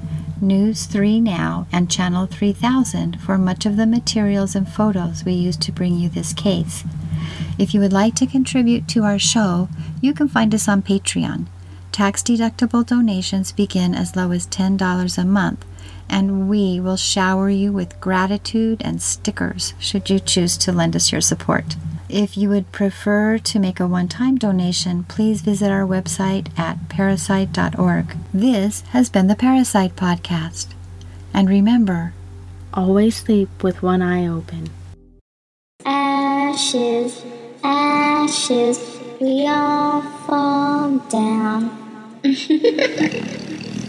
News 0.41 0.85
3 0.85 1.19
Now, 1.19 1.67
and 1.69 1.91
Channel 1.91 2.25
3000 2.25 3.19
for 3.21 3.37
much 3.37 3.65
of 3.65 3.75
the 3.75 3.85
materials 3.85 4.55
and 4.55 4.67
photos 4.67 5.25
we 5.25 5.33
use 5.33 5.57
to 5.57 5.73
bring 5.73 5.97
you 5.97 6.07
this 6.07 6.31
case. 6.31 6.85
If 7.57 7.73
you 7.73 7.81
would 7.81 7.91
like 7.91 8.15
to 8.15 8.25
contribute 8.25 8.87
to 8.89 9.03
our 9.03 9.19
show, 9.19 9.67
you 9.99 10.13
can 10.13 10.29
find 10.29 10.55
us 10.55 10.69
on 10.69 10.81
Patreon. 10.81 11.47
Tax 11.91 12.23
deductible 12.23 12.85
donations 12.85 13.51
begin 13.51 13.93
as 13.93 14.15
low 14.15 14.31
as 14.31 14.47
$10 14.47 15.17
a 15.17 15.25
month, 15.25 15.65
and 16.07 16.47
we 16.47 16.79
will 16.79 16.95
shower 16.95 17.49
you 17.49 17.73
with 17.73 17.99
gratitude 17.99 18.81
and 18.81 19.01
stickers 19.01 19.73
should 19.77 20.09
you 20.09 20.19
choose 20.19 20.57
to 20.59 20.71
lend 20.71 20.95
us 20.95 21.11
your 21.11 21.21
support. 21.21 21.75
If 22.09 22.35
you 22.35 22.49
would 22.49 22.71
prefer 22.71 23.37
to 23.37 23.59
make 23.59 23.79
a 23.79 23.87
one 23.87 24.07
time 24.07 24.37
donation, 24.37 25.03
please 25.03 25.41
visit 25.41 25.71
our 25.71 25.85
website 25.85 26.57
at 26.57 26.89
parasite.org. 26.89 28.17
This 28.33 28.81
has 28.89 29.09
been 29.09 29.27
the 29.27 29.35
Parasite 29.35 29.95
Podcast. 29.95 30.73
And 31.33 31.47
remember, 31.47 32.13
Always 32.73 33.15
sleep 33.15 33.63
with 33.63 33.81
one 33.81 34.01
eye 34.03 34.27
open. 34.27 34.69
Ashes, 35.85 37.25
ashes, 37.63 38.79
we 39.19 39.47
all 39.47 40.01
fall 40.01 40.99
down. 41.09 41.71